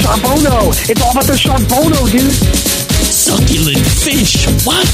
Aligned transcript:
Sean 0.00 0.20
Bono. 0.20 0.70
It's 0.88 1.00
all 1.02 1.12
about 1.12 1.24
the 1.24 1.36
Sean 1.36 1.64
Bono, 1.68 2.06
dude. 2.08 2.32
Succulent 3.08 3.80
fish. 3.80 4.46
What? 4.64 4.88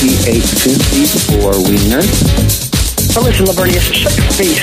He 0.00 0.16
ate 0.24 0.44
54 0.44 1.52
wieners. 1.68 2.70
But 3.14 3.24
listen, 3.24 3.46
Lavernius, 3.46 3.92
shut 3.92 4.16
your 4.16 4.26
face. 4.32 4.60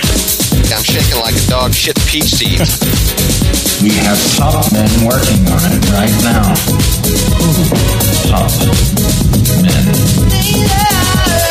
I'm 0.71 0.83
shaking 0.83 1.19
like 1.21 1.35
a 1.35 1.45
dog 1.49 1.73
shit 1.73 1.95
peach 2.07 2.31
seed. 2.31 2.59
We 3.81 3.91
have 4.03 4.17
top 4.37 4.71
men 4.73 4.89
working 5.05 5.45
on 5.47 5.71
it 5.71 5.83
right 5.91 6.15
now. 6.23 6.55
Top 8.29 8.51
men. 9.61 11.46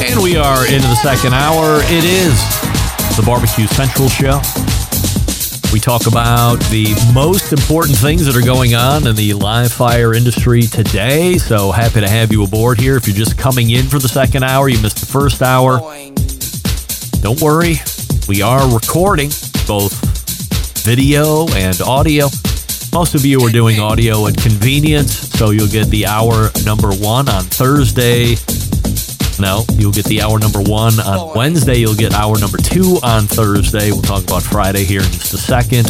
And 0.00 0.22
we 0.22 0.36
are 0.36 0.64
into 0.66 0.86
the 0.86 0.94
second 0.94 1.34
hour. 1.34 1.80
It 1.84 2.04
is 2.04 2.38
the 3.16 3.22
Barbecue 3.26 3.66
Central 3.66 4.08
Show. 4.08 4.40
We 5.72 5.80
talk 5.80 6.06
about 6.06 6.60
the 6.70 6.94
most 7.12 7.52
important 7.52 7.98
things 7.98 8.24
that 8.26 8.36
are 8.36 8.46
going 8.46 8.76
on 8.76 9.06
in 9.06 9.16
the 9.16 9.34
live 9.34 9.72
fire 9.72 10.14
industry 10.14 10.62
today. 10.62 11.36
So 11.36 11.72
happy 11.72 12.00
to 12.00 12.08
have 12.08 12.30
you 12.30 12.44
aboard 12.44 12.78
here. 12.80 12.96
If 12.96 13.08
you're 13.08 13.16
just 13.16 13.36
coming 13.36 13.70
in 13.70 13.86
for 13.86 13.98
the 13.98 14.08
second 14.08 14.44
hour, 14.44 14.68
you 14.68 14.80
missed 14.80 15.00
the 15.00 15.06
first 15.06 15.42
hour. 15.42 15.78
Don't 17.20 17.40
worry, 17.42 17.74
we 18.28 18.40
are 18.40 18.72
recording 18.72 19.30
both 19.66 19.92
video 20.84 21.48
and 21.54 21.80
audio. 21.80 22.28
Most 22.92 23.14
of 23.14 23.24
you 23.24 23.40
are 23.40 23.50
doing 23.50 23.80
audio 23.80 24.28
at 24.28 24.36
convenience, 24.36 25.12
so 25.12 25.50
you'll 25.50 25.68
get 25.68 25.88
the 25.88 26.06
hour 26.06 26.50
number 26.64 26.92
one 26.94 27.28
on 27.28 27.42
Thursday. 27.44 28.36
No, 29.40 29.64
you'll 29.74 29.92
get 29.92 30.04
the 30.06 30.20
hour 30.22 30.38
number 30.38 30.60
one 30.60 30.98
on 31.00 31.36
Wednesday. 31.36 31.76
You'll 31.76 31.94
get 31.94 32.12
hour 32.12 32.38
number 32.38 32.58
two 32.58 32.98
on 33.02 33.26
Thursday. 33.26 33.90
We'll 33.92 34.02
talk 34.02 34.24
about 34.24 34.42
Friday 34.42 34.84
here 34.84 35.00
in 35.00 35.10
just 35.10 35.32
a 35.34 35.38
second. 35.38 35.86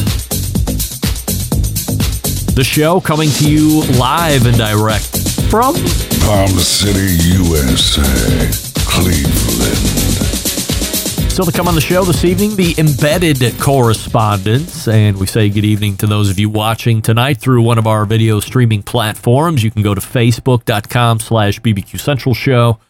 The 2.54 2.64
show 2.64 3.00
coming 3.00 3.30
to 3.30 3.50
you 3.50 3.82
live 3.98 4.46
and 4.46 4.56
direct 4.56 5.06
from 5.48 5.74
Palm 6.26 6.48
City, 6.58 7.14
USA, 7.38 8.02
Cleveland. 8.84 9.78
Still 11.30 11.46
to 11.46 11.52
come 11.52 11.68
on 11.68 11.76
the 11.76 11.80
show 11.80 12.02
this 12.02 12.24
evening, 12.24 12.56
the 12.56 12.74
embedded 12.78 13.60
correspondents. 13.60 14.88
And 14.88 15.16
we 15.18 15.26
say 15.26 15.48
good 15.48 15.64
evening 15.64 15.96
to 15.98 16.08
those 16.08 16.30
of 16.30 16.38
you 16.40 16.50
watching 16.50 17.00
tonight 17.00 17.38
through 17.38 17.62
one 17.62 17.78
of 17.78 17.86
our 17.86 18.04
video 18.04 18.40
streaming 18.40 18.82
platforms. 18.82 19.62
You 19.62 19.70
can 19.70 19.82
go 19.82 19.94
to 19.94 20.00
facebook.com 20.00 21.20
slash 21.20 21.60
BBQ 21.60 22.00
Central 22.00 22.34
Show. 22.34 22.80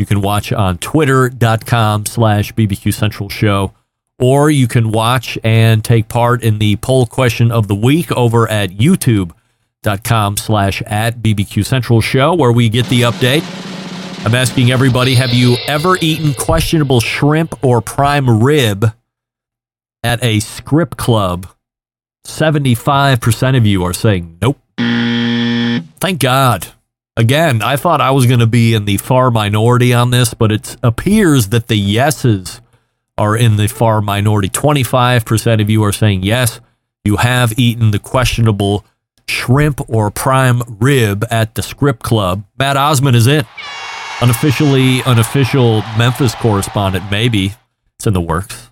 You 0.00 0.06
can 0.06 0.22
watch 0.22 0.50
on 0.50 0.78
twitter.com 0.78 2.06
slash 2.06 2.54
BBQ 2.54 2.94
Central 2.94 3.28
Show. 3.28 3.74
Or 4.18 4.50
you 4.50 4.66
can 4.66 4.92
watch 4.92 5.38
and 5.44 5.84
take 5.84 6.08
part 6.08 6.42
in 6.42 6.58
the 6.58 6.76
poll 6.76 7.04
question 7.06 7.52
of 7.52 7.68
the 7.68 7.74
week 7.74 8.10
over 8.12 8.48
at 8.48 8.70
youtube.com 8.70 10.38
slash 10.38 10.80
at 10.82 11.18
BBQ 11.18 11.66
Central 11.66 12.00
Show, 12.00 12.34
where 12.34 12.50
we 12.50 12.70
get 12.70 12.86
the 12.86 13.02
update. 13.02 13.44
I'm 14.24 14.34
asking 14.34 14.70
everybody, 14.70 15.14
have 15.16 15.34
you 15.34 15.56
ever 15.66 15.98
eaten 16.00 16.32
questionable 16.32 17.00
shrimp 17.00 17.62
or 17.62 17.82
prime 17.82 18.42
rib 18.42 18.86
at 20.02 20.24
a 20.24 20.40
script 20.40 20.96
club? 20.96 21.46
75% 22.26 23.56
of 23.56 23.66
you 23.66 23.84
are 23.84 23.92
saying 23.92 24.38
nope. 24.40 24.58
Thank 26.00 26.20
God. 26.20 26.68
Again, 27.16 27.62
I 27.62 27.76
thought 27.76 28.00
I 28.00 28.12
was 28.12 28.26
going 28.26 28.40
to 28.40 28.46
be 28.46 28.74
in 28.74 28.84
the 28.84 28.96
far 28.96 29.30
minority 29.30 29.92
on 29.92 30.10
this, 30.10 30.32
but 30.32 30.52
it 30.52 30.76
appears 30.82 31.48
that 31.48 31.66
the 31.68 31.76
yeses 31.76 32.60
are 33.18 33.36
in 33.36 33.56
the 33.56 33.66
far 33.66 34.00
minority. 34.00 34.48
25% 34.48 35.60
of 35.60 35.68
you 35.68 35.84
are 35.84 35.92
saying 35.92 36.22
yes, 36.22 36.60
you 37.04 37.16
have 37.16 37.58
eaten 37.58 37.90
the 37.90 37.98
questionable 37.98 38.84
shrimp 39.28 39.80
or 39.88 40.10
prime 40.10 40.62
rib 40.80 41.24
at 41.30 41.54
the 41.54 41.62
script 41.62 42.02
club. 42.02 42.44
Matt 42.58 42.76
Osmond 42.76 43.16
is 43.16 43.26
in 43.26 43.44
unofficially 44.20 45.02
unofficial 45.04 45.82
Memphis 45.96 46.34
correspondent, 46.34 47.10
maybe. 47.10 47.54
It's 47.98 48.06
in 48.06 48.14
the 48.14 48.20
works. 48.20 48.69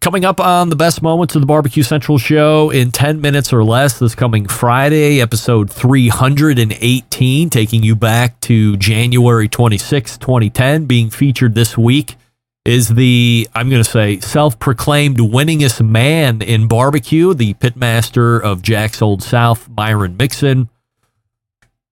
Coming 0.00 0.24
up 0.24 0.40
on 0.40 0.68
the 0.68 0.76
best 0.76 1.02
moments 1.02 1.34
of 1.34 1.40
the 1.40 1.46
Barbecue 1.46 1.82
Central 1.82 2.18
show 2.18 2.70
in 2.70 2.92
10 2.92 3.20
minutes 3.20 3.52
or 3.52 3.64
less 3.64 3.98
this 3.98 4.14
coming 4.14 4.46
Friday, 4.46 5.20
episode 5.20 5.70
318, 5.70 7.50
taking 7.50 7.82
you 7.82 7.96
back 7.96 8.38
to 8.40 8.76
January 8.76 9.48
26, 9.48 10.18
2010, 10.18 10.84
being 10.84 11.10
featured 11.10 11.54
this 11.54 11.76
week 11.76 12.16
is 12.64 12.88
the, 12.88 13.48
I'm 13.54 13.68
going 13.68 13.82
to 13.82 13.88
say, 13.88 14.20
self 14.20 14.58
proclaimed 14.58 15.18
winningest 15.18 15.84
man 15.84 16.42
in 16.42 16.68
barbecue, 16.68 17.34
the 17.34 17.54
pitmaster 17.54 18.40
of 18.40 18.62
Jack's 18.62 19.02
Old 19.02 19.22
South, 19.22 19.68
Myron 19.68 20.16
Mixon. 20.16 20.68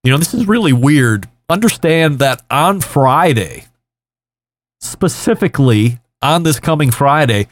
You 0.05 0.13
know, 0.13 0.19
this 0.19 0.35
is 0.35 0.47
really 0.47 0.73
weird 0.73 1.29
understand 1.49 2.19
that 2.19 2.43
on 2.51 2.81
Friday, 2.81 3.65
specifically 4.81 5.99
on 6.23 6.43
this 6.43 6.61
coming 6.61 6.91
Friday, 6.91 7.49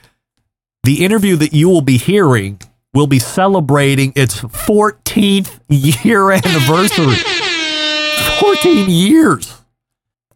the 0.85 1.05
interview 1.05 1.37
that 1.37 1.53
you 1.53 1.69
will 1.69 1.81
be 1.83 1.97
hearing 1.97 2.61
will 2.93 3.07
be 3.07 3.19
celebrating 3.19 4.13
its 4.17 4.41
14th 4.41 5.61
year 5.69 6.31
anniversary. 6.31 7.17
14 8.41 8.91
years. 8.91 9.61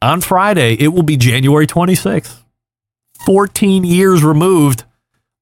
On 0.00 0.20
Friday, 0.20 0.74
it 0.74 0.88
will 0.88 1.02
be 1.02 1.16
January 1.16 1.66
26th. 1.66 2.42
14 3.24 3.84
years 3.84 4.22
removed. 4.22 4.84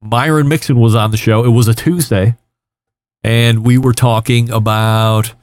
Myron 0.00 0.48
Mixon 0.48 0.78
was 0.78 0.94
on 0.94 1.10
the 1.10 1.16
show. 1.16 1.44
It 1.44 1.48
was 1.48 1.68
a 1.68 1.74
Tuesday. 1.74 2.36
And 3.22 3.64
we 3.64 3.78
were 3.78 3.92
talking 3.92 4.50
about 4.50 5.34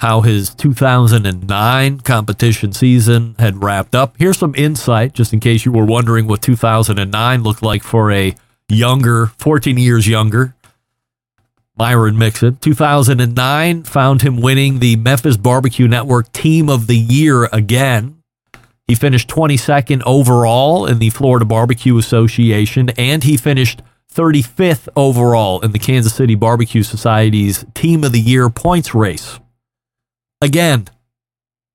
how 0.00 0.22
his 0.22 0.54
2009 0.54 2.00
competition 2.00 2.72
season 2.72 3.34
had 3.38 3.62
wrapped 3.62 3.94
up. 3.94 4.14
Here's 4.18 4.38
some 4.38 4.54
insight, 4.56 5.12
just 5.12 5.32
in 5.32 5.40
case 5.40 5.64
you 5.64 5.72
were 5.72 5.84
wondering 5.84 6.26
what 6.26 6.40
2009 6.40 7.42
looked 7.42 7.62
like 7.62 7.82
for 7.82 8.10
a 8.10 8.34
younger, 8.70 9.26
14 9.38 9.76
years 9.76 10.06
younger, 10.08 10.54
Myron 11.76 12.18
Mixon. 12.18 12.56
2009 12.56 13.84
found 13.84 14.22
him 14.22 14.40
winning 14.40 14.78
the 14.78 14.96
Memphis 14.96 15.36
Barbecue 15.36 15.88
Network 15.88 16.32
Team 16.32 16.68
of 16.68 16.86
the 16.86 16.96
Year 16.96 17.48
again. 17.52 18.22
He 18.86 18.94
finished 18.94 19.28
22nd 19.28 20.02
overall 20.04 20.84
in 20.84 20.98
the 20.98 21.10
Florida 21.10 21.44
Barbecue 21.44 21.96
Association, 21.96 22.90
and 22.98 23.24
he 23.24 23.36
finished 23.36 23.82
35th 24.12 24.88
overall 24.96 25.60
in 25.60 25.72
the 25.72 25.78
Kansas 25.78 26.14
City 26.14 26.34
Barbecue 26.34 26.82
Society's 26.82 27.64
Team 27.74 28.04
of 28.04 28.12
the 28.12 28.20
Year 28.20 28.50
points 28.50 28.94
race. 28.94 29.38
Again, 30.42 30.88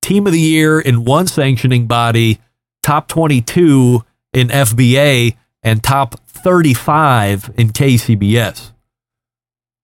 team 0.01 0.27
of 0.27 0.33
the 0.33 0.39
year 0.39 0.79
in 0.79 1.05
one 1.05 1.27
sanctioning 1.27 1.87
body, 1.87 2.39
top 2.83 3.07
22 3.07 4.03
in 4.33 4.49
FBA, 4.49 5.35
and 5.63 5.81
top 5.81 6.19
35 6.45 7.55
in 7.57 7.71
KCBS. 7.71 8.71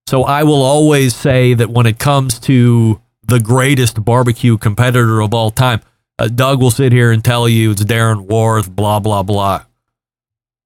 So 0.06 0.26
I 0.26 0.44
will 0.44 0.62
always 0.62 1.16
say 1.16 1.56
that 1.56 1.72
when 1.72 1.88
it 1.88 1.98
comes 1.98 2.38
to 2.42 3.02
the 3.24 3.40
greatest 3.40 4.06
barbecue 4.06 4.60
competitor 4.60 5.22
of 5.22 5.34
all 5.34 5.50
time, 5.50 5.82
uh, 6.20 6.28
Doug 6.28 6.62
will 6.62 6.70
sit 6.70 6.92
here 6.92 7.12
and 7.12 7.26
tell 7.26 7.50
you 7.50 7.72
it's 7.72 7.84
Darren 7.84 8.28
Warth, 8.28 8.70
blah, 8.70 9.00
blah, 9.00 9.24
blah. 9.24 9.64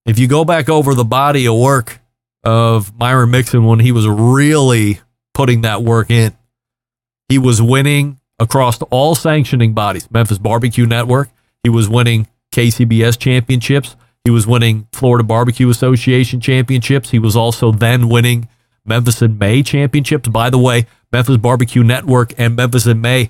If 0.06 0.19
you 0.19 0.27
go 0.27 0.44
back 0.44 0.68
over 0.68 0.94
the 0.94 1.06
body 1.06 1.47
of 1.47 1.57
work 1.57 2.01
of 2.44 2.94
Myron 3.00 3.31
Mixon 3.31 3.63
when 3.63 3.80
he 3.80 3.94
was 3.94 4.06
really 4.06 5.00
putting 5.33 5.62
that 5.62 5.81
work 5.81 6.12
in, 6.12 6.33
he 7.30 7.38
was 7.38 7.62
winning 7.62 8.19
across 8.38 8.81
all 8.81 9.15
sanctioning 9.15 9.74
bodies 9.74 10.12
Memphis 10.12 10.39
Barbecue 10.39 10.88
Network. 10.88 11.30
He 11.63 11.69
was 11.69 11.88
winning 11.88 12.27
KCBS 12.51 13.18
championships. 13.18 13.95
He 14.25 14.31
was 14.31 14.48
winning 14.48 14.88
Florida 14.92 15.24
Barbecue 15.24 15.69
Association 15.69 16.42
championships. 16.42 17.12
He 17.12 17.19
was 17.19 17.36
also 17.36 17.72
then 17.72 18.10
winning 18.10 18.50
Memphis 18.83 19.22
in 19.22 19.38
May 19.38 19.62
championships. 19.62 20.27
By 20.27 20.50
the 20.50 20.57
way, 20.57 20.88
Memphis 21.12 21.38
Barbecue 21.38 21.83
Network 21.83 22.33
and 22.38 22.56
Memphis 22.56 22.88
in 22.88 23.00
May 23.01 23.30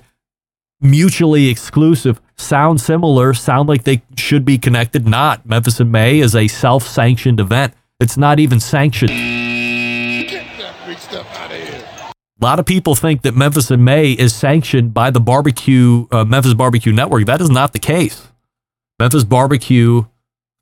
mutually 0.80 1.48
exclusive, 1.48 2.20
sound 2.36 2.80
similar, 2.80 3.34
sound 3.34 3.68
like 3.68 3.84
they 3.84 4.02
should 4.16 4.46
be 4.46 4.56
connected. 4.58 5.06
Not. 5.06 5.46
Memphis 5.46 5.80
in 5.80 5.90
May 5.90 6.18
is 6.18 6.34
a 6.34 6.48
self 6.48 6.86
sanctioned 6.86 7.40
event. 7.40 7.74
It's 8.00 8.16
not 8.16 8.38
even 8.38 8.58
sanctioned. 8.58 9.10
A 12.38 12.44
lot 12.44 12.58
of 12.58 12.66
people 12.66 12.94
think 12.94 13.22
that 13.22 13.34
Memphis 13.34 13.70
in 13.70 13.84
May 13.84 14.12
is 14.12 14.34
sanctioned 14.34 14.92
by 14.92 15.10
the 15.10 15.20
barbecue 15.20 16.06
uh, 16.10 16.24
Memphis 16.24 16.54
Barbecue 16.54 16.92
Network. 16.92 17.26
That 17.26 17.40
is 17.40 17.50
not 17.50 17.72
the 17.72 17.78
case. 17.78 18.28
Memphis 18.98 19.24
Barbecue, 19.24 20.04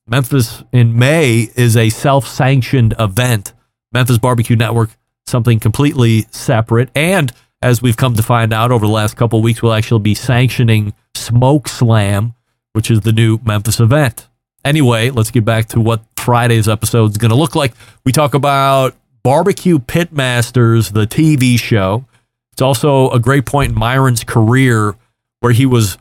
Memphis 0.07 0.63
in 0.71 0.99
May 0.99 1.49
is 1.57 1.77
a 1.77 1.89
self-sanctioned 1.89 2.95
event. 2.99 3.55
Memphis 3.91 4.19
Barbecue 4.19 4.57
Network, 4.57 4.91
something 5.27 5.59
completely 5.59 6.27
separate. 6.31 6.91
And 6.95 7.33
as 7.63 7.81
we've 7.81 7.97
come 7.97 8.15
to 8.17 8.23
find 8.23 8.53
out 8.53 8.71
over 8.71 8.87
the 8.87 8.93
last 8.93 9.17
couple 9.17 9.41
weeks, 9.41 9.63
will 9.63 9.73
actually 9.73 10.03
be 10.03 10.15
sanctioning 10.15 10.93
Smoke 11.15 11.69
Slam, 11.69 12.35
which 12.75 12.91
is 12.91 13.01
the 13.01 13.13
new 13.13 13.39
Memphis 13.45 13.81
event. 13.81 14.29
Anyway, 14.63 15.09
let's 15.09 15.31
get 15.31 15.45
back 15.45 15.69
to 15.69 15.81
what 15.81 16.03
Friday's 16.19 16.69
episode 16.69 17.13
is 17.13 17.17
going 17.17 17.31
to 17.31 17.37
look 17.37 17.55
like. 17.55 17.73
We 18.05 18.13
talk 18.13 18.35
about 18.35 18.95
Barbecue 19.23 19.79
Pitmasters, 19.79 20.93
the 20.93 21.07
TV 21.07 21.59
show. 21.59 22.05
It's 22.53 22.63
also 22.63 23.11
a 23.11 23.19
great 23.19 23.47
point 23.47 23.73
in 23.73 23.79
Myron's 23.79 24.23
career 24.23 24.97
where 25.41 25.53
he 25.53 25.65
was 25.65 25.97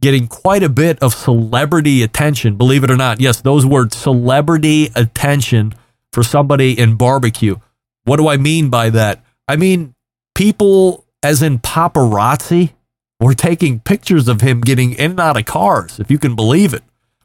getting 0.00 0.28
quite 0.28 0.62
a 0.62 0.68
bit 0.68 1.02
of 1.02 1.14
celebrity 1.14 2.02
attention, 2.02 2.56
believe 2.56 2.84
it 2.84 2.90
or 2.90 2.96
not. 2.96 3.20
Yes, 3.20 3.40
those 3.40 3.64
words, 3.64 3.96
celebrity 3.96 4.90
attention 4.94 5.74
for 6.12 6.22
somebody 6.22 6.78
in 6.78 6.96
barbecue. 6.96 7.56
What 8.04 8.18
do 8.18 8.28
I 8.28 8.36
mean 8.36 8.70
by 8.70 8.90
that? 8.90 9.24
I 9.48 9.56
mean, 9.56 9.94
people, 10.34 11.04
as 11.22 11.42
in 11.42 11.58
paparazzi, 11.58 12.72
were 13.20 13.34
taking 13.34 13.80
pictures 13.80 14.28
of 14.28 14.42
him 14.42 14.60
getting 14.60 14.92
in 14.92 15.12
and 15.12 15.20
out 15.20 15.38
of 15.38 15.46
cars, 15.46 15.98
if 15.98 16.10
you 16.10 16.18
can 16.18 16.36
believe 16.36 16.74
it. 16.74 16.82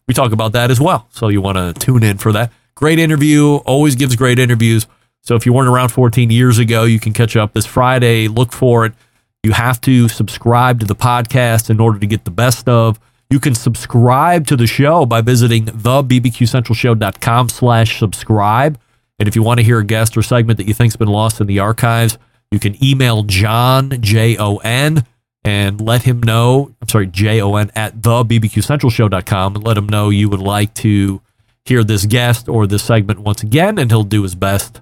We 0.08 0.14
talk 0.14 0.32
about 0.32 0.54
that 0.54 0.72
as 0.72 0.80
well. 0.80 1.08
So 1.12 1.28
you 1.28 1.42
want 1.42 1.58
to 1.58 1.74
tune 1.86 2.04
in 2.04 2.18
for 2.18 2.32
that. 2.32 2.52
Great 2.76 3.00
interview, 3.00 3.56
always 3.66 3.96
gives 3.96 4.16
great 4.16 4.40
interviews. 4.40 4.88
So 5.22 5.36
if 5.36 5.46
you 5.46 5.54
weren't 5.54 5.70
around 5.70 5.90
14 5.90 6.32
years 6.32 6.58
ago, 6.58 6.84
you 6.84 7.00
can 7.00 7.14
catch 7.14 7.36
up 7.36 7.54
this 7.54 7.66
Friday. 7.66 8.28
Look 8.28 8.52
for 8.52 8.86
it. 8.86 8.94
You 9.44 9.54
have 9.54 9.82
to 9.82 10.08
subscribe 10.08 10.80
to 10.82 10.86
the 10.86 10.96
podcast 10.96 11.70
in 11.70 11.80
order 11.80 11.98
to 11.98 12.06
get 12.06 12.26
the 12.26 12.32
best 12.32 12.70
of. 12.70 13.00
You 13.32 13.40
can 13.40 13.56
subscribe 13.56 14.46
to 14.48 14.56
the 14.56 14.68
show 14.68 15.06
by 15.06 15.22
visiting 15.22 15.66
thebbqcentralshow.com 15.66 17.50
slash 17.50 17.98
subscribe. 17.98 18.80
And 19.18 19.28
if 19.28 19.36
you 19.36 19.42
want 19.42 19.60
to 19.60 19.64
hear 19.64 19.80
a 19.80 19.84
guest 19.84 20.16
or 20.16 20.22
segment 20.22 20.58
that 20.58 20.68
you 20.68 20.74
think's 20.74 20.96
been 20.96 21.08
lost 21.08 21.42
in 21.42 21.48
the 21.48 21.60
archives, 21.60 22.20
you 22.52 22.60
can 22.60 22.84
email 22.84 23.24
John, 23.24 24.02
J-O-N, 24.02 25.06
and 25.44 25.82
let 25.82 26.04
him 26.04 26.22
know, 26.22 26.76
I'm 26.82 26.88
sorry, 26.88 27.08
J-O-N 27.08 27.72
at 27.76 27.96
thebbqcentralshow.com 27.96 29.56
and 29.56 29.64
let 29.66 29.78
him 29.78 29.88
know 29.88 30.10
you 30.10 30.30
would 30.30 30.40
like 30.40 30.74
to 30.76 31.22
hear 31.66 31.84
this 31.84 32.06
guest 32.06 32.48
or 32.48 32.68
this 32.68 32.84
segment 32.84 33.22
once 33.22 33.42
again, 33.42 33.80
and 33.80 33.90
he'll 33.90 34.04
do 34.04 34.22
his 34.24 34.36
best 34.36 34.82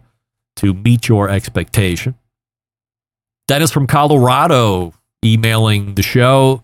to 0.57 0.73
meet 0.73 1.07
your 1.07 1.29
expectation. 1.29 2.15
Dennis 3.49 3.71
from 3.71 3.87
Colorado 3.87 4.93
emailing 5.25 5.95
the 5.95 6.03
show. 6.03 6.61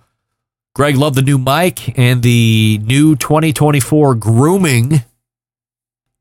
Greg, 0.76 0.96
love 0.96 1.16
the 1.16 1.24
new 1.24 1.40
mic 1.40 1.98
and 1.98 2.22
the 2.22 2.80
new 2.84 3.16
2024 3.16 4.14
grooming. 4.14 5.02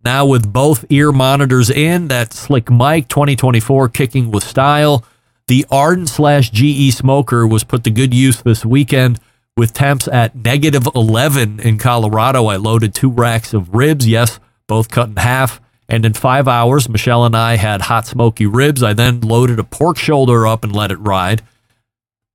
Now 0.03 0.25
with 0.25 0.51
both 0.51 0.87
ear 0.89 1.13
monitors 1.13 1.69
in, 1.69 2.09
that 2.09 2.33
slick 2.33 2.71
mic 2.71 3.09
2024 3.09 3.91
kicking 3.91 4.31
with 4.31 4.43
style. 4.43 5.05
The 5.49 5.67
Arden 5.71 6.07
slash 6.07 6.49
GE 6.51 6.95
smoker 6.95 7.47
was 7.47 7.63
put 7.63 7.85
to 7.85 7.91
good 7.91 8.15
use 8.15 8.41
this 8.41 8.65
weekend 8.65 9.21
with 9.59 9.75
temps 9.75 10.09
at 10.09 10.35
negative 10.35 10.89
11 10.95 11.61
in 11.61 11.77
Colorado. 11.77 12.47
I 12.47 12.57
loaded 12.57 12.95
two 12.95 13.11
racks 13.11 13.53
of 13.53 13.75
ribs. 13.75 14.09
Yes, 14.09 14.41
both 14.67 14.89
cut 14.89 15.11
in 15.11 15.17
half. 15.17 15.61
And 15.89 16.05
in 16.07 16.15
five 16.15 16.49
hours, 16.49 16.89
Michelle 16.89 17.25
and 17.25 17.37
I 17.37 17.57
had 17.57 17.83
hot 17.83 18.07
smoky 18.07 18.47
ribs. 18.47 18.83
I 18.83 18.95
then 18.95 19.21
loaded 19.21 19.59
a 19.59 19.65
pork 19.65 19.99
shoulder 19.99 20.47
up 20.47 20.65
and 20.65 20.75
let 20.75 20.91
it 20.91 20.97
ride. 20.97 21.43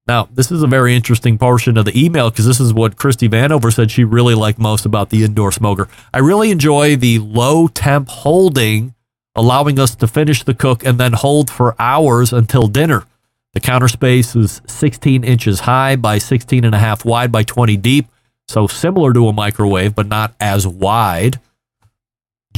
Now, 0.08 0.28
this 0.34 0.52
is 0.52 0.64
a 0.64 0.68
very 0.68 0.96
interesting 0.96 1.38
portion 1.38 1.78
of 1.78 1.86
the 1.86 2.06
email 2.06 2.32
because 2.32 2.46
this 2.46 2.60
is 2.60 2.74
what 2.74 2.98
Christy 2.98 3.30
Vanover 3.30 3.72
said 3.72 3.92
she 3.92 4.04
really 4.04 4.34
liked 4.34 4.58
most 4.58 4.86
about 4.86 5.12
the 5.12 5.24
indoor 5.24 5.52
smoker. 5.52 5.88
I 6.12 6.18
really 6.18 6.50
enjoy 6.50 6.96
the 6.96 7.20
low 7.20 7.68
temp 7.68 8.10
holding, 8.10 8.96
allowing 9.36 9.78
us 9.78 9.94
to 9.96 10.08
finish 10.08 10.44
the 10.44 10.56
cook 10.56 10.84
and 10.84 11.00
then 11.00 11.14
hold 11.14 11.52
for 11.52 11.76
hours 11.78 12.34
until 12.34 12.68
dinner. 12.68 13.06
The 13.54 13.60
counter 13.60 13.88
space 13.88 14.36
is 14.36 14.62
16 14.68 15.24
inches 15.24 15.62
high 15.62 15.96
by 15.96 16.18
16 16.18 16.64
and 16.64 16.74
a 16.74 16.80
half 16.80 17.06
wide 17.06 17.32
by 17.32 17.44
20 17.44 17.78
deep, 17.78 18.08
so 18.48 18.66
similar 18.66 19.14
to 19.14 19.28
a 19.28 19.34
microwave, 19.34 19.96
but 19.96 20.08
not 20.08 20.34
as 20.40 20.66
wide. 20.66 21.40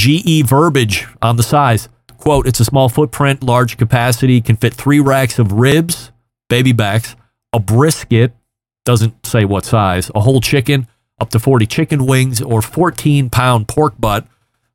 GE 0.01 0.41
verbiage 0.47 1.05
on 1.21 1.35
the 1.35 1.43
size. 1.43 1.87
Quote, 2.17 2.47
it's 2.47 2.59
a 2.59 2.65
small 2.65 2.89
footprint, 2.89 3.43
large 3.43 3.77
capacity, 3.77 4.41
can 4.41 4.55
fit 4.55 4.73
three 4.73 4.99
racks 4.99 5.37
of 5.37 5.51
ribs, 5.51 6.11
baby 6.49 6.71
backs, 6.71 7.15
a 7.53 7.59
brisket, 7.59 8.33
doesn't 8.83 9.27
say 9.27 9.45
what 9.45 9.63
size, 9.63 10.09
a 10.15 10.21
whole 10.21 10.41
chicken, 10.41 10.87
up 11.19 11.29
to 11.29 11.39
40 11.39 11.67
chicken 11.67 12.07
wings, 12.07 12.41
or 12.41 12.63
14 12.63 13.29
pound 13.29 13.67
pork 13.67 13.93
butt. 13.99 14.25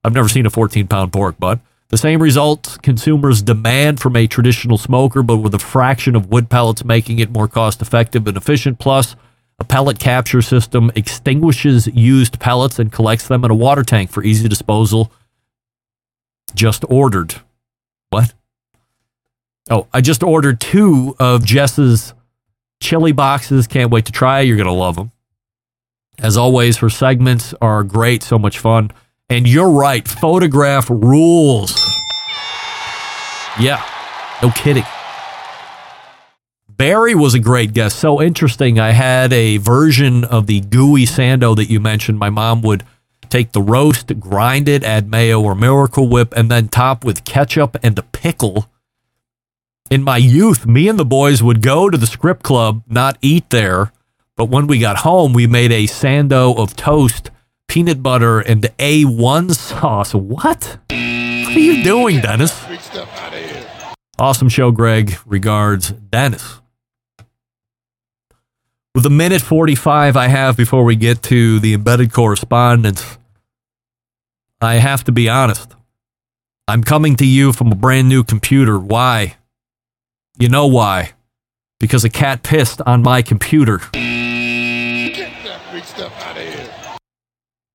I've 0.04 0.14
never 0.14 0.28
seen 0.28 0.46
a 0.46 0.50
14 0.50 0.86
pound 0.86 1.12
pork 1.12 1.40
butt. 1.40 1.58
The 1.88 1.98
same 1.98 2.22
results 2.22 2.76
consumers 2.76 3.42
demand 3.42 3.98
from 3.98 4.14
a 4.14 4.28
traditional 4.28 4.78
smoker, 4.78 5.24
but 5.24 5.38
with 5.38 5.54
a 5.54 5.58
fraction 5.58 6.14
of 6.14 6.30
wood 6.30 6.48
pellets, 6.48 6.84
making 6.84 7.18
it 7.18 7.30
more 7.32 7.48
cost 7.48 7.82
effective 7.82 8.28
and 8.28 8.36
efficient. 8.36 8.78
Plus, 8.78 9.16
a 9.58 9.64
pellet 9.64 9.98
capture 9.98 10.42
system 10.42 10.90
extinguishes 10.94 11.86
used 11.88 12.38
pellets 12.38 12.78
and 12.78 12.92
collects 12.92 13.28
them 13.28 13.44
in 13.44 13.50
a 13.50 13.54
water 13.54 13.82
tank 13.82 14.10
for 14.10 14.22
easy 14.22 14.48
disposal. 14.48 15.10
Just 16.54 16.84
ordered. 16.88 17.36
What? 18.10 18.34
Oh, 19.70 19.86
I 19.92 20.00
just 20.00 20.22
ordered 20.22 20.60
two 20.60 21.16
of 21.18 21.44
Jess's 21.44 22.14
chili 22.80 23.12
boxes. 23.12 23.66
Can't 23.66 23.90
wait 23.90 24.06
to 24.06 24.12
try. 24.12 24.40
You're 24.40 24.56
going 24.56 24.66
to 24.66 24.72
love 24.72 24.96
them. 24.96 25.10
As 26.18 26.36
always, 26.36 26.78
her 26.78 26.88
segments 26.90 27.52
are 27.60 27.82
great, 27.82 28.22
so 28.22 28.38
much 28.38 28.58
fun. 28.58 28.90
And 29.28 29.46
you're 29.46 29.70
right, 29.70 30.06
photograph 30.06 30.88
rules. 30.88 31.74
Yeah, 33.58 33.84
no 34.42 34.50
kidding. 34.50 34.84
Barry 36.76 37.14
was 37.14 37.32
a 37.32 37.38
great 37.38 37.72
guest. 37.72 37.98
So 37.98 38.20
interesting. 38.20 38.78
I 38.78 38.90
had 38.90 39.32
a 39.32 39.56
version 39.56 40.24
of 40.24 40.46
the 40.46 40.60
gooey 40.60 41.06
sando 41.06 41.56
that 41.56 41.70
you 41.70 41.80
mentioned. 41.80 42.18
My 42.18 42.28
mom 42.28 42.60
would 42.62 42.84
take 43.30 43.52
the 43.52 43.62
roast, 43.62 44.20
grind 44.20 44.68
it, 44.68 44.84
add 44.84 45.10
mayo 45.10 45.40
or 45.40 45.54
Miracle 45.54 46.08
Whip, 46.08 46.34
and 46.36 46.50
then 46.50 46.68
top 46.68 47.04
with 47.04 47.24
ketchup 47.24 47.76
and 47.82 47.98
a 47.98 48.02
pickle. 48.02 48.70
In 49.90 50.02
my 50.02 50.16
youth, 50.18 50.66
me 50.66 50.88
and 50.88 50.98
the 50.98 51.04
boys 51.04 51.42
would 51.42 51.62
go 51.62 51.88
to 51.88 51.96
the 51.96 52.06
script 52.06 52.42
club, 52.42 52.82
not 52.86 53.16
eat 53.22 53.50
there, 53.50 53.92
but 54.36 54.46
when 54.46 54.66
we 54.66 54.78
got 54.78 54.98
home, 54.98 55.32
we 55.32 55.46
made 55.46 55.72
a 55.72 55.84
sando 55.84 56.58
of 56.58 56.76
toast, 56.76 57.30
peanut 57.68 58.02
butter, 58.02 58.40
and 58.40 58.64
A1 58.78 59.54
sauce. 59.54 60.14
What? 60.14 60.78
What 60.90 61.56
are 61.56 61.58
you 61.58 61.82
doing, 61.82 62.20
Dennis? 62.20 62.64
Awesome 64.18 64.48
show, 64.48 64.70
Greg. 64.72 65.16
Regards, 65.24 65.92
Dennis. 65.92 66.60
With 68.96 69.02
the 69.02 69.10
minute 69.10 69.42
45 69.42 70.16
I 70.16 70.28
have 70.28 70.56
before 70.56 70.82
we 70.82 70.96
get 70.96 71.22
to 71.24 71.60
the 71.60 71.74
embedded 71.74 72.14
correspondents, 72.14 73.18
I 74.58 74.76
have 74.76 75.04
to 75.04 75.12
be 75.12 75.28
honest. 75.28 75.74
I'm 76.66 76.82
coming 76.82 77.14
to 77.16 77.26
you 77.26 77.52
from 77.52 77.70
a 77.70 77.74
brand 77.74 78.08
new 78.08 78.24
computer. 78.24 78.78
Why? 78.78 79.36
You 80.38 80.48
know 80.48 80.66
why? 80.66 81.12
Because 81.78 82.04
a 82.04 82.08
cat 82.08 82.42
pissed 82.42 82.80
on 82.86 83.02
my 83.02 83.20
computer. 83.20 83.82
A 83.92 85.26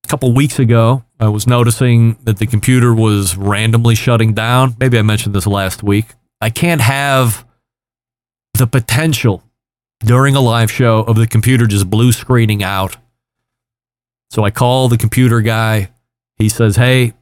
couple 0.08 0.34
weeks 0.34 0.58
ago, 0.58 1.04
I 1.20 1.28
was 1.28 1.46
noticing 1.46 2.18
that 2.24 2.40
the 2.40 2.48
computer 2.48 2.96
was 2.96 3.38
randomly 3.38 3.94
shutting 3.94 4.34
down. 4.34 4.75
Maybe 4.80 4.98
I 4.98 5.04
mentioned 5.04 5.36
this 5.36 5.46
last 5.46 5.84
week. 5.84 6.08
I 6.42 6.50
can't 6.50 6.82
have 6.82 7.46
the 8.56 8.66
potential 8.66 9.44
during 10.03 10.36
a 10.36 10.41
live 10.41 10.72
show 10.72 11.00
of 11.00 11.15
the 11.15 11.27
computer 11.27 11.67
just 11.67 11.89
blue 11.89 12.12
screening 12.12 12.63
out. 12.63 12.98
So 14.29 14.43
I 14.43 14.51
call 14.51 14.88
the 14.88 14.98
computer 14.98 15.41
guy. 15.41 15.89
He 16.38 16.50
says, 16.50 16.75
Hey, 16.75 17.13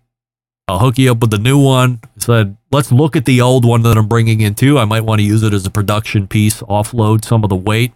I'll 0.68 0.80
hook 0.80 0.98
you 0.98 1.12
up 1.12 1.20
with 1.20 1.32
the 1.32 1.40
new 1.40 1.62
one. 1.62 2.00
I 2.04 2.20
said, 2.20 2.58
Let's 2.72 2.92
look 2.92 3.16
at 3.16 3.26
the 3.26 3.42
old 3.42 3.66
one 3.66 3.82
that 3.84 3.98
I'm 3.98 4.08
bringing 4.08 4.42
in 4.42 4.56
too. 4.56 4.78
I 4.78 4.86
might 4.86 5.04
want 5.04 5.20
to 5.20 5.26
use 5.26 5.44
it 5.44 5.54
as 5.54 5.66
a 5.66 5.72
production 5.72 6.28
piece, 6.28 6.62
offload 6.62 7.26
some 7.26 7.44
of 7.44 7.50
the 7.50 7.56
weight 7.56 7.94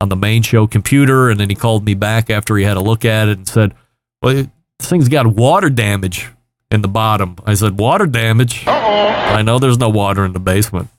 on 0.00 0.08
the 0.08 0.16
main 0.16 0.42
show 0.42 0.66
computer. 0.66 1.30
And 1.30 1.40
then 1.40 1.48
he 1.48 1.56
called 1.56 1.84
me 1.84 1.94
back 1.94 2.30
after 2.30 2.56
he 2.56 2.64
had 2.64 2.76
a 2.76 2.82
look 2.82 3.04
at 3.04 3.28
it 3.28 3.38
and 3.38 3.48
said, 3.48 3.74
Well, 4.20 4.34
this 4.34 4.88
thing's 4.88 5.08
got 5.08 5.26
water 5.26 5.70
damage 5.70 6.30
in 6.70 6.82
the 6.82 6.88
bottom. 6.88 7.36
I 7.46 7.54
said, 7.54 7.78
Water 7.78 8.06
damage? 8.06 8.66
Uh-oh. 8.66 9.08
I 9.34 9.42
know 9.42 9.58
there's 9.58 9.78
no 9.78 9.88
water 9.88 10.24
in 10.24 10.34
the 10.34 10.40
basement, 10.40 10.90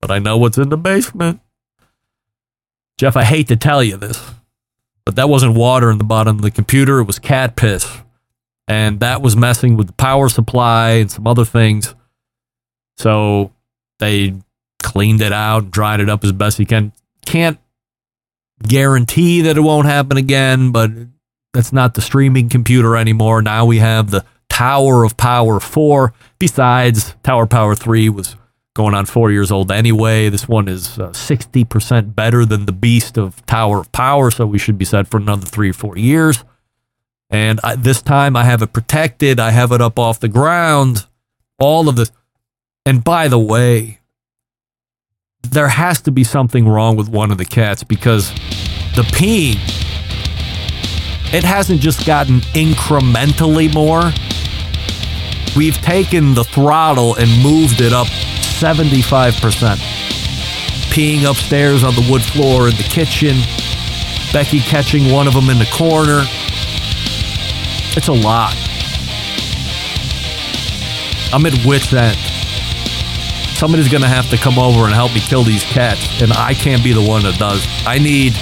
but 0.00 0.10
I 0.10 0.18
know 0.18 0.38
what's 0.38 0.58
in 0.58 0.70
the 0.70 0.78
basement. 0.78 1.40
Jeff, 3.00 3.16
I 3.16 3.24
hate 3.24 3.48
to 3.48 3.56
tell 3.56 3.82
you 3.82 3.96
this, 3.96 4.22
but 5.06 5.16
that 5.16 5.30
wasn't 5.30 5.54
water 5.54 5.90
in 5.90 5.96
the 5.96 6.04
bottom 6.04 6.36
of 6.36 6.42
the 6.42 6.50
computer. 6.50 6.98
It 6.98 7.04
was 7.04 7.18
cat 7.18 7.56
piss. 7.56 7.90
and 8.68 9.00
that 9.00 9.22
was 9.22 9.34
messing 9.34 9.78
with 9.78 9.86
the 9.86 9.94
power 9.94 10.28
supply 10.28 10.90
and 10.90 11.10
some 11.10 11.26
other 11.26 11.46
things. 11.46 11.94
So 12.98 13.52
they 14.00 14.34
cleaned 14.82 15.22
it 15.22 15.32
out, 15.32 15.70
dried 15.70 16.00
it 16.00 16.10
up 16.10 16.24
as 16.24 16.32
best 16.32 16.58
you 16.58 16.66
can. 16.66 16.92
Can't 17.24 17.58
guarantee 18.68 19.40
that 19.40 19.56
it 19.56 19.62
won't 19.62 19.86
happen 19.86 20.18
again, 20.18 20.70
but 20.70 20.90
that's 21.54 21.72
not 21.72 21.94
the 21.94 22.02
streaming 22.02 22.50
computer 22.50 22.98
anymore. 22.98 23.40
Now 23.40 23.64
we 23.64 23.78
have 23.78 24.10
the 24.10 24.26
Tower 24.50 25.04
of 25.04 25.16
Power 25.16 25.58
4. 25.58 26.12
Besides, 26.38 27.14
Tower 27.22 27.46
Power 27.46 27.74
3 27.74 28.10
was 28.10 28.36
going 28.80 28.94
on 28.94 29.04
four 29.04 29.30
years 29.30 29.50
old 29.50 29.70
anyway. 29.70 30.30
This 30.30 30.48
one 30.48 30.66
is 30.66 30.98
uh, 30.98 31.10
60% 31.10 32.14
better 32.14 32.46
than 32.46 32.64
the 32.64 32.72
beast 32.72 33.18
of 33.18 33.44
Tower 33.44 33.80
of 33.80 33.92
Power, 33.92 34.30
so 34.30 34.46
we 34.46 34.58
should 34.58 34.78
be 34.78 34.86
set 34.86 35.06
for 35.06 35.18
another 35.18 35.44
three 35.44 35.68
or 35.68 35.74
four 35.74 35.98
years. 35.98 36.42
And 37.28 37.60
I, 37.62 37.76
this 37.76 38.00
time 38.00 38.36
I 38.36 38.44
have 38.44 38.62
it 38.62 38.72
protected, 38.72 39.38
I 39.38 39.50
have 39.50 39.70
it 39.72 39.82
up 39.82 39.98
off 39.98 40.18
the 40.18 40.28
ground, 40.28 41.06
all 41.58 41.90
of 41.90 41.96
this. 41.96 42.10
And 42.86 43.04
by 43.04 43.28
the 43.28 43.38
way, 43.38 44.00
there 45.42 45.68
has 45.68 46.00
to 46.02 46.10
be 46.10 46.24
something 46.24 46.66
wrong 46.66 46.96
with 46.96 47.10
one 47.10 47.30
of 47.30 47.36
the 47.36 47.44
cats 47.44 47.84
because 47.84 48.30
the 48.96 49.04
peeing, 49.12 49.58
it 51.34 51.44
hasn't 51.44 51.82
just 51.82 52.06
gotten 52.06 52.40
incrementally 52.56 53.72
more. 53.74 54.10
We've 55.54 55.76
taken 55.82 56.32
the 56.32 56.44
throttle 56.44 57.16
and 57.16 57.28
moved 57.42 57.82
it 57.82 57.92
up 57.92 58.08
75%. 58.60 59.78
Peeing 60.92 61.24
upstairs 61.24 61.82
on 61.82 61.94
the 61.94 62.06
wood 62.10 62.22
floor 62.22 62.68
in 62.68 62.76
the 62.76 62.82
kitchen, 62.82 63.38
Becky 64.34 64.60
catching 64.60 65.10
one 65.10 65.26
of 65.26 65.32
them 65.32 65.48
in 65.48 65.58
the 65.58 65.68
corner. 65.72 66.20
It's 67.96 68.08
a 68.08 68.12
lot. 68.12 68.54
I'm 71.32 71.46
at 71.46 71.64
wit's 71.64 71.94
end. 71.94 72.18
Somebody's 73.56 73.88
going 73.88 74.02
to 74.02 74.08
have 74.08 74.28
to 74.28 74.36
come 74.36 74.58
over 74.58 74.84
and 74.84 74.92
help 74.92 75.14
me 75.14 75.20
kill 75.20 75.42
these 75.42 75.64
cats, 75.64 76.20
and 76.20 76.30
I 76.30 76.52
can't 76.52 76.84
be 76.84 76.92
the 76.92 77.02
one 77.02 77.22
that 77.22 77.38
does. 77.38 77.66
I 77.86 77.98
need 77.98 78.34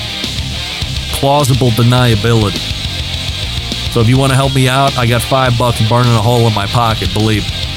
plausible 1.12 1.70
deniability. 1.70 2.58
So 3.92 4.00
if 4.00 4.08
you 4.08 4.18
want 4.18 4.30
to 4.30 4.36
help 4.36 4.52
me 4.52 4.68
out, 4.68 4.98
I 4.98 5.06
got 5.06 5.22
five 5.22 5.56
bucks 5.56 5.88
burning 5.88 6.12
a 6.12 6.22
hole 6.22 6.48
in 6.48 6.54
my 6.54 6.66
pocket, 6.66 7.14
believe 7.14 7.42
me. 7.44 7.67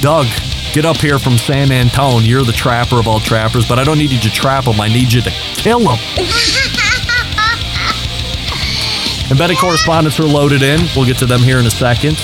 Doug, 0.00 0.26
get 0.72 0.84
up 0.84 0.98
here 0.98 1.18
from 1.18 1.38
San 1.38 1.72
Antone. 1.72 2.24
You're 2.24 2.44
the 2.44 2.52
trapper 2.52 2.98
of 2.98 3.08
all 3.08 3.20
trappers, 3.20 3.68
but 3.68 3.78
I 3.78 3.84
don't 3.84 3.98
need 3.98 4.12
you 4.12 4.20
to 4.20 4.30
trap 4.30 4.64
them. 4.64 4.80
I 4.80 4.88
need 4.88 5.12
you 5.12 5.22
to 5.22 5.30
kill 5.30 5.80
them. 5.80 5.98
Embedded 9.30 9.58
correspondents 9.58 10.20
are 10.20 10.26
loaded 10.26 10.62
in. 10.62 10.80
We'll 10.94 11.06
get 11.06 11.18
to 11.18 11.26
them 11.26 11.40
here 11.40 11.58
in 11.58 11.66
a 11.66 11.70
second. 11.70 12.16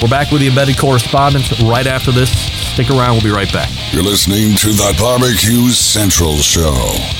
We're 0.00 0.08
back 0.08 0.30
with 0.30 0.40
the 0.40 0.48
embedded 0.48 0.78
correspondents 0.78 1.60
right 1.62 1.86
after 1.86 2.12
this. 2.12 2.30
Stick 2.72 2.88
around, 2.90 3.12
we'll 3.12 3.22
be 3.22 3.30
right 3.30 3.52
back. 3.52 3.68
You're 3.92 4.02
listening 4.02 4.54
to 4.56 4.68
the 4.68 4.94
Barbecue 4.98 5.68
Central 5.70 6.38
Show. 6.38 7.19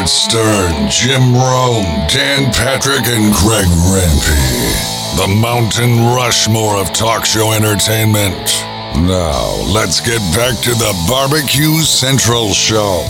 Howard 0.00 0.08
Stern, 0.08 0.90
Jim 0.90 1.34
Rome, 1.34 1.84
Dan 2.08 2.50
Patrick, 2.54 3.06
and 3.06 3.34
Greg 3.34 3.66
Rempe. 3.92 5.16
The 5.18 5.28
Mountain 5.28 6.14
Rushmore 6.16 6.78
of 6.80 6.90
talk 6.94 7.26
show 7.26 7.52
entertainment. 7.52 8.64
Now, 9.06 9.62
let's 9.74 10.00
get 10.00 10.20
back 10.34 10.58
to 10.62 10.70
the 10.70 11.04
Barbecue 11.06 11.82
Central 11.82 12.54
Show. 12.54 13.04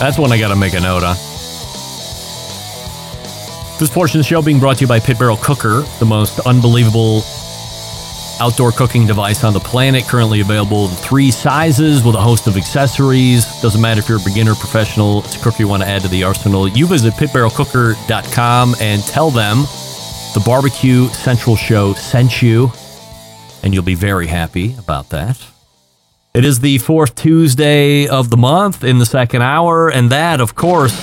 That's 0.00 0.18
one 0.18 0.32
I 0.32 0.40
got 0.40 0.48
to 0.48 0.56
make 0.56 0.74
a 0.74 0.80
note 0.80 1.04
on. 1.04 1.14
This 3.78 3.90
portion 3.90 4.18
of 4.18 4.24
the 4.24 4.28
show 4.28 4.42
being 4.42 4.58
brought 4.58 4.78
to 4.78 4.80
you 4.80 4.88
by 4.88 4.98
Pit 4.98 5.20
Barrel 5.20 5.36
Cooker, 5.36 5.82
the 6.00 6.04
most 6.04 6.40
unbelievable 6.40 7.22
outdoor 8.40 8.72
cooking 8.72 9.06
device 9.06 9.44
on 9.44 9.52
the 9.52 9.60
planet. 9.60 10.04
Currently 10.04 10.40
available 10.40 10.88
in 10.88 10.94
three 10.96 11.30
sizes 11.30 12.02
with 12.02 12.14
a 12.14 12.20
host 12.20 12.46
of 12.46 12.56
accessories. 12.56 13.44
Doesn't 13.60 13.80
matter 13.80 14.00
if 14.00 14.08
you're 14.08 14.18
a 14.18 14.24
beginner, 14.24 14.54
professional, 14.54 15.20
it's 15.20 15.36
a 15.36 15.44
cooker 15.44 15.58
you 15.60 15.68
want 15.68 15.82
to 15.82 15.88
add 15.88 16.02
to 16.02 16.08
the 16.08 16.24
arsenal. 16.24 16.66
You 16.66 16.86
visit 16.86 17.14
pitbarrelcooker.com 17.14 18.74
and 18.80 19.02
tell 19.02 19.30
them 19.30 19.58
the 20.34 20.42
Barbecue 20.44 21.08
Central 21.08 21.56
Show 21.56 21.94
sent 21.94 22.40
you, 22.40 22.72
and 23.62 23.74
you'll 23.74 23.82
be 23.82 23.94
very 23.94 24.26
happy 24.26 24.74
about 24.78 25.10
that. 25.10 25.44
It 26.32 26.44
is 26.44 26.60
the 26.60 26.78
fourth 26.78 27.16
Tuesday 27.16 28.06
of 28.06 28.30
the 28.30 28.36
month 28.36 28.84
in 28.84 28.98
the 28.98 29.06
second 29.06 29.42
hour, 29.42 29.88
and 29.88 30.10
that, 30.10 30.40
of 30.40 30.54
course, 30.54 30.94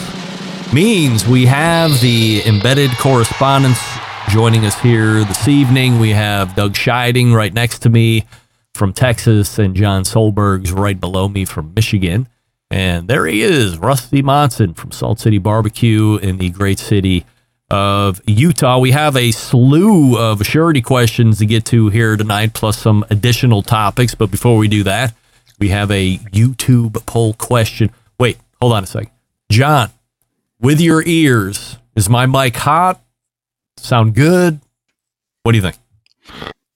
means 0.73 1.27
we 1.27 1.45
have 1.45 1.99
the 1.99 2.41
embedded 2.45 2.91
correspondents 2.91 3.81
joining 4.29 4.65
us 4.65 4.79
here 4.81 5.23
this 5.23 5.47
evening. 5.47 5.99
We 5.99 6.09
have 6.09 6.55
Doug 6.55 6.73
Scheiding 6.73 7.33
right 7.33 7.53
next 7.53 7.79
to 7.79 7.89
me 7.89 8.25
from 8.73 8.93
Texas, 8.93 9.57
and 9.57 9.75
John 9.75 10.03
Solberg's 10.03 10.71
right 10.71 10.99
below 10.99 11.27
me 11.27 11.45
from 11.45 11.73
Michigan. 11.73 12.27
And 12.69 13.07
there 13.07 13.25
he 13.25 13.41
is, 13.41 13.77
Rusty 13.77 14.21
Monson 14.21 14.73
from 14.73 14.91
Salt 14.91 15.19
City 15.19 15.37
Barbecue 15.37 16.17
in 16.17 16.37
the 16.37 16.49
great 16.49 16.77
city 16.77 17.25
of 17.71 18.21
Utah. 18.27 18.79
We 18.79 18.91
have 18.91 19.15
a 19.15 19.31
slew 19.31 20.17
of 20.17 20.45
surety 20.45 20.81
questions 20.81 21.39
to 21.39 21.45
get 21.45 21.65
to 21.65 21.89
here 21.89 22.17
tonight, 22.17 22.53
plus 22.53 22.77
some 22.77 23.05
additional 23.09 23.61
topics. 23.63 24.13
But 24.13 24.29
before 24.29 24.57
we 24.57 24.67
do 24.67 24.83
that, 24.83 25.13
we 25.59 25.69
have 25.69 25.89
a 25.89 26.17
YouTube 26.17 27.05
poll 27.05 27.33
question. 27.33 27.91
Wait, 28.19 28.37
hold 28.61 28.73
on 28.73 28.83
a 28.83 28.87
second. 28.87 29.11
John, 29.49 29.89
with 30.59 30.81
your 30.81 31.01
ears, 31.05 31.77
is 31.95 32.09
my 32.09 32.25
mic 32.25 32.57
hot? 32.57 33.01
Sound 33.77 34.15
good? 34.15 34.59
What 35.43 35.53
do 35.53 35.57
you 35.57 35.61
think? 35.61 35.77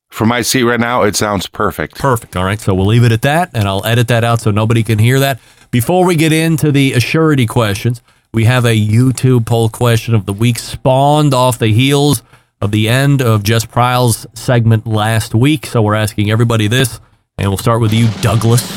From 0.10 0.30
my 0.30 0.42
seat 0.42 0.64
right 0.64 0.80
now, 0.80 1.04
it 1.04 1.16
sounds 1.16 1.48
perfect. 1.48 1.98
Perfect. 1.98 2.36
All 2.36 2.44
right. 2.44 2.60
So 2.60 2.74
we'll 2.74 2.86
leave 2.86 3.04
it 3.04 3.12
at 3.12 3.22
that, 3.24 3.52
and 3.54 3.68
I'll 3.68 3.86
edit 3.86 4.08
that 4.10 4.24
out 4.24 4.42
so 4.42 4.52
nobody 4.52 4.84
can 4.84 5.00
hear 5.00 5.20
that. 5.20 5.40
Before 5.72 6.06
we 6.06 6.16
get 6.16 6.34
into 6.34 6.72
the 6.72 6.92
assurity 6.92 7.48
questions, 7.48 8.02
we 8.34 8.46
have 8.46 8.66
a 8.66 8.78
YouTube 8.78 9.46
poll 9.46 9.70
question 9.70 10.14
of 10.14 10.26
the 10.26 10.34
week 10.34 10.60
spawned 10.60 11.34
off 11.34 11.60
the 11.60 11.70
heels 11.70 12.24
of 12.62 12.72
the 12.72 12.88
end 12.88 13.22
of 13.22 13.44
Jess 13.44 13.66
Pryles' 13.66 14.28
segment 14.34 14.86
last 14.86 15.34
week. 15.34 15.66
So 15.66 15.82
we're 15.82 15.96
asking 15.96 16.30
everybody 16.30 16.68
this, 16.68 17.00
and 17.38 17.50
we'll 17.50 17.58
start 17.58 17.82
with 17.82 17.94
you, 17.94 18.08
Douglas. 18.22 18.70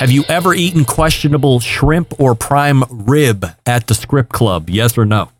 Have 0.00 0.10
you 0.10 0.24
ever 0.28 0.54
eaten 0.54 0.86
questionable 0.86 1.60
shrimp 1.60 2.18
or 2.18 2.34
prime 2.34 2.84
rib 2.90 3.44
at 3.66 3.86
the 3.86 3.94
Script 3.94 4.32
Club? 4.32 4.70
Yes 4.70 4.96
or 4.96 5.04
no? 5.04 5.30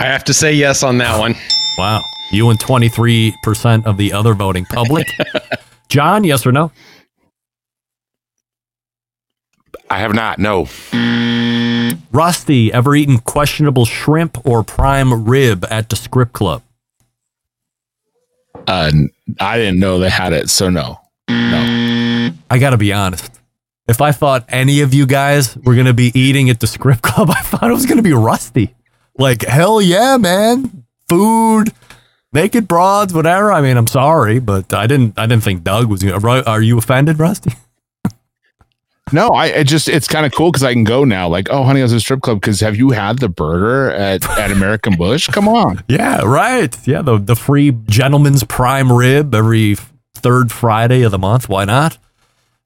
I 0.00 0.04
have 0.04 0.24
to 0.24 0.34
say 0.34 0.54
yes 0.54 0.82
on 0.82 0.96
that 0.98 1.18
one. 1.18 1.34
Wow. 1.76 2.02
You 2.32 2.48
and 2.48 2.58
23% 2.58 3.84
of 3.84 3.98
the 3.98 4.14
other 4.14 4.32
voting 4.32 4.64
public. 4.64 5.06
John, 5.90 6.24
yes 6.24 6.46
or 6.46 6.52
no? 6.52 6.72
I 9.90 9.98
have 9.98 10.14
not. 10.14 10.38
No. 10.38 10.68
Rusty, 12.12 12.72
ever 12.72 12.96
eaten 12.96 13.18
questionable 13.18 13.84
shrimp 13.84 14.46
or 14.46 14.62
prime 14.62 15.26
rib 15.26 15.66
at 15.68 15.90
the 15.90 15.96
Script 15.96 16.32
Club? 16.32 16.62
Uh, 18.66 18.90
I 19.38 19.58
didn't 19.58 19.80
know 19.80 19.98
they 19.98 20.08
had 20.08 20.32
it, 20.32 20.48
so 20.48 20.70
no. 20.70 20.98
No. 21.28 22.30
I 22.48 22.58
got 22.58 22.70
to 22.70 22.78
be 22.78 22.94
honest. 22.94 23.38
If 23.86 24.00
I 24.00 24.12
thought 24.12 24.46
any 24.48 24.80
of 24.80 24.94
you 24.94 25.04
guys 25.04 25.56
were 25.58 25.74
going 25.74 25.86
to 25.86 25.92
be 25.92 26.10
eating 26.18 26.48
at 26.48 26.60
the 26.60 26.66
Script 26.66 27.02
Club, 27.02 27.28
I 27.28 27.42
thought 27.42 27.70
it 27.70 27.74
was 27.74 27.84
going 27.84 27.98
to 27.98 28.02
be 28.02 28.14
Rusty. 28.14 28.74
Like, 29.20 29.44
hell 29.44 29.82
yeah, 29.82 30.16
man. 30.16 30.84
Food, 31.08 31.72
naked 32.32 32.66
broads, 32.66 33.12
whatever. 33.12 33.52
I 33.52 33.60
mean, 33.60 33.76
I'm 33.76 33.86
sorry, 33.86 34.38
but 34.38 34.72
I 34.72 34.86
didn't 34.86 35.18
I 35.18 35.26
didn't 35.26 35.44
think 35.44 35.62
Doug 35.62 35.90
was 35.90 36.00
to. 36.00 36.44
Are 36.46 36.62
you 36.62 36.78
offended, 36.78 37.18
Rusty? 37.18 37.52
No, 39.12 39.30
I 39.30 39.46
it 39.46 39.64
just 39.64 39.88
it's 39.88 40.06
kind 40.06 40.24
of 40.24 40.32
cool 40.32 40.52
because 40.52 40.62
I 40.62 40.72
can 40.72 40.84
go 40.84 41.04
now. 41.04 41.28
Like, 41.28 41.48
oh, 41.50 41.64
honey, 41.64 41.80
I 41.80 41.82
was 41.82 41.92
at 41.92 41.96
a 41.96 42.00
strip 42.00 42.20
club. 42.20 42.40
Because 42.40 42.60
have 42.60 42.76
you 42.76 42.90
had 42.90 43.18
the 43.18 43.28
burger 43.28 43.90
at 43.90 44.24
at 44.38 44.52
American 44.52 44.96
Bush? 44.96 45.26
Come 45.26 45.48
on. 45.48 45.82
Yeah, 45.88 46.20
right. 46.22 46.76
Yeah, 46.86 47.02
the 47.02 47.18
the 47.18 47.34
free 47.34 47.72
gentleman's 47.86 48.44
prime 48.44 48.92
rib 48.92 49.34
every 49.34 49.76
third 50.14 50.52
Friday 50.52 51.02
of 51.02 51.10
the 51.10 51.18
month. 51.18 51.48
Why 51.48 51.64
not? 51.64 51.98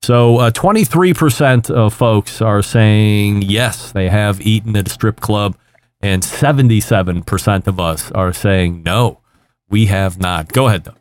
So, 0.02 0.37
uh, 0.37 0.50
twenty 0.50 0.84
three 0.84 1.14
percent 1.14 1.70
of 1.70 1.94
folks 1.94 2.42
are 2.42 2.61
saying 2.62 3.40
yes, 3.42 3.92
they 3.92 4.11
have 4.11 4.42
eaten 4.42 4.76
at 4.76 4.87
a 4.88 4.90
strip 4.90 5.20
club, 5.20 5.56
and 6.04 6.23
seventy 6.23 6.80
seven 6.80 7.23
percent 7.23 7.66
of 7.66 7.80
us 7.80 8.12
are 8.12 8.32
saying 8.32 8.82
no, 8.84 9.20
we 9.68 9.87
have 9.87 10.18
not. 10.20 10.52
Go 10.52 10.68
ahead, 10.68 10.84
though. 10.84 10.94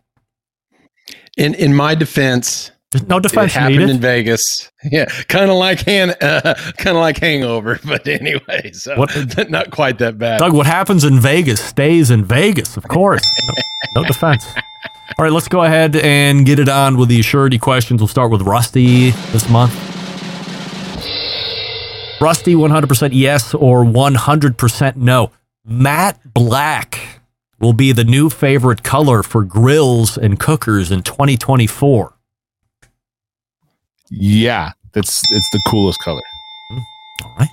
In 1.38 1.53
in 1.55 1.74
my 1.75 1.95
defense, 1.95 2.72
There's 2.91 3.07
no 3.07 3.19
defense 3.19 3.51
it 3.55 3.60
happened 3.60 3.79
needed. 3.79 3.89
in 3.95 4.01
Vegas. 4.01 4.72
Yeah, 4.91 5.05
kind 5.29 5.50
of 5.50 5.55
like 5.57 5.79
han- 5.81 6.13
uh, 6.22 6.53
kind 6.77 6.98
of 6.98 7.01
like 7.01 7.17
Hangover, 7.19 7.79
but 7.86 8.05
anyway, 8.07 8.72
so 8.74 8.95
What- 8.98 9.50
not 9.50 9.72
quite 9.72 9.98
that 10.00 10.17
bad. 10.17 10.39
Doug, 10.39 10.53
what 10.53 10.65
happens 10.65 11.03
in 11.05 11.19
Vegas 11.19 11.62
stays 11.63 12.12
in 12.12 12.25
Vegas, 12.25 12.75
of 12.77 12.88
course. 12.89 13.24
No, 13.95 14.01
no 14.01 14.08
defense. 14.08 14.45
All 15.17 15.23
right, 15.23 15.32
let's 15.32 15.47
go 15.47 15.63
ahead 15.63 15.95
and 15.95 16.45
get 16.45 16.60
it 16.60 16.67
on 16.69 16.97
with 16.97 17.08
the 17.10 17.21
surety 17.21 17.58
questions. 17.60 18.01
We'll 18.01 18.08
start 18.10 18.30
with 18.32 18.41
Rusty 18.41 19.12
this 19.32 19.47
month. 19.49 19.73
Rusty, 22.23 22.55
100% 22.55 23.09
yes 23.12 23.53
or 23.53 23.83
100% 23.83 24.95
no. 24.95 25.31
Matte 25.65 26.33
black 26.33 27.21
will 27.59 27.73
be 27.73 27.91
the 27.91 28.05
new 28.05 28.29
favorite 28.29 28.81
color 28.83 29.23
for 29.23 29.43
grills 29.43 30.17
and 30.17 30.39
cookers 30.39 30.89
in 30.89 31.03
2024. 31.03 32.13
Yeah, 34.09 34.71
that's 34.93 35.21
it's 35.31 35.49
the 35.51 35.62
coolest 35.67 35.99
color. 35.99 36.21
Hmm. 36.71 36.79
All 37.25 37.36
right. 37.39 37.49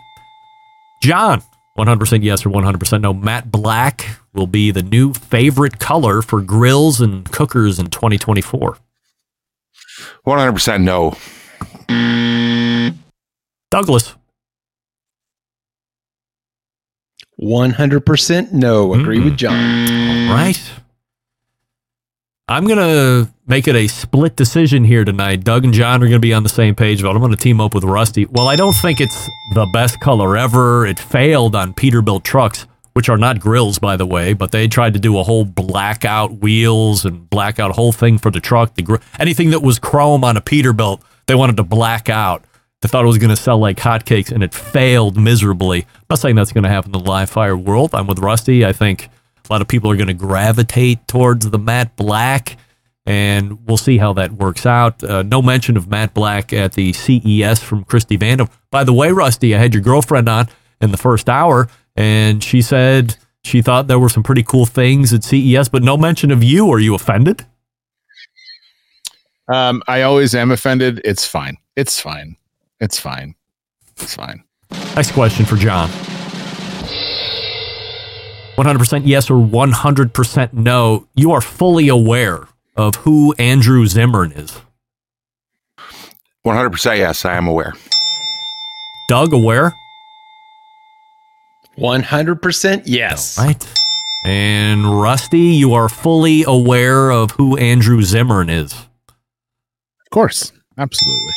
John, 1.02 1.42
100% 1.76 2.22
yes 2.22 2.46
or 2.46 2.50
100% 2.50 3.00
no. 3.00 3.12
Matte 3.12 3.50
black 3.50 4.20
will 4.33 4.46
be 4.46 4.70
the 4.70 4.83
new 4.83 5.12
favorite 5.12 5.80
color 5.80 6.22
for 6.22 6.40
grills 6.40 7.00
and 7.00 7.30
cookers 7.33 7.80
in 7.80 7.87
2024. 7.87 8.78
One 10.24 10.38
hundred 10.38 10.52
percent 10.52 10.85
no. 10.85 11.16
Douglas, 13.70 14.14
One 17.42 17.70
hundred 17.70 18.05
percent 18.05 18.53
no. 18.53 18.92
Agree 18.92 19.18
with 19.18 19.38
John. 19.38 19.55
all 20.29 20.35
right. 20.35 20.61
I'm 22.48 22.66
going 22.66 22.79
to 22.79 23.33
make 23.46 23.66
it 23.66 23.76
a 23.76 23.87
split 23.87 24.37
decision 24.37 24.85
here 24.85 25.05
tonight. 25.07 25.42
Doug 25.44 25.64
and 25.64 25.72
John 25.72 26.03
are 26.03 26.07
going 26.07 26.12
to 26.12 26.18
be 26.18 26.35
on 26.35 26.42
the 26.42 26.48
same 26.50 26.74
page, 26.74 27.00
but 27.00 27.11
I'm 27.11 27.18
going 27.20 27.31
to 27.31 27.37
team 27.38 27.61
up 27.61 27.74
with 27.74 27.85
Rusty. 27.85 28.26
Well, 28.26 28.48
I 28.48 28.57
don't 28.57 28.74
think 28.74 29.00
it's 29.00 29.26
the 29.55 29.66
best 29.72 30.00
color 30.00 30.37
ever. 30.37 30.85
It 30.85 30.98
failed 30.98 31.55
on 31.57 31.72
Peterbilt 31.72 32.24
trucks, 32.24 32.66
which 32.92 33.09
are 33.09 33.16
not 33.16 33.38
grills, 33.40 33.79
by 33.79 33.96
the 33.96 34.05
way, 34.05 34.33
but 34.35 34.50
they 34.50 34.66
tried 34.68 34.92
to 34.94 35.00
do 35.00 35.16
a 35.16 35.22
whole 35.22 35.44
blackout 35.44 36.40
wheels 36.40 37.05
and 37.07 37.31
blackout 37.31 37.70
whole 37.76 37.92
thing 37.92 38.18
for 38.18 38.31
the 38.31 38.40
truck. 38.40 38.74
The 38.74 38.83
gr- 38.83 38.96
anything 39.18 39.50
that 39.50 39.62
was 39.62 39.79
chrome 39.79 40.24
on 40.24 40.37
a 40.37 40.42
Peterbilt, 40.42 41.00
they 41.26 41.37
wanted 41.37 41.57
to 41.57 41.64
black 41.64 42.11
out. 42.11 42.44
They 42.81 42.88
thought 42.88 43.05
it 43.05 43.09
was 43.09 43.19
going 43.19 43.35
to 43.35 43.37
sell 43.37 43.59
like 43.59 43.77
hotcakes, 43.77 44.33
and 44.33 44.43
it 44.43 44.55
failed 44.55 45.16
miserably. 45.16 45.83
I'm 45.83 46.07
not 46.11 46.19
saying 46.19 46.37
that's 46.37 46.53
going 46.53 46.64
to 46.64 46.71
happen 46.71 46.95
in 46.95 47.03
the 47.03 47.11
live 47.11 47.29
fire 47.29 47.57
world. 47.57 47.95
I'm 47.95 48.07
with 48.07 48.19
Rusty. 48.19 48.64
I 48.64 48.73
think 48.73 49.07
a 49.49 49.53
lot 49.53 49.61
of 49.61 49.69
people 49.69 49.90
are 49.90 49.97
going 49.97 50.09
to 50.09 50.14
gravitate 50.14 51.07
towards 51.07 51.51
the 51.51 51.59
matte 51.59 51.95
black, 51.97 52.57
and 53.05 53.66
we'll 53.66 53.77
see 53.77 53.99
how 53.99 54.14
that 54.14 54.33
works 54.33 54.64
out. 54.64 55.05
Uh, 55.05 55.23
no 55.23 55.43
mention 55.43 55.77
of 55.77 55.88
matte 55.88 56.14
black 56.14 56.55
at 56.55 56.73
the 56.73 56.95
CES 56.95 57.62
from 57.62 57.85
Christy 57.85 58.16
Vanover. 58.16 58.51
By 58.71 58.85
the 58.85 58.95
way, 58.95 59.12
Rusty, 59.12 59.55
I 59.55 59.59
had 59.59 59.75
your 59.75 59.83
girlfriend 59.83 60.29
on 60.29 60.49
in 60.81 60.90
the 60.90 60.97
first 60.97 61.29
hour, 61.29 61.69
and 61.97 62.43
she 62.43 62.62
said 62.62 63.16
she 63.45 63.61
thought 63.61 63.88
there 63.88 63.99
were 63.99 64.09
some 64.09 64.23
pretty 64.23 64.43
cool 64.43 64.64
things 64.64 65.12
at 65.12 65.25
CES, 65.25 65.69
but 65.69 65.83
no 65.83 65.99
mention 65.99 66.31
of 66.31 66.43
you. 66.43 66.71
Are 66.71 66.79
you 66.79 66.95
offended? 66.95 67.45
Um, 69.49 69.83
I 69.88 70.03
always 70.03 70.35
am 70.35 70.51
offended. 70.51 71.03
It's 71.05 71.27
fine. 71.27 71.57
It's 71.77 72.01
fine. 72.01 72.37
It's 72.81 72.99
fine. 72.99 73.35
It's 73.99 74.14
fine. 74.14 74.43
Next 74.97 75.12
question 75.12 75.45
for 75.45 75.57
John. 75.57 75.88
100% 78.57 79.03
yes 79.05 79.31
or 79.31 79.35
100% 79.43 80.53
no. 80.53 81.07
You 81.14 81.33
are 81.33 81.40
fully 81.40 81.88
aware 81.88 82.47
of 82.77 82.95
who 82.97 83.35
Andrew 83.38 83.87
Zimmern 83.87 84.33
is. 84.33 84.61
One 86.43 86.57
hundred 86.57 86.71
percent 86.71 86.97
yes. 86.99 87.27
I 87.27 87.35
am 87.37 87.47
aware. 87.47 87.75
Doug, 89.09 89.35
aware? 89.35 89.75
One 91.77 92.03
hundred 92.03 92.40
percent 92.40 92.87
yes. 92.87 93.37
Right. 93.37 93.62
And 94.25 95.01
Rusty, 95.01 95.38
you 95.38 95.75
are 95.75 95.88
fully 95.90 96.45
aware 96.47 97.11
of 97.11 97.33
who 97.33 97.59
Andrew 97.59 98.01
Zimmern 98.03 98.49
is. 98.49 98.73
Of 98.73 100.11
course. 100.11 100.53
Absolutely. 100.79 101.33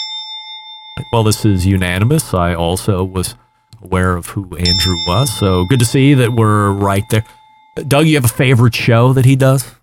Well, 1.12 1.24
this 1.24 1.46
is 1.46 1.66
unanimous. 1.66 2.34
I 2.34 2.54
also 2.54 3.04
was 3.04 3.36
aware 3.82 4.16
of 4.16 4.28
who 4.28 4.44
Andrew 4.58 4.96
was. 5.08 5.32
So 5.38 5.66
good 5.66 5.80
to 5.80 5.86
see 5.86 6.14
that 6.14 6.34
we're 6.34 6.72
right 6.72 7.04
there. 7.10 7.24
Doug, 7.88 8.08
you 8.08 8.16
have 8.16 8.26
a 8.26 8.30
favorite 8.30 8.76
show 8.76 9.14
that 9.14 9.26
he 9.26 9.36
does? 9.36 9.74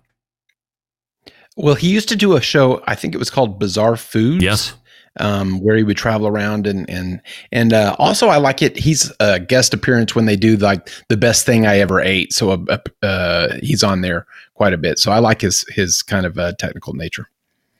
Well, 1.57 1.75
he 1.75 1.89
used 1.89 2.09
to 2.09 2.15
do 2.15 2.35
a 2.35 2.41
show. 2.41 2.81
I 2.87 2.95
think 2.95 3.13
it 3.13 3.17
was 3.17 3.29
called 3.29 3.59
Bizarre 3.59 3.97
Foods. 3.97 4.43
Yes. 4.43 4.73
Um, 5.17 5.59
where 5.59 5.75
he 5.75 5.83
would 5.83 5.97
travel 5.97 6.25
around 6.25 6.65
and 6.65 6.89
and 6.89 7.21
and 7.51 7.73
uh, 7.73 7.97
also 7.99 8.29
I 8.29 8.37
like 8.37 8.61
it. 8.61 8.77
He's 8.77 9.11
a 9.19 9.41
guest 9.41 9.73
appearance 9.73 10.15
when 10.15 10.25
they 10.25 10.37
do 10.37 10.55
like 10.55 10.89
the 11.09 11.17
best 11.17 11.45
thing 11.45 11.67
I 11.67 11.79
ever 11.79 11.99
ate. 11.99 12.31
So 12.31 12.51
uh, 12.51 12.77
uh, 13.03 13.57
he's 13.61 13.83
on 13.83 13.99
there 13.99 14.25
quite 14.53 14.71
a 14.71 14.77
bit. 14.77 14.99
So 14.99 15.11
I 15.11 15.19
like 15.19 15.41
his 15.41 15.65
his 15.67 16.01
kind 16.01 16.25
of 16.25 16.37
uh, 16.37 16.53
technical 16.53 16.93
nature. 16.93 17.27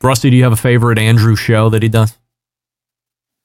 Rusty, 0.02 0.28
do 0.28 0.36
you 0.36 0.42
have 0.42 0.52
a 0.52 0.56
favorite 0.56 0.98
Andrew 0.98 1.34
show 1.34 1.70
that 1.70 1.82
he 1.82 1.88
does? 1.88 2.18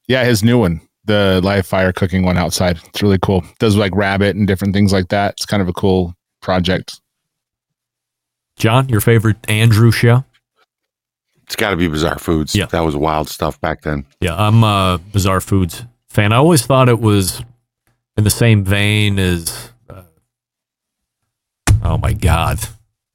Yeah, 0.08 0.24
his 0.24 0.42
new 0.42 0.58
one, 0.58 0.80
the 1.04 1.40
live 1.44 1.66
fire 1.66 1.92
cooking 1.92 2.24
one 2.24 2.36
outside. 2.38 2.80
It's 2.86 3.02
really 3.02 3.18
cool. 3.20 3.44
Does 3.58 3.76
like 3.76 3.94
rabbit 3.94 4.36
and 4.36 4.46
different 4.46 4.74
things 4.74 4.92
like 4.92 5.08
that. 5.08 5.32
It's 5.32 5.46
kind 5.46 5.62
of 5.62 5.68
a 5.68 5.72
cool 5.72 6.14
project. 6.40 7.00
John, 8.56 8.88
your 8.88 9.00
favorite 9.00 9.36
Andrew 9.48 9.92
show? 9.92 10.24
It's 11.44 11.56
got 11.56 11.70
to 11.70 11.76
be 11.76 11.88
Bizarre 11.88 12.18
Foods. 12.18 12.54
Yeah. 12.54 12.66
that 12.66 12.80
was 12.80 12.94
wild 12.96 13.28
stuff 13.28 13.60
back 13.60 13.82
then. 13.82 14.04
Yeah, 14.20 14.34
I'm 14.34 14.62
a 14.64 15.00
Bizarre 15.12 15.40
Foods 15.40 15.84
fan. 16.08 16.32
I 16.32 16.36
always 16.36 16.66
thought 16.66 16.88
it 16.88 17.00
was 17.00 17.42
in 18.16 18.24
the 18.24 18.30
same 18.30 18.64
vein 18.64 19.18
as, 19.18 19.70
uh, 19.88 20.02
oh 21.82 21.96
my 21.98 22.12
God, 22.12 22.58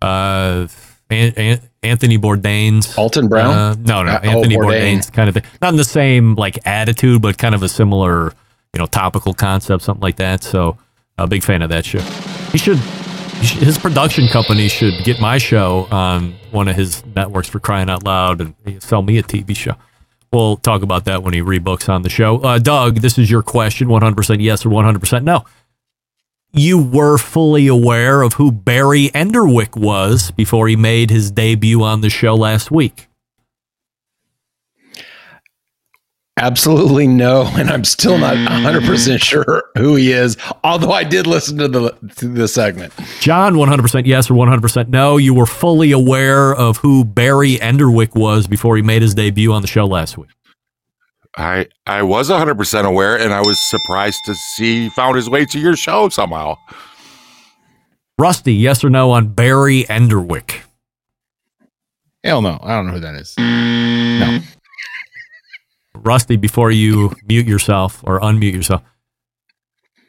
uh, 0.02 0.68
An- 1.14 1.34
An- 1.38 1.62
Anthony 1.84 2.18
Bourdain's 2.18 2.98
Alton 2.98 3.28
Brown? 3.28 3.54
Uh, 3.54 3.76
no, 3.80 4.04
no, 4.04 4.12
Uh, 4.12 4.20
oh, 4.24 4.28
Anthony 4.30 4.56
Bourdain. 4.58 4.98
Bourdain's 4.98 5.10
kind 5.10 5.28
of 5.30 5.36
thing. 5.36 5.44
Not 5.62 5.70
in 5.74 5.78
the 5.78 5.84
same 5.84 6.36
like 6.36 6.60
attitude, 6.66 7.22
but 7.22 7.38
kind 7.38 7.54
of 7.56 7.64
a 7.64 7.70
similar, 7.70 8.34
you 8.74 8.80
know, 8.80 8.86
topical 8.86 9.34
concept, 9.34 9.84
something 9.84 10.02
like 10.02 10.16
that. 10.18 10.44
So, 10.44 10.78
a 11.18 11.28
big 11.28 11.44
fan 11.44 11.62
of 11.62 11.70
that 11.70 11.86
show. 11.86 12.00
He 12.52 12.58
should, 12.58 12.78
he 12.78 13.46
should- 13.46 13.64
his 13.64 13.78
production 13.78 14.28
company 14.28 14.68
should 14.68 15.04
get 15.04 15.20
my 15.20 15.38
show 15.38 15.88
on 15.92 16.34
one 16.52 16.68
of 16.68 16.76
his 16.76 17.04
networks 17.16 17.48
for 17.50 17.60
crying 17.60 17.90
out 17.90 18.04
loud 18.04 18.42
and 18.42 18.56
sell 18.82 19.02
me 19.02 19.18
a 19.18 19.24
TV 19.24 19.56
show. 19.56 19.76
We'll 20.32 20.58
talk 20.58 20.82
about 20.82 21.06
that 21.06 21.22
when 21.22 21.34
he 21.36 21.42
rebooks 21.42 21.88
on 21.90 22.02
the 22.02 22.10
show. 22.10 22.40
Uh, 22.40 22.58
Doug, 22.58 23.02
this 23.02 23.20
is 23.20 23.30
your 23.30 23.44
question 23.44 23.88
100% 23.88 24.42
yes 24.42 24.66
or 24.66 24.70
100% 24.70 25.24
no. 25.24 25.44
You 26.56 26.78
were 26.78 27.18
fully 27.18 27.66
aware 27.66 28.22
of 28.22 28.34
who 28.34 28.52
Barry 28.52 29.10
Enderwick 29.16 29.76
was 29.76 30.30
before 30.30 30.68
he 30.68 30.76
made 30.76 31.10
his 31.10 31.32
debut 31.32 31.82
on 31.82 32.02
the 32.02 32.12
show 32.12 32.36
last 32.36 32.70
week. 32.70 33.08
Absolutely 36.38 37.08
no, 37.08 37.50
and 37.56 37.72
I'm 37.72 37.84
still 37.84 38.20
not 38.20 38.36
100 38.36 38.84
percent 38.84 39.22
sure 39.24 39.64
who 39.80 39.96
he 39.96 40.12
is. 40.12 40.38
Although 40.64 40.92
I 40.92 41.04
did 41.04 41.26
listen 41.26 41.58
to 41.58 41.68
the 41.68 41.90
to 42.18 42.28
the 42.28 42.48
segment. 42.48 42.94
John, 43.20 43.56
100% 43.56 44.06
yes 44.06 44.30
or 44.30 44.36
100% 44.36 44.90
no. 44.90 45.18
You 45.18 45.34
were 45.34 45.48
fully 45.48 45.92
aware 45.92 46.54
of 46.54 46.78
who 46.78 47.04
Barry 47.04 47.56
Enderwick 47.56 48.14
was 48.14 48.46
before 48.46 48.76
he 48.76 48.84
made 48.84 49.02
his 49.02 49.16
debut 49.16 49.52
on 49.52 49.64
the 49.64 49.68
show 49.68 49.86
last 49.86 50.20
week. 50.20 50.30
I 51.36 51.68
I 51.88 52.04
was 52.04 52.30
100% 52.30 52.86
aware, 52.86 53.18
and 53.18 53.34
I 53.34 53.42
was 53.42 53.60
surprised 53.60 54.20
to 54.26 54.36
see 54.36 54.84
he 54.84 54.90
found 54.90 55.16
his 55.16 55.30
way 55.30 55.46
to 55.46 55.60
your 55.60 55.76
show 55.76 56.10
somehow. 56.10 56.56
Rusty, 58.20 58.54
yes 58.54 58.84
or 58.84 58.90
no 58.90 59.12
on 59.12 59.30
Barry 59.30 59.84
Enderwick? 59.86 60.62
Hell 62.24 62.42
no. 62.42 62.60
I 62.62 62.76
don't 62.76 62.86
know 62.88 62.94
who 62.94 63.00
that 63.00 63.16
is. 63.16 63.34
No. 63.38 64.40
Rusty, 65.96 66.38
before 66.38 66.72
you 66.72 67.14
mute 67.28 67.48
yourself 67.48 68.02
or 68.06 68.20
unmute 68.20 68.54
yourself, 68.54 68.82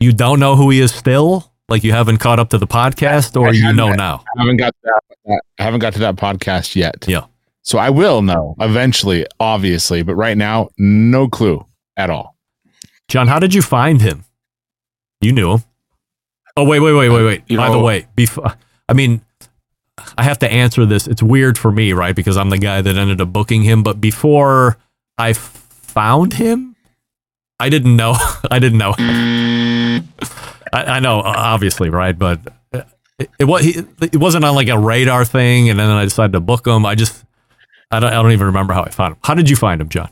you 0.01 0.13
don't 0.13 0.39
know 0.41 0.57
who 0.57 0.71
he 0.71 0.81
is 0.81 0.93
still? 0.95 1.51
Like 1.69 1.83
you 1.83 1.93
haven't 1.93 2.19
caught 2.19 2.39
up 2.39 2.51
to 2.51 2.59
the 2.59 2.67
podcast, 2.67 3.41
or 3.41 3.49
I 3.49 3.53
you 3.53 3.63
haven't- 3.63 3.77
know 3.77 3.91
now? 3.93 4.23
I 4.37 4.43
haven't 4.43 4.59
got 4.59 4.75
to 4.75 4.81
that, 4.85 5.01
that- 5.25 5.43
I 5.59 5.63
haven't 5.63 5.81
got 5.81 5.93
to 5.95 5.99
that 6.01 6.17
podcast 6.17 6.77
yet. 6.77 7.07
Yeah. 7.09 7.25
So 7.65 7.79
I 7.79 7.91
will 7.91 8.23
know 8.23 8.55
eventually, 8.61 9.27
obviously, 9.41 10.03
but 10.03 10.15
right 10.15 10.37
now, 10.37 10.69
no 10.79 11.29
clue 11.29 11.65
at 11.97 12.11
all. 12.11 12.37
John, 13.09 13.27
how 13.27 13.39
did 13.39 13.55
you 13.55 13.63
find 13.63 14.01
him? 14.03 14.25
You 15.21 15.33
knew 15.33 15.53
him. 15.53 15.65
Oh 16.57 16.65
wait, 16.65 16.81
wait, 16.81 16.93
wait, 16.93 17.09
wait, 17.09 17.25
wait. 17.25 17.43
You 17.49 17.57
By 17.57 17.71
the 17.71 17.79
way, 17.79 18.07
before 18.15 18.55
I 18.89 18.93
mean, 18.93 19.23
I 20.19 20.25
have 20.25 20.39
to 20.41 20.51
answer 20.51 20.85
this. 20.85 21.07
It's 21.07 21.23
weird 21.23 21.57
for 21.57 21.73
me, 21.73 21.93
right? 21.93 22.15
Because 22.15 22.37
I'm 22.37 22.51
the 22.51 22.59
guy 22.59 22.83
that 22.83 22.97
ended 22.97 23.21
up 23.21 23.33
booking 23.33 23.63
him. 23.63 23.83
But 23.83 24.01
before 24.01 24.77
I 25.17 25.33
found 25.33 26.35
him, 26.35 26.77
I 27.59 27.71
didn't 27.71 27.97
know. 27.97 28.15
I 28.51 28.59
didn't 28.59 28.79
know. 28.79 28.95
I, 28.99 30.05
I 30.73 31.01
know, 31.01 31.21
obviously, 31.21 31.89
right? 31.89 32.19
But 32.19 32.41
uh, 32.73 32.83
it, 33.19 33.31
it 33.39 33.45
was 33.45 33.63
he, 33.63 33.83
it 34.03 34.17
wasn't 34.17 34.45
on 34.45 34.55
like 34.55 34.69
a 34.69 34.79
radar 34.79 35.25
thing, 35.25 35.71
and 35.71 35.79
then 35.79 35.89
I 35.89 36.05
decided 36.05 36.33
to 36.33 36.41
book 36.41 36.67
him. 36.67 36.85
I 36.85 36.95
just 36.95 37.25
I 37.95 38.01
don't 38.01 38.13
I 38.13 38.23
don't 38.23 38.33
even 38.33 38.47
remember 38.47 38.73
how 38.73 38.83
I 38.83 38.91
found 38.91 39.15
him. 39.15 39.21
How 39.25 39.35
did 39.35 39.49
you 39.49 39.57
find 39.57 39.81
him, 39.81 39.89
John? 39.89 40.11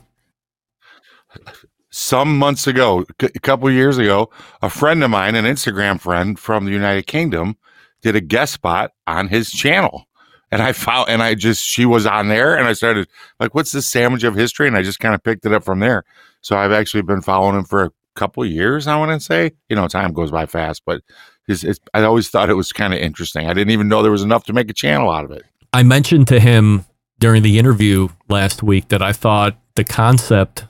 Some 1.89 2.37
months 2.37 2.65
ago, 2.65 3.05
c- 3.21 3.29
a 3.35 3.39
couple 3.39 3.69
years 3.69 3.97
ago, 3.97 4.29
a 4.61 4.69
friend 4.69 5.03
of 5.03 5.11
mine, 5.11 5.35
an 5.35 5.45
Instagram 5.45 5.99
friend 5.99 6.39
from 6.39 6.65
the 6.65 6.71
United 6.71 7.05
Kingdom, 7.05 7.55
did 8.01 8.15
a 8.15 8.21
guest 8.21 8.53
spot 8.53 8.91
on 9.05 9.27
his 9.27 9.51
channel. 9.51 10.05
And 10.51 10.61
I 10.61 10.71
found, 10.73 11.09
and 11.09 11.21
I 11.23 11.33
just, 11.35 11.63
she 11.63 11.85
was 11.85 12.05
on 12.05 12.27
there, 12.27 12.55
and 12.55 12.67
I 12.67 12.73
started 12.73 13.07
like, 13.39 13.55
"What's 13.55 13.71
this 13.71 13.87
sandwich 13.87 14.23
of 14.23 14.35
history?" 14.35 14.67
And 14.67 14.77
I 14.77 14.81
just 14.83 14.99
kind 14.99 15.15
of 15.15 15.23
picked 15.23 15.45
it 15.45 15.53
up 15.53 15.63
from 15.63 15.79
there. 15.79 16.03
So 16.41 16.57
I've 16.57 16.71
actually 16.71 17.03
been 17.03 17.21
following 17.21 17.57
him 17.57 17.63
for 17.63 17.83
a 17.83 17.91
couple 18.15 18.45
years. 18.45 18.85
I 18.87 18.97
want 18.97 19.11
to 19.11 19.19
say, 19.19 19.51
you 19.69 19.75
know, 19.75 19.87
time 19.87 20.13
goes 20.13 20.29
by 20.31 20.45
fast, 20.45 20.83
but 20.85 21.01
it's, 21.47 21.63
it's, 21.63 21.79
I 21.93 22.03
always 22.03 22.29
thought 22.29 22.49
it 22.49 22.55
was 22.55 22.71
kind 22.71 22.93
of 22.93 22.99
interesting. 22.99 23.49
I 23.49 23.53
didn't 23.53 23.71
even 23.71 23.87
know 23.87 24.01
there 24.01 24.11
was 24.11 24.23
enough 24.23 24.45
to 24.45 24.53
make 24.53 24.69
a 24.69 24.73
channel 24.73 25.09
out 25.09 25.25
of 25.25 25.31
it. 25.31 25.43
I 25.73 25.83
mentioned 25.83 26.27
to 26.27 26.39
him 26.39 26.85
during 27.23 27.41
the 27.41 27.57
interview 27.57 28.09
last 28.27 28.61
week 28.61 28.89
that 28.89 29.01
I 29.01 29.13
thought 29.13 29.55
the 29.75 29.85
concept 29.85 30.65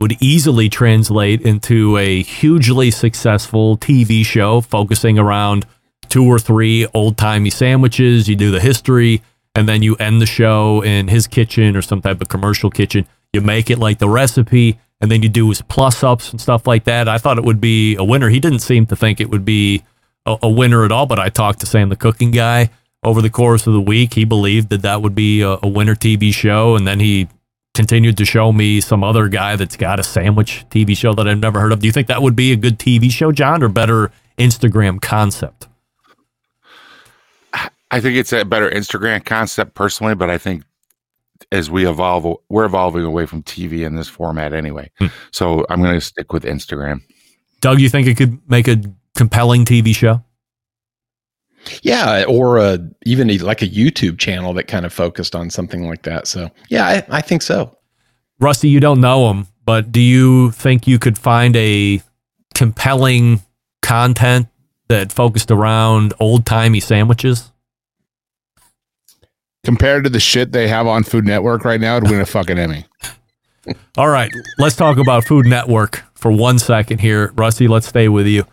would 0.00 0.16
easily 0.22 0.68
translate 0.68 1.40
into 1.42 1.96
a 1.96 2.22
hugely 2.22 2.92
successful 2.92 3.76
TV 3.76 4.24
show 4.24 4.60
focusing 4.60 5.18
around 5.18 5.66
two 6.08 6.24
or 6.24 6.38
three 6.38 6.86
old 6.94 7.16
timey 7.16 7.50
sandwiches. 7.50 8.28
You 8.28 8.36
do 8.36 8.52
the 8.52 8.60
history, 8.60 9.20
and 9.56 9.68
then 9.68 9.82
you 9.82 9.96
end 9.96 10.22
the 10.22 10.26
show 10.26 10.80
in 10.84 11.08
his 11.08 11.26
kitchen 11.26 11.76
or 11.76 11.82
some 11.82 12.00
type 12.00 12.22
of 12.22 12.28
commercial 12.28 12.70
kitchen. 12.70 13.04
You 13.32 13.40
make 13.40 13.68
it 13.68 13.80
like 13.80 13.98
the 13.98 14.08
recipe, 14.08 14.78
and 15.00 15.10
then 15.10 15.24
you 15.24 15.28
do 15.28 15.48
his 15.48 15.60
plus 15.60 16.04
ups 16.04 16.30
and 16.30 16.40
stuff 16.40 16.68
like 16.68 16.84
that. 16.84 17.08
I 17.08 17.18
thought 17.18 17.36
it 17.36 17.44
would 17.44 17.60
be 17.60 17.96
a 17.96 18.04
winner. 18.04 18.28
He 18.28 18.38
didn't 18.38 18.60
seem 18.60 18.86
to 18.86 18.94
think 18.94 19.20
it 19.20 19.28
would 19.28 19.44
be 19.44 19.82
a, 20.24 20.36
a 20.40 20.48
winner 20.48 20.84
at 20.84 20.92
all, 20.92 21.06
but 21.06 21.18
I 21.18 21.30
talked 21.30 21.58
to 21.60 21.66
Sam, 21.66 21.88
the 21.88 21.96
cooking 21.96 22.30
guy, 22.30 22.70
over 23.06 23.22
the 23.22 23.30
course 23.30 23.66
of 23.66 23.72
the 23.72 23.80
week. 23.80 24.14
He 24.14 24.24
believed 24.24 24.68
that 24.70 24.82
that 24.82 25.00
would 25.00 25.14
be 25.14 25.40
a, 25.40 25.56
a 25.62 25.68
winner 25.68 25.94
TV 25.94 26.34
show, 26.34 26.76
and 26.76 26.86
then 26.86 27.00
he 27.00 27.28
continued 27.74 28.16
to 28.16 28.24
show 28.24 28.52
me 28.52 28.80
some 28.80 29.04
other 29.04 29.28
guy 29.28 29.54
that's 29.54 29.76
got 29.76 30.00
a 30.00 30.02
sandwich 30.02 30.66
TV 30.70 30.96
show 30.96 31.14
that 31.14 31.28
I've 31.28 31.38
never 31.38 31.60
heard 31.60 31.72
of. 31.72 31.80
Do 31.80 31.86
you 31.86 31.92
think 31.92 32.08
that 32.08 32.20
would 32.20 32.34
be 32.34 32.52
a 32.52 32.56
good 32.56 32.78
TV 32.78 33.10
show, 33.10 33.32
John, 33.32 33.62
or 33.62 33.68
better 33.68 34.10
Instagram 34.36 35.00
concept? 35.00 35.68
I 37.90 38.00
think 38.00 38.16
it's 38.16 38.32
a 38.32 38.44
better 38.44 38.68
Instagram 38.68 39.24
concept 39.24 39.74
personally, 39.74 40.16
but 40.16 40.28
I 40.28 40.38
think 40.38 40.64
as 41.52 41.70
we 41.70 41.86
evolve, 41.86 42.40
we're 42.48 42.64
evolving 42.64 43.04
away 43.04 43.26
from 43.26 43.42
TV 43.44 43.86
in 43.86 43.94
this 43.94 44.08
format 44.08 44.52
anyway. 44.52 44.90
Hmm. 44.98 45.06
So 45.30 45.64
I'm 45.70 45.80
going 45.80 45.94
to 45.94 46.00
stick 46.00 46.32
with 46.32 46.42
Instagram. 46.42 47.02
Doug, 47.60 47.80
you 47.80 47.88
think 47.88 48.08
it 48.08 48.16
could 48.16 48.40
make 48.50 48.66
a 48.66 48.82
compelling 49.14 49.64
TV 49.64 49.94
show? 49.94 50.24
Yeah, 51.82 52.24
or 52.28 52.58
uh, 52.58 52.78
even 53.04 53.30
a, 53.30 53.38
like 53.38 53.62
a 53.62 53.68
YouTube 53.68 54.18
channel 54.18 54.52
that 54.54 54.64
kind 54.64 54.86
of 54.86 54.92
focused 54.92 55.34
on 55.34 55.50
something 55.50 55.86
like 55.86 56.02
that. 56.02 56.26
So 56.26 56.50
yeah, 56.68 56.86
I, 56.86 57.06
I 57.08 57.20
think 57.20 57.42
so. 57.42 57.76
Rusty, 58.38 58.68
you 58.68 58.80
don't 58.80 59.00
know 59.00 59.30
him, 59.30 59.46
but 59.64 59.92
do 59.92 60.00
you 60.00 60.50
think 60.52 60.86
you 60.86 60.98
could 60.98 61.18
find 61.18 61.56
a 61.56 62.02
compelling 62.54 63.40
content 63.82 64.48
that 64.88 65.12
focused 65.12 65.50
around 65.50 66.14
old 66.20 66.46
timey 66.46 66.80
sandwiches? 66.80 67.50
Compared 69.64 70.04
to 70.04 70.10
the 70.10 70.20
shit 70.20 70.52
they 70.52 70.68
have 70.68 70.86
on 70.86 71.02
Food 71.02 71.24
Network 71.24 71.64
right 71.64 71.80
now, 71.80 71.96
it'd 71.96 72.08
win 72.08 72.20
a 72.20 72.26
fucking 72.26 72.58
Emmy. 72.58 72.86
All 73.98 74.08
right, 74.08 74.30
let's 74.58 74.76
talk 74.76 74.96
about 74.98 75.24
Food 75.24 75.46
Network 75.46 76.04
for 76.14 76.30
one 76.30 76.58
second 76.58 77.00
here. 77.00 77.32
Rusty, 77.34 77.66
let's 77.66 77.88
stay 77.88 78.08
with 78.08 78.26
you. 78.26 78.44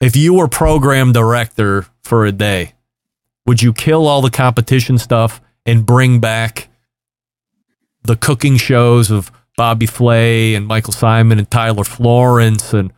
If 0.00 0.14
you 0.14 0.34
were 0.34 0.48
program 0.48 1.12
director 1.12 1.86
for 2.02 2.26
a 2.26 2.32
day, 2.32 2.74
would 3.46 3.62
you 3.62 3.72
kill 3.72 4.06
all 4.06 4.20
the 4.20 4.30
competition 4.30 4.98
stuff 4.98 5.40
and 5.64 5.86
bring 5.86 6.20
back 6.20 6.68
the 8.02 8.16
cooking 8.16 8.58
shows 8.58 9.10
of 9.10 9.32
Bobby 9.56 9.86
Flay 9.86 10.54
and 10.54 10.66
Michael 10.66 10.92
Symon 10.92 11.38
and 11.38 11.50
Tyler 11.50 11.82
Florence 11.84 12.74
and 12.74 12.92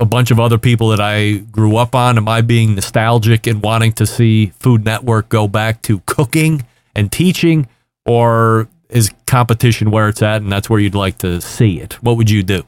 a 0.00 0.04
bunch 0.04 0.32
of 0.32 0.40
other 0.40 0.58
people 0.58 0.88
that 0.88 1.00
I 1.00 1.34
grew 1.34 1.76
up 1.76 1.94
on? 1.94 2.16
Am 2.18 2.28
I 2.28 2.40
being 2.40 2.74
nostalgic 2.74 3.46
and 3.46 3.62
wanting 3.62 3.92
to 3.94 4.06
see 4.06 4.46
Food 4.58 4.84
Network 4.84 5.28
go 5.28 5.46
back 5.46 5.80
to 5.82 6.00
cooking 6.06 6.66
and 6.96 7.12
teaching? 7.12 7.68
Or 8.04 8.68
is 8.88 9.10
competition 9.28 9.92
where 9.92 10.08
it's 10.08 10.22
at 10.22 10.42
and 10.42 10.50
that's 10.50 10.68
where 10.68 10.80
you'd 10.80 10.96
like 10.96 11.18
to 11.18 11.40
see 11.40 11.78
it? 11.78 12.02
What 12.02 12.16
would 12.16 12.30
you 12.30 12.42
do? 12.42 12.64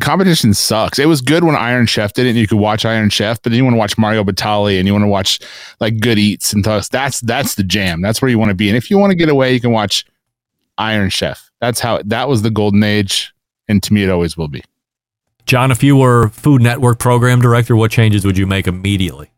Competition 0.00 0.54
sucks. 0.54 0.98
It 0.98 1.06
was 1.06 1.20
good 1.20 1.44
when 1.44 1.54
Iron 1.54 1.86
Chef 1.86 2.12
did 2.12 2.26
it 2.26 2.30
and 2.30 2.38
you 2.38 2.46
could 2.46 2.58
watch 2.58 2.84
Iron 2.84 3.10
Chef, 3.10 3.40
but 3.42 3.50
then 3.50 3.58
you 3.58 3.64
want 3.64 3.74
to 3.74 3.78
watch 3.78 3.98
Mario 3.98 4.24
Batali 4.24 4.78
and 4.78 4.86
you 4.86 4.92
want 4.92 5.02
to 5.02 5.08
watch 5.08 5.40
like 5.80 6.00
Good 6.00 6.18
Eats 6.18 6.52
and 6.52 6.64
thus 6.64 6.88
that's 6.88 7.20
that's 7.20 7.54
the 7.54 7.62
jam. 7.62 8.00
That's 8.00 8.22
where 8.22 8.30
you 8.30 8.38
want 8.38 8.50
to 8.50 8.54
be. 8.54 8.68
And 8.68 8.76
if 8.76 8.90
you 8.90 8.98
want 8.98 9.10
to 9.10 9.16
get 9.16 9.28
away, 9.28 9.52
you 9.52 9.60
can 9.60 9.72
watch 9.72 10.04
Iron 10.78 11.10
Chef. 11.10 11.50
That's 11.60 11.80
how 11.80 12.00
that 12.04 12.28
was 12.28 12.42
the 12.42 12.50
golden 12.50 12.82
age, 12.82 13.32
and 13.68 13.82
to 13.82 13.92
me 13.92 14.04
it 14.04 14.10
always 14.10 14.36
will 14.36 14.48
be. 14.48 14.62
John, 15.46 15.70
if 15.70 15.82
you 15.82 15.96
were 15.96 16.28
Food 16.28 16.62
Network 16.62 16.98
program 16.98 17.40
director, 17.40 17.74
what 17.74 17.90
changes 17.90 18.24
would 18.24 18.38
you 18.38 18.46
make 18.46 18.66
immediately? 18.66 19.31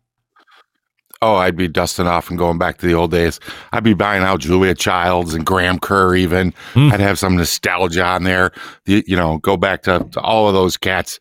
Oh, 1.25 1.37
I'd 1.37 1.55
be 1.55 1.67
dusting 1.67 2.05
off 2.05 2.29
and 2.29 2.37
going 2.37 2.59
back 2.59 2.77
to 2.77 2.85
the 2.85 2.93
old 2.93 3.09
days. 3.09 3.39
I'd 3.73 3.83
be 3.83 3.95
buying 3.95 4.21
out 4.21 4.41
Julia 4.41 4.75
Childs 4.75 5.33
and 5.33 5.43
Graham 5.43 5.79
Kerr. 5.79 6.15
Even 6.15 6.53
hmm. 6.73 6.91
I'd 6.91 6.99
have 6.99 7.17
some 7.17 7.35
nostalgia 7.35 8.03
on 8.03 8.25
there. 8.25 8.51
The, 8.85 9.03
you 9.07 9.15
know, 9.15 9.39
go 9.39 9.57
back 9.57 9.81
to, 9.83 10.07
to 10.11 10.21
all 10.21 10.47
of 10.47 10.53
those 10.53 10.77
cats. 10.77 11.19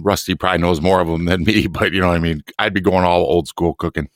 Rusty 0.00 0.34
probably 0.34 0.58
knows 0.58 0.80
more 0.80 1.00
of 1.00 1.06
them 1.06 1.26
than 1.26 1.44
me, 1.44 1.66
but 1.70 1.92
you 1.92 2.00
know 2.00 2.08
what 2.08 2.16
I 2.16 2.20
mean. 2.20 2.42
I'd 2.58 2.74
be 2.74 2.80
going 2.80 3.04
all 3.04 3.20
old 3.20 3.46
school 3.46 3.74
cooking. 3.74 4.08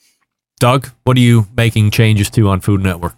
Doug, 0.59 0.88
what 1.05 1.16
are 1.16 1.21
you 1.21 1.47
making 1.57 1.92
changes 1.92 2.29
to 2.31 2.49
on 2.49 2.61
Food 2.61 2.83
Network? 2.83 3.14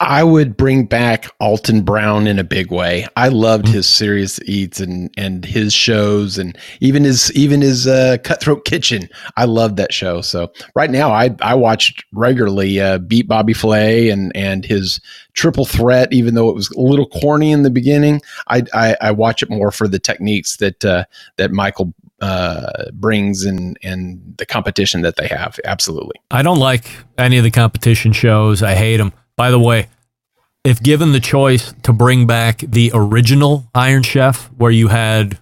I 0.00 0.24
would 0.24 0.56
bring 0.56 0.84
back 0.84 1.30
Alton 1.40 1.82
Brown 1.82 2.26
in 2.26 2.38
a 2.38 2.44
big 2.44 2.70
way. 2.70 3.06
I 3.16 3.28
loved 3.28 3.66
his 3.66 3.88
serious 3.88 4.38
eats 4.44 4.80
and 4.80 5.10
and 5.16 5.44
his 5.44 5.72
shows 5.72 6.36
and 6.38 6.56
even 6.80 7.04
his 7.04 7.32
even 7.32 7.62
his 7.62 7.86
uh, 7.86 8.18
Cutthroat 8.22 8.64
Kitchen. 8.64 9.08
I 9.36 9.46
loved 9.46 9.76
that 9.78 9.92
show. 9.92 10.20
So 10.20 10.52
right 10.74 10.90
now, 10.90 11.12
I 11.12 11.34
I 11.40 11.54
watched 11.54 12.04
regularly 12.12 12.80
uh, 12.80 12.98
Beat 12.98 13.26
Bobby 13.28 13.54
Flay 13.54 14.10
and 14.10 14.32
and 14.36 14.64
his 14.64 15.00
Triple 15.32 15.64
Threat. 15.64 16.12
Even 16.12 16.34
though 16.34 16.48
it 16.48 16.54
was 16.54 16.70
a 16.70 16.80
little 16.80 17.08
corny 17.08 17.50
in 17.50 17.62
the 17.62 17.70
beginning, 17.70 18.20
I 18.48 18.64
I, 18.74 18.96
I 19.00 19.10
watch 19.12 19.42
it 19.42 19.50
more 19.50 19.70
for 19.70 19.88
the 19.88 19.98
techniques 19.98 20.56
that 20.58 20.84
uh, 20.84 21.04
that 21.36 21.52
Michael 21.52 21.94
uh, 22.20 22.90
brings 22.92 23.44
and 23.44 23.78
and 23.82 24.20
the 24.36 24.46
competition 24.46 25.02
that 25.02 25.16
they 25.16 25.26
have. 25.26 25.58
Absolutely. 25.64 26.16
I 26.30 26.42
don't 26.42 26.58
like 26.58 26.90
any 27.16 27.38
of 27.38 27.44
the 27.44 27.50
competition 27.50 28.12
shows. 28.12 28.62
I 28.62 28.74
hate 28.74 28.98
them. 28.98 29.12
By 29.36 29.50
the 29.50 29.58
way, 29.58 29.88
if 30.64 30.82
given 30.82 31.12
the 31.12 31.20
choice 31.20 31.74
to 31.82 31.92
bring 31.92 32.26
back 32.26 32.58
the 32.58 32.90
original 32.94 33.68
Iron 33.74 34.02
Chef, 34.02 34.46
where 34.56 34.70
you 34.70 34.88
had 34.88 35.38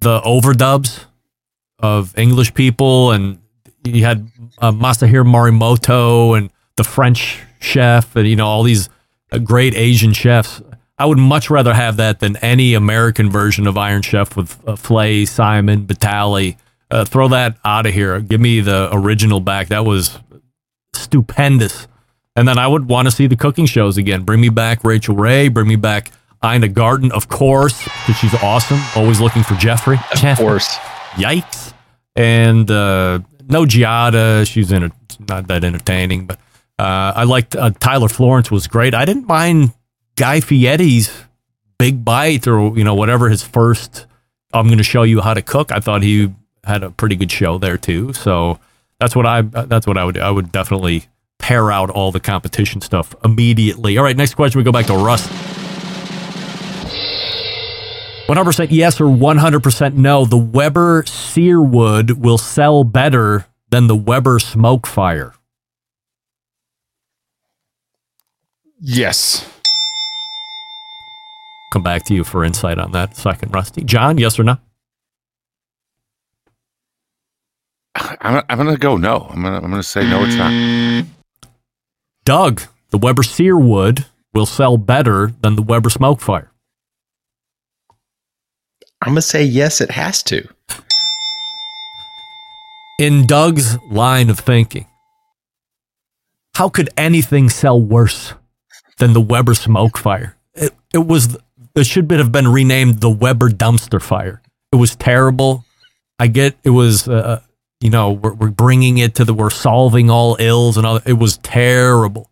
the 0.00 0.20
overdubs 0.20 1.04
of 1.78 2.16
English 2.16 2.54
people 2.54 3.10
and 3.10 3.40
you 3.84 4.04
had 4.04 4.30
uh, 4.58 4.72
Masahiro 4.72 5.26
Morimoto 5.26 6.36
and 6.36 6.50
the 6.76 6.84
French 6.84 7.40
chef 7.60 8.14
and 8.16 8.28
you 8.28 8.36
know 8.36 8.46
all 8.46 8.62
these 8.62 8.88
uh, 9.32 9.38
great 9.38 9.74
Asian 9.74 10.12
chefs, 10.12 10.62
I 10.98 11.06
would 11.06 11.18
much 11.18 11.50
rather 11.50 11.74
have 11.74 11.96
that 11.96 12.20
than 12.20 12.36
any 12.38 12.74
American 12.74 13.30
version 13.30 13.66
of 13.66 13.76
Iron 13.76 14.02
Chef 14.02 14.36
with 14.36 14.58
uh, 14.66 14.74
Flay, 14.76 15.24
Symon, 15.24 15.86
Batali. 15.86 16.56
Uh, 16.90 17.04
throw 17.04 17.28
that 17.28 17.58
out 17.64 17.86
of 17.86 17.94
here. 17.94 18.20
Give 18.20 18.40
me 18.40 18.60
the 18.60 18.88
original 18.92 19.40
back. 19.40 19.68
That 19.68 19.84
was 19.84 20.18
stupendous. 20.94 21.86
And 22.38 22.46
then 22.46 22.56
I 22.56 22.68
would 22.68 22.88
want 22.88 23.06
to 23.06 23.10
see 23.10 23.26
the 23.26 23.34
cooking 23.34 23.66
shows 23.66 23.96
again. 23.96 24.22
Bring 24.22 24.40
me 24.40 24.48
back 24.48 24.84
Rachael 24.84 25.16
Ray. 25.16 25.48
Bring 25.48 25.66
me 25.66 25.74
back 25.74 26.12
Ina 26.44 26.68
Garten, 26.68 27.10
of 27.10 27.28
course, 27.28 27.82
because 27.82 28.16
she's 28.16 28.32
awesome. 28.36 28.80
Always 28.94 29.20
looking 29.20 29.42
for 29.42 29.54
Jeffrey. 29.54 29.98
Of 30.12 30.38
course. 30.38 30.76
Yikes. 31.14 31.72
And 32.14 32.70
uh, 32.70 33.18
no 33.48 33.64
Giada. 33.64 34.46
She's 34.46 34.70
in 34.70 34.84
a, 34.84 34.92
not 35.28 35.48
that 35.48 35.64
entertaining, 35.64 36.26
but 36.26 36.38
uh, 36.78 37.12
I 37.16 37.24
liked 37.24 37.56
uh, 37.56 37.70
Tyler 37.80 38.08
Florence 38.08 38.52
was 38.52 38.68
great. 38.68 38.94
I 38.94 39.04
didn't 39.04 39.26
mind 39.26 39.72
Guy 40.14 40.38
Fieri's 40.38 41.10
Big 41.76 42.04
Bite 42.04 42.46
or 42.46 42.78
you 42.78 42.84
know 42.84 42.94
whatever 42.94 43.28
his 43.28 43.42
first. 43.42 44.06
I'm 44.54 44.66
going 44.66 44.78
to 44.78 44.84
show 44.84 45.02
you 45.02 45.22
how 45.22 45.34
to 45.34 45.42
cook. 45.42 45.72
I 45.72 45.80
thought 45.80 46.04
he 46.04 46.32
had 46.62 46.84
a 46.84 46.90
pretty 46.90 47.16
good 47.16 47.32
show 47.32 47.58
there 47.58 47.76
too. 47.76 48.12
So 48.12 48.60
that's 49.00 49.16
what 49.16 49.26
I 49.26 49.42
that's 49.42 49.88
what 49.88 49.98
I 49.98 50.04
would 50.04 50.18
I 50.18 50.30
would 50.30 50.52
definitely 50.52 51.08
pair 51.48 51.72
out 51.72 51.88
all 51.88 52.12
the 52.12 52.20
competition 52.20 52.78
stuff 52.82 53.14
immediately. 53.24 53.96
All 53.96 54.04
right, 54.04 54.14
next 54.14 54.34
question. 54.34 54.58
We 54.58 54.64
go 54.64 54.70
back 54.70 54.84
to 54.84 54.92
Russ. 54.92 55.26
100% 58.28 58.68
yes 58.70 59.00
or 59.00 59.06
100% 59.06 59.94
no. 59.94 60.26
The 60.26 60.36
Weber 60.36 61.04
Searwood 61.04 62.18
will 62.18 62.36
sell 62.36 62.84
better 62.84 63.46
than 63.70 63.86
the 63.86 63.96
Weber 63.96 64.38
Smokefire. 64.38 65.32
Yes. 68.78 69.48
Come 71.72 71.82
back 71.82 72.02
to 72.04 72.14
you 72.14 72.24
for 72.24 72.44
insight 72.44 72.78
on 72.78 72.92
that 72.92 73.16
second, 73.16 73.54
Rusty. 73.54 73.84
John, 73.84 74.18
yes 74.18 74.38
or 74.38 74.44
no? 74.44 74.58
I'm, 77.94 78.44
I'm 78.50 78.58
going 78.58 78.70
to 78.70 78.76
go 78.76 78.98
no. 78.98 79.28
I'm 79.30 79.42
to 79.42 79.48
I'm 79.48 79.60
going 79.62 79.76
to 79.76 79.82
say 79.82 80.02
no. 80.08 80.24
It's 80.24 80.36
not. 80.36 81.06
Doug, 82.28 82.60
the 82.90 82.98
Weber 82.98 83.22
Searwood 83.22 84.04
will 84.34 84.44
sell 84.44 84.76
better 84.76 85.32
than 85.40 85.56
the 85.56 85.62
Weber 85.62 85.88
Smokefire. 85.88 86.48
I'm 89.00 89.12
gonna 89.12 89.22
say 89.22 89.42
yes. 89.42 89.80
It 89.80 89.92
has 89.92 90.22
to. 90.24 90.46
In 93.00 93.26
Doug's 93.26 93.78
line 93.84 94.28
of 94.28 94.38
thinking, 94.38 94.86
how 96.54 96.68
could 96.68 96.90
anything 96.98 97.48
sell 97.48 97.80
worse 97.80 98.34
than 98.98 99.14
the 99.14 99.22
Weber 99.22 99.54
Smokefire? 99.54 100.34
It, 100.52 100.74
it 100.92 101.06
was 101.06 101.38
it 101.74 101.86
should 101.86 102.10
have 102.10 102.30
been 102.30 102.48
renamed 102.48 103.00
the 103.00 103.08
Weber 103.08 103.48
Dumpster 103.48 104.02
Fire. 104.02 104.42
It 104.70 104.76
was 104.76 104.94
terrible. 104.96 105.64
I 106.18 106.26
get 106.26 106.58
it 106.62 106.70
was 106.70 107.08
uh, 107.08 107.40
you 107.80 107.90
know 107.90 108.12
we're, 108.12 108.34
we're 108.34 108.50
bringing 108.50 108.98
it 108.98 109.14
to 109.16 109.24
the 109.24 109.34
we're 109.34 109.50
solving 109.50 110.10
all 110.10 110.36
ills 110.38 110.76
and 110.76 110.86
all. 110.86 111.00
It 111.04 111.14
was 111.14 111.38
terrible. 111.38 112.30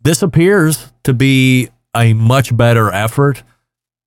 This 0.00 0.22
appears 0.22 0.92
to 1.04 1.14
be 1.14 1.68
a 1.96 2.12
much 2.12 2.54
better 2.56 2.90
effort. 2.92 3.42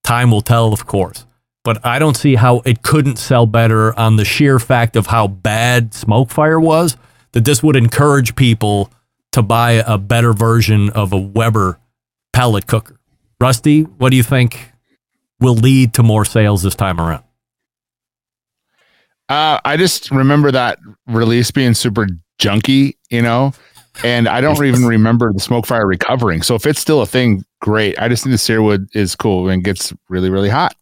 Time 0.03 0.31
will 0.31 0.41
tell, 0.41 0.73
of 0.73 0.85
course 0.85 1.25
but 1.67 1.85
I 1.85 1.99
don't 1.99 2.15
see 2.15 2.35
how 2.35 2.61
it 2.63 2.81
couldn't 2.81 3.17
sell 3.17 3.45
better 3.45 3.93
on 3.99 4.15
the 4.15 4.23
sheer 4.23 4.57
fact 4.57 4.95
of 4.95 5.07
how 5.07 5.27
bad 5.27 5.91
Smokefire 5.91 6.63
was. 6.63 6.95
That 7.33 7.43
this 7.43 7.61
would 7.61 7.75
encourage 7.75 8.37
people 8.37 8.89
to 9.33 9.41
buy 9.41 9.83
a 9.85 9.97
better 9.97 10.31
version 10.31 10.89
of 10.91 11.11
a 11.11 11.17
Weber 11.17 11.77
pellet 12.31 12.67
cooker. 12.67 12.97
Rusty, 13.41 13.81
what 13.81 14.11
do 14.11 14.15
you 14.15 14.23
think 14.23 14.71
will 15.41 15.55
lead 15.55 15.93
to 15.95 16.03
more 16.03 16.23
sales 16.23 16.63
this 16.63 16.73
time 16.73 17.01
around? 17.01 17.25
Uh, 19.29 19.59
I 19.65 19.77
just 19.77 20.11
remember 20.11 20.51
that 20.51 20.79
release 21.07 21.51
being 21.51 21.73
super 21.73 22.07
junky, 22.39 22.95
you 23.09 23.21
know, 23.21 23.53
and 24.03 24.27
I 24.27 24.41
don't 24.41 24.63
even 24.63 24.85
remember 24.85 25.33
the 25.33 25.39
Smokefire 25.39 25.85
recovering. 25.85 26.41
So 26.41 26.55
if 26.55 26.65
it's 26.65 26.79
still 26.79 27.01
a 27.01 27.05
thing, 27.05 27.43
great. 27.59 27.99
I 27.99 28.07
just 28.07 28.23
think 28.23 28.31
the 28.31 28.37
Searwood 28.37 28.87
is 28.95 29.15
cool 29.15 29.49
and 29.49 29.63
gets 29.63 29.93
really, 30.09 30.29
really 30.29 30.49
hot. 30.49 30.75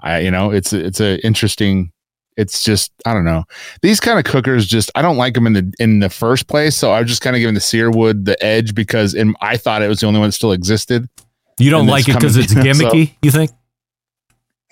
I, 0.00 0.20
you 0.20 0.30
know, 0.30 0.50
it's 0.50 0.72
it's 0.72 1.00
a 1.00 1.24
interesting. 1.24 1.92
It's 2.36 2.64
just 2.64 2.92
I 3.04 3.12
don't 3.12 3.24
know 3.24 3.44
these 3.82 4.00
kind 4.00 4.18
of 4.18 4.24
cookers. 4.24 4.66
Just 4.66 4.90
I 4.94 5.02
don't 5.02 5.16
like 5.16 5.34
them 5.34 5.46
in 5.46 5.52
the 5.52 5.72
in 5.78 6.00
the 6.00 6.10
first 6.10 6.48
place. 6.48 6.76
So 6.76 6.92
I 6.92 7.00
was 7.00 7.08
just 7.08 7.20
kind 7.20 7.36
of 7.36 7.40
giving 7.40 7.54
the 7.54 7.60
Searwood 7.60 8.24
the 8.24 8.42
edge 8.44 8.74
because 8.74 9.14
in, 9.14 9.34
I 9.40 9.56
thought 9.56 9.82
it 9.82 9.88
was 9.88 10.00
the 10.00 10.06
only 10.06 10.20
one 10.20 10.28
that 10.28 10.32
still 10.32 10.52
existed. 10.52 11.08
You 11.58 11.70
don't 11.70 11.86
like 11.86 12.08
it 12.08 12.14
because 12.14 12.36
it's 12.36 12.54
gimmicky. 12.54 13.08
So, 13.08 13.14
you 13.22 13.30
think? 13.30 13.50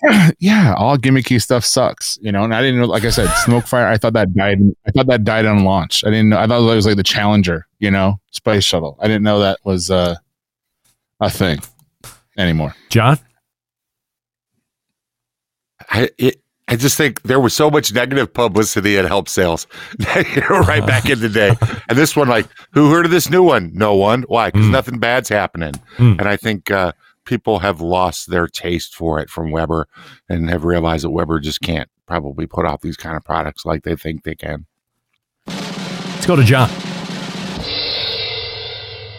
Yeah, 0.39 0.73
all 0.77 0.97
gimmicky 0.97 1.41
stuff 1.41 1.63
sucks, 1.63 2.17
you 2.21 2.31
know. 2.31 2.43
And 2.43 2.55
I 2.55 2.61
didn't 2.61 2.79
know, 2.79 2.87
like 2.87 3.05
I 3.05 3.09
said, 3.09 3.27
Smokefire. 3.45 3.85
I 3.85 3.97
thought 3.97 4.13
that 4.13 4.33
died. 4.33 4.59
I 4.87 4.91
thought 4.91 5.07
that 5.07 5.23
died 5.23 5.45
on 5.45 5.63
launch. 5.63 6.03
I 6.03 6.09
didn't 6.09 6.29
know. 6.29 6.39
I 6.39 6.47
thought 6.47 6.71
it 6.71 6.75
was 6.75 6.85
like 6.85 6.97
the 6.97 7.03
Challenger, 7.03 7.67
you 7.79 7.91
know, 7.91 8.19
space 8.31 8.63
shuttle. 8.63 8.97
I 8.99 9.07
didn't 9.07 9.23
know 9.23 9.39
that 9.39 9.59
was 9.63 9.91
uh, 9.91 10.15
a 11.19 11.29
thing 11.29 11.59
anymore. 12.37 12.75
John, 12.89 13.19
I 15.89 16.09
it, 16.17 16.41
I 16.67 16.77
just 16.77 16.95
think 16.95 17.21
there 17.23 17.39
was 17.39 17.53
so 17.53 17.69
much 17.69 17.93
negative 17.93 18.33
publicity 18.33 18.95
it 18.95 19.03
helped 19.03 19.29
sales 19.29 19.67
right 20.49 20.85
back 20.87 21.09
in 21.09 21.19
the 21.19 21.29
day. 21.29 21.53
And 21.89 21.97
this 21.97 22.15
one, 22.15 22.29
like, 22.29 22.47
who 22.71 22.89
heard 22.89 23.03
of 23.03 23.11
this 23.11 23.29
new 23.29 23.43
one? 23.43 23.71
No 23.73 23.93
one. 23.95 24.21
Why? 24.23 24.49
Because 24.49 24.67
mm. 24.67 24.71
nothing 24.71 24.97
bad's 24.97 25.27
happening. 25.27 25.73
Mm. 25.97 26.19
And 26.19 26.21
I 26.21 26.37
think 26.37 26.71
uh, 26.71 26.93
people 27.25 27.59
have 27.59 27.81
lost 27.81 28.29
their 28.29 28.47
taste 28.47 28.95
for 28.95 29.19
it 29.19 29.29
from 29.29 29.51
Weber 29.51 29.87
and 30.29 30.49
have 30.49 30.63
realized 30.65 31.03
that 31.03 31.11
Weber 31.11 31.39
just 31.39 31.61
can't 31.61 31.89
probably 32.05 32.47
put 32.47 32.65
out 32.65 32.81
these 32.81 32.97
kind 32.97 33.15
of 33.15 33.23
products 33.23 33.65
like 33.65 33.83
they 33.83 33.95
think 33.95 34.23
they 34.23 34.35
can. 34.35 34.65
Let's 35.47 36.25
go 36.25 36.35
to 36.35 36.43
John. 36.43 36.69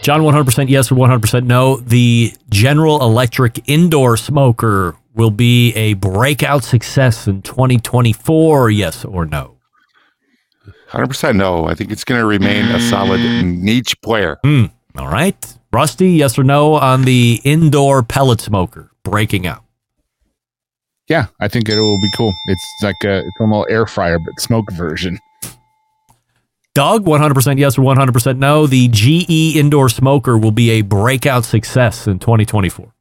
John, 0.03 0.21
100% 0.21 0.69
yes 0.69 0.91
or 0.91 0.95
100% 0.95 1.45
no. 1.45 1.77
The 1.77 2.33
General 2.49 3.01
Electric 3.01 3.69
indoor 3.69 4.17
smoker 4.17 4.97
will 5.15 5.31
be 5.31 5.73
a 5.75 5.93
breakout 5.93 6.63
success 6.63 7.27
in 7.27 7.41
2024, 7.41 8.69
yes 8.71 9.05
or 9.05 9.25
no? 9.25 9.57
100% 10.89 11.35
no. 11.35 11.65
I 11.65 11.73
think 11.73 11.91
it's 11.91 12.03
going 12.03 12.19
to 12.19 12.25
remain 12.25 12.65
a 12.65 12.79
solid 12.79 13.19
niche 13.45 13.99
player. 14.01 14.37
Mm, 14.43 14.71
all 14.97 15.07
right. 15.07 15.57
Rusty, 15.73 16.11
yes 16.11 16.37
or 16.37 16.43
no 16.43 16.75
on 16.75 17.01
the 17.01 17.41
indoor 17.43 18.03
pellet 18.03 18.39
smoker 18.39 18.91
breaking 19.03 19.47
out? 19.47 19.63
Yeah, 21.09 21.25
I 21.39 21.47
think 21.47 21.67
it 21.67 21.79
will 21.79 21.99
be 21.99 22.11
cool. 22.15 22.31
It's 22.47 22.65
like 22.83 22.95
a, 23.03 23.19
it's 23.19 23.39
a 23.39 23.43
little 23.43 23.65
air 23.69 23.85
fryer, 23.87 24.19
but 24.19 24.39
smoke 24.39 24.71
version. 24.71 25.19
Doug, 26.75 27.05
100% 27.05 27.59
yes 27.59 27.77
or 27.77 27.81
100% 27.81 28.37
no. 28.37 28.67
The 28.67 28.87
GE 28.87 29.57
indoor 29.57 29.89
smoker 29.89 30.37
will 30.37 30.51
be 30.51 30.71
a 30.71 30.81
breakout 30.81 31.43
success 31.43 32.07
in 32.07 32.19
2024. 32.19 32.93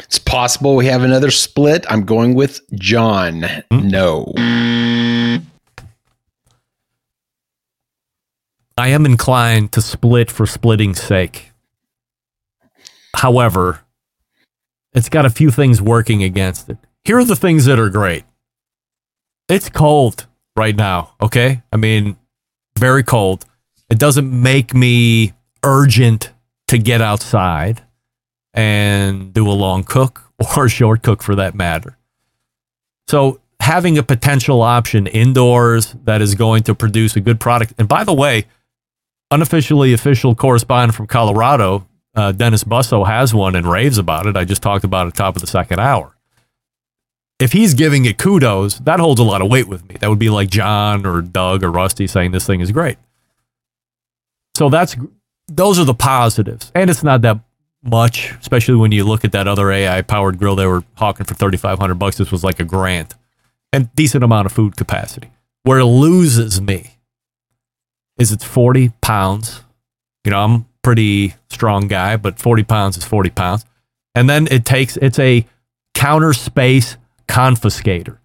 It's 0.00 0.18
possible 0.18 0.76
we 0.76 0.86
have 0.86 1.02
another 1.02 1.30
split. 1.30 1.84
I'm 1.88 2.04
going 2.04 2.34
with 2.34 2.60
John. 2.74 3.44
Hmm? 3.70 3.88
No. 3.88 4.32
I 8.78 8.88
am 8.88 9.04
inclined 9.04 9.72
to 9.72 9.82
split 9.82 10.30
for 10.30 10.46
splitting's 10.46 11.02
sake. 11.02 11.52
However, 13.16 13.80
it's 14.92 15.08
got 15.08 15.26
a 15.26 15.30
few 15.30 15.50
things 15.50 15.82
working 15.82 16.22
against 16.22 16.70
it. 16.70 16.78
Here 17.04 17.18
are 17.18 17.24
the 17.24 17.36
things 17.36 17.64
that 17.64 17.78
are 17.78 17.90
great. 17.90 18.24
It's 19.48 19.68
cold 19.68 20.26
right 20.56 20.76
now, 20.76 21.14
okay? 21.20 21.62
I 21.72 21.76
mean, 21.76 22.16
very 22.78 23.02
cold. 23.02 23.44
It 23.90 23.98
doesn't 23.98 24.30
make 24.30 24.74
me 24.74 25.32
urgent 25.64 26.32
to 26.68 26.78
get 26.78 27.00
outside 27.00 27.82
and 28.54 29.32
do 29.32 29.48
a 29.48 29.52
long 29.52 29.82
cook 29.82 30.22
or 30.56 30.66
a 30.66 30.70
short 30.70 31.02
cook 31.02 31.22
for 31.22 31.34
that 31.34 31.54
matter. 31.54 31.96
So 33.08 33.40
having 33.60 33.98
a 33.98 34.02
potential 34.02 34.62
option 34.62 35.06
indoors 35.06 35.94
that 36.04 36.22
is 36.22 36.34
going 36.34 36.62
to 36.64 36.74
produce 36.74 37.16
a 37.16 37.20
good 37.20 37.40
product. 37.40 37.74
And 37.78 37.88
by 37.88 38.04
the 38.04 38.14
way, 38.14 38.46
unofficially 39.30 39.92
official 39.92 40.34
correspondent 40.34 40.94
from 40.94 41.06
Colorado, 41.06 41.86
uh, 42.14 42.32
Dennis 42.32 42.64
Busso 42.64 43.06
has 43.06 43.32
one 43.34 43.54
and 43.54 43.66
raves 43.66 43.98
about 43.98 44.26
it. 44.26 44.36
I 44.36 44.44
just 44.44 44.62
talked 44.62 44.84
about 44.84 45.06
it 45.06 45.08
at 45.08 45.14
the 45.14 45.18
top 45.18 45.36
of 45.36 45.40
the 45.40 45.46
second 45.46 45.80
hour. 45.80 46.16
If 47.38 47.52
he's 47.52 47.74
giving 47.74 48.04
it 48.04 48.18
kudos, 48.18 48.78
that 48.80 48.98
holds 48.98 49.20
a 49.20 49.24
lot 49.24 49.42
of 49.42 49.48
weight 49.48 49.68
with 49.68 49.88
me. 49.88 49.96
That 50.00 50.10
would 50.10 50.18
be 50.18 50.30
like 50.30 50.50
John 50.50 51.06
or 51.06 51.22
Doug 51.22 51.62
or 51.62 51.70
Rusty 51.70 52.08
saying 52.08 52.32
this 52.32 52.46
thing 52.46 52.60
is 52.60 52.72
great. 52.72 52.98
So 54.56 54.68
that's 54.68 54.96
those 55.46 55.78
are 55.78 55.84
the 55.84 55.94
positives, 55.94 56.72
and 56.74 56.90
it's 56.90 57.04
not 57.04 57.22
that 57.22 57.38
much, 57.84 58.32
especially 58.40 58.74
when 58.74 58.90
you 58.90 59.04
look 59.04 59.24
at 59.24 59.32
that 59.32 59.46
other 59.46 59.70
AI 59.70 60.02
powered 60.02 60.38
grill 60.38 60.56
they 60.56 60.66
were 60.66 60.82
hawking 60.96 61.26
for 61.26 61.34
thirty 61.34 61.56
five 61.56 61.78
hundred 61.78 61.94
bucks. 61.94 62.16
This 62.16 62.32
was 62.32 62.42
like 62.42 62.58
a 62.58 62.64
grant 62.64 63.14
and 63.72 63.94
decent 63.94 64.24
amount 64.24 64.46
of 64.46 64.52
food 64.52 64.76
capacity. 64.76 65.30
Where 65.62 65.78
it 65.78 65.84
loses 65.84 66.60
me 66.60 66.97
is 68.18 68.32
it's 68.32 68.44
40 68.44 68.90
pounds. 69.00 69.62
You 70.24 70.32
know, 70.32 70.44
I'm 70.44 70.66
pretty 70.82 71.34
strong 71.50 71.88
guy, 71.88 72.16
but 72.16 72.38
40 72.38 72.64
pounds 72.64 72.96
is 72.96 73.04
40 73.04 73.30
pounds. 73.30 73.64
And 74.14 74.28
then 74.28 74.48
it 74.50 74.64
takes, 74.64 74.96
it's 74.96 75.18
a 75.18 75.46
counter 75.94 76.32
space 76.32 76.96
confiscator. 77.28 78.18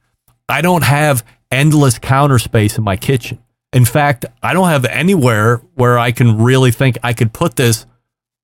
I 0.50 0.62
don't 0.62 0.84
have 0.84 1.26
endless 1.52 2.00
counter 2.00 2.40
space 2.40 2.78
in 2.78 2.84
my 2.84 2.98
kitchen. 2.98 3.40
In 3.72 3.86
fact, 3.86 4.26
I 4.42 4.54
don't 4.54 4.70
have 4.70 4.86
anywhere 4.86 5.58
where 5.76 5.98
I 5.98 6.12
can 6.12 6.42
really 6.42 6.72
think 6.72 6.98
I 7.04 7.14
could 7.14 7.34
put 7.34 7.56
this 7.56 7.86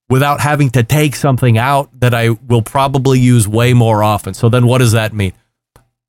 without 0.09 0.41
having 0.41 0.71
to 0.71 0.83
take 0.83 1.15
something 1.15 1.57
out 1.57 1.89
that 1.99 2.13
I 2.13 2.29
will 2.29 2.63
probably 2.63 3.19
use 3.19 3.47
way 3.47 3.73
more 3.73 4.03
often. 4.03 4.33
So 4.33 4.49
then 4.49 4.65
what 4.65 4.79
does 4.79 4.93
that 4.93 5.13
mean? 5.13 5.33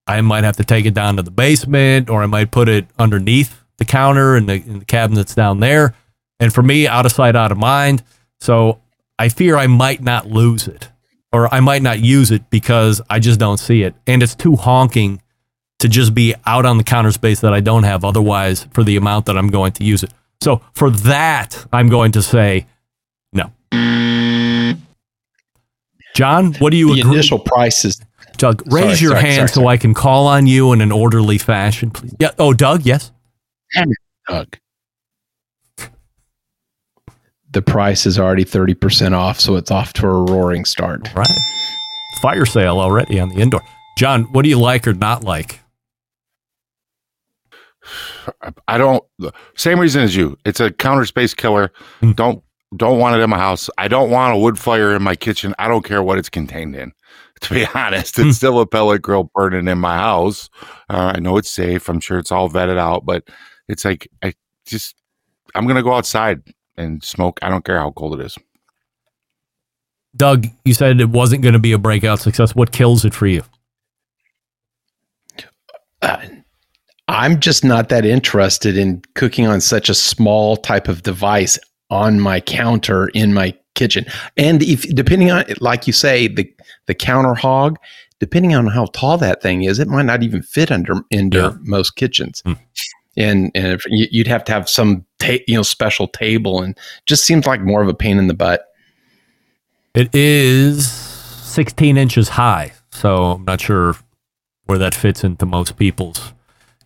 I 0.07 0.21
might 0.23 0.45
have 0.45 0.57
to 0.57 0.65
take 0.65 0.87
it 0.87 0.95
down 0.95 1.17
to 1.17 1.23
the 1.23 1.31
basement 1.31 2.09
or 2.09 2.23
I 2.23 2.27
might 2.27 2.51
put 2.51 2.69
it 2.69 2.87
underneath 2.99 3.60
the 3.81 3.85
counter 3.85 4.37
and 4.37 4.49
the, 4.49 4.55
in 4.55 4.79
the 4.79 4.85
cabinets 4.85 5.35
down 5.35 5.59
there. 5.59 5.97
And 6.39 6.55
for 6.55 6.63
me, 6.63 6.87
out 6.87 7.05
of 7.07 7.13
sight, 7.13 7.35
out 7.35 7.51
of 7.51 7.59
mind. 7.59 8.05
So 8.39 8.81
I 9.19 9.29
fear 9.29 9.57
I 9.57 9.67
might 9.67 10.01
not 10.01 10.27
lose 10.27 10.69
it 10.69 10.89
or 11.33 11.53
I 11.53 11.61
might 11.61 11.83
not 11.83 11.99
use 12.01 12.31
it 12.31 12.49
because 12.51 13.01
I 13.11 13.19
just 13.19 13.41
don't 13.41 13.59
see 13.59 13.83
it. 13.83 13.95
And 14.07 14.23
it's 14.23 14.35
too 14.35 14.57
honking 14.57 15.21
to 15.81 15.89
just 15.89 16.15
be 16.15 16.35
out 16.47 16.67
on 16.67 16.77
the 16.79 16.85
counter 16.85 17.11
space 17.11 17.41
that 17.41 17.53
I 17.53 17.61
don't 17.61 17.85
have 17.85 18.05
otherwise 18.05 18.65
for 18.73 18.85
the 18.85 18.97
amount 18.97 19.27
that 19.27 19.37
I'm 19.37 19.49
going 19.49 19.73
to 19.73 19.85
use 19.85 20.03
it. 20.03 20.13
So 20.43 20.63
for 20.75 20.91
that, 20.91 21.67
I'm 21.73 21.89
going 21.89 22.13
to 22.13 22.23
say 22.23 22.67
no. 23.33 23.51
John, 26.15 26.55
what 26.55 26.71
do 26.71 26.77
you 26.77 26.95
the 26.95 27.01
agree? 27.01 27.13
initial 27.15 27.39
prices? 27.39 28.01
Doug, 28.37 28.63
raise 28.73 28.99
Sorry, 28.99 29.03
your 29.03 29.13
sorry, 29.13 29.23
hand 29.23 29.51
sorry, 29.51 29.65
so 29.65 29.69
I 29.69 29.77
can 29.77 29.95
call 29.95 30.27
on 30.27 30.47
you 30.47 30.73
in 30.73 30.81
an 30.81 30.93
orderly 30.93 31.39
fashion, 31.39 31.91
please. 31.91 32.15
Yeah. 32.19 32.31
Oh, 32.39 32.53
Doug, 32.53 32.85
yes. 32.85 33.13
Doug. 34.29 34.59
The 37.53 37.63
price 37.63 38.07
is 38.07 38.19
already 38.19 38.45
30% 38.45 39.13
off, 39.13 39.41
so 39.41 39.57
it's 39.57 39.71
off 39.73 39.93
to 39.95 40.07
a 40.07 40.23
roaring 40.25 40.65
start. 40.65 41.13
Right. 41.15 41.27
Fire 42.23 42.47
sale 42.47 42.79
already 42.79 43.19
on 43.19 43.31
the 43.31 43.37
indoor. 43.37 43.61
John, 43.99 44.25
what 44.25 44.43
do 44.43 44.49
you 44.49 44.59
like 44.59 44.87
or 44.87 44.95
not 44.95 45.25
like? 45.25 45.61
I 48.69 48.79
don't. 48.79 49.03
Same 49.57 49.81
reason 49.81 50.03
as 50.03 50.15
you. 50.15 50.39
It's 50.45 50.61
a 50.61 50.71
counter 50.71 51.05
space 51.07 51.35
killer. 51.35 51.73
Don't 52.15 52.43
don't 52.77 52.99
want 52.99 53.17
it 53.17 53.21
in 53.23 53.31
my 53.31 53.39
house. 53.39 53.69
I 53.79 53.89
don't 53.89 54.11
want 54.11 54.35
a 54.35 54.39
wood 54.39 54.59
fire 54.59 54.95
in 54.95 55.03
my 55.03 55.17
kitchen. 55.17 55.55
I 55.59 55.67
don't 55.67 55.85
care 55.85 56.03
what 56.03 56.19
it's 56.19 56.29
contained 56.29 56.77
in. 56.77 56.93
To 57.41 57.55
be 57.55 57.67
honest, 57.75 58.19
it's 58.19 58.37
still 58.37 58.61
a 58.61 58.67
pellet 58.67 59.01
grill 59.01 59.31
burning 59.35 59.67
in 59.67 59.79
my 59.79 59.97
house. 59.97 60.51
Uh, 60.91 61.15
I 61.17 61.21
know 61.21 61.39
it's 61.39 61.51
safe. 61.51 61.89
I'm 61.89 61.99
sure 61.99 62.19
it's 62.19 62.31
all 62.31 62.51
vetted 62.51 62.77
out, 62.77 63.07
but 63.07 63.27
it's 63.71 63.85
like 63.85 64.09
I 64.23 64.35
just 64.67 64.95
I'm 65.55 65.67
gonna 65.67 65.83
go 65.83 65.95
outside 65.95 66.43
and 66.77 67.03
smoke. 67.03 67.39
I 67.43 67.49
don't 67.49 67.65
care 67.65 67.79
how 67.79 67.91
cold 67.93 68.19
it 68.21 68.25
is. 68.27 68.37
Doug, 70.17 70.47
you 70.65 70.75
said 70.75 71.01
it 71.01 71.11
wasn't 71.11 71.43
going 71.43 71.53
to 71.53 71.61
be 71.61 71.71
a 71.73 71.79
breakout 71.79 72.19
success. 72.19 72.53
What 72.55 72.73
kills 72.73 73.05
it 73.05 73.15
for 73.15 73.29
you? 73.29 73.45
Uh, 76.03 76.19
I'm 77.09 77.39
just 77.41 77.65
not 77.65 77.89
that 77.91 78.05
interested 78.05 78.77
in 78.77 79.03
cooking 79.15 79.47
on 79.47 79.61
such 79.61 79.89
a 79.89 79.95
small 79.95 80.57
type 80.57 80.89
of 80.89 81.03
device 81.03 81.59
on 81.91 82.21
my 82.21 82.41
counter 82.41 83.09
in 83.09 83.35
my 83.35 83.55
kitchen. 83.75 84.05
And 84.37 84.63
if 84.63 84.83
depending 84.95 85.31
on 85.31 85.45
like 85.61 85.87
you 85.87 85.93
say 85.93 86.29
the 86.29 86.51
the 86.87 86.95
counter 86.95 87.35
hog, 87.35 87.77
depending 88.21 88.55
on 88.55 88.67
how 88.69 88.87
tall 88.93 89.19
that 89.19 89.43
thing 89.43 89.63
is, 89.63 89.79
it 89.79 89.89
might 89.89 90.07
not 90.07 90.23
even 90.23 90.43
fit 90.43 90.71
under 90.73 90.95
under 91.17 91.39
Yeah. 91.39 91.53
most 91.63 91.97
kitchens. 91.97 92.43
Hmm. 92.45 92.55
And 93.21 93.51
and 93.55 93.67
if 93.69 93.83
you- 93.87 94.09
you'd 94.11 94.27
have 94.27 94.45
to 94.45 94.53
have 94.53 94.69
some 94.69 95.05
ta- 95.19 95.43
you 95.47 95.55
know 95.57 95.63
special 95.63 96.09
table 96.09 96.63
and 96.63 96.77
just 97.07 97.25
seems 97.25 97.47
like 97.47 97.61
more 97.61 97.83
of 97.83 97.89
a 97.89 97.95
pain 97.95 98.19
in 98.19 98.27
the 98.29 98.35
butt. 98.35 98.67
It 99.95 100.15
is 100.15 100.91
16 100.91 101.97
inches 101.97 102.31
high, 102.31 102.73
so 102.91 103.33
I'm 103.33 103.45
not 103.45 103.61
sure 103.61 103.97
where 104.67 104.79
that 104.79 104.95
fits 104.95 105.25
into 105.25 105.45
most 105.47 105.77
people's 105.77 106.33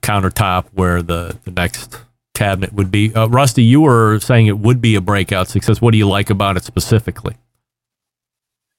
countertop 0.03 0.65
where 0.73 1.03
the, 1.03 1.39
the 1.45 1.51
next 1.51 1.99
cabinet 2.35 2.73
would 2.73 2.91
be. 2.91 3.15
Uh, 3.15 3.27
Rusty, 3.29 3.63
you 3.63 3.83
were 3.83 4.19
saying 4.21 4.47
it 4.47 4.59
would 4.59 4.81
be 4.81 4.95
a 4.95 5.01
breakout 5.03 5.49
success. 5.49 5.81
What 5.83 5.93
do 5.93 5.99
you 5.99 6.09
like 6.09 6.31
about 6.31 6.57
it 6.57 6.65
specifically? 6.65 7.37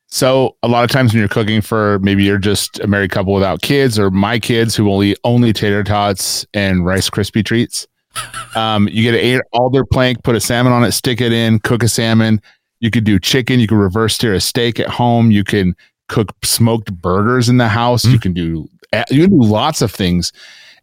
So 0.08 0.56
a 0.64 0.68
lot 0.68 0.84
of 0.84 0.92
times 0.92 1.14
when 1.14 1.20
you're 1.20 1.28
cooking 1.28 1.62
for 1.62 2.00
maybe 2.00 2.24
you're 2.24 2.38
just 2.38 2.80
a 2.80 2.88
married 2.88 3.12
couple 3.12 3.34
without 3.34 3.62
kids 3.62 4.00
or 4.00 4.12
my 4.12 4.40
kids 4.40 4.76
who 4.76 4.86
will 4.86 5.04
eat 5.04 5.18
only 5.24 5.52
tater 5.52 5.84
tots 5.84 6.46
and 6.54 6.86
rice 6.86 7.10
crispy 7.10 7.44
treats. 7.44 7.88
Um, 8.56 8.88
you 8.88 9.04
get 9.04 9.14
an 9.14 9.20
eight 9.20 9.42
alder 9.52 9.84
plank, 9.84 10.24
put 10.24 10.36
a 10.36 10.40
salmon 10.40 10.72
on 10.72 10.84
it, 10.84 10.94
stick 10.94 11.20
it 11.20 11.34
in, 11.34 11.60
cook 11.60 11.84
a 11.84 11.90
salmon. 11.90 12.42
You 12.80 12.92
could 12.92 13.04
do 13.04 13.20
chicken. 13.20 13.60
You 13.60 13.68
can 13.68 13.78
reverse 13.78 14.18
sear 14.18 14.34
a 14.34 14.40
steak 14.40 14.80
at 14.80 14.88
home. 14.88 15.32
You 15.32 15.44
can 15.44 15.76
cook 16.08 16.30
smoked 16.44 16.94
burgers 16.94 17.50
in 17.50 17.58
the 17.58 17.68
house. 17.68 18.06
You 18.06 18.20
can 18.20 18.32
do 18.32 18.70
you 19.10 19.28
can 19.28 19.32
do 19.32 19.44
lots 19.44 19.82
of 19.82 19.92
things, 19.92 20.32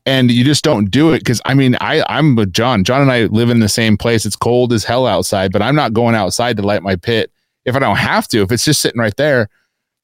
and 0.05 0.31
you 0.31 0.45
just 0.45 0.65
don't 0.65 0.91
do 0.91 1.13
it 1.13 1.21
because 1.21 1.41
I 1.47 1.55
mean 1.55 1.77
I 1.81 2.05
I'm 2.09 2.37
with 2.37 2.53
John. 2.53 2.85
John 2.85 3.01
and 3.01 3.11
I 3.11 3.25
live 3.25 3.49
in 3.49 3.61
the 3.61 3.69
same 3.69 3.97
place. 3.97 4.27
It's 4.27 4.37
cold 4.37 4.73
as 4.73 4.85
hell 4.85 5.07
outside, 5.07 5.53
but 5.53 5.63
I'm 5.63 5.75
not 5.75 5.95
going 5.95 6.15
outside 6.15 6.57
to 6.59 6.63
light 6.63 6.83
my 6.83 6.97
pit 6.97 7.32
if 7.65 7.77
I 7.77 7.79
don't 7.79 7.97
have 7.97 8.29
to. 8.29 8.43
If 8.43 8.53
it's 8.53 8.65
just 8.65 8.81
sitting 8.81 9.01
right 9.01 9.17
there, 9.17 9.49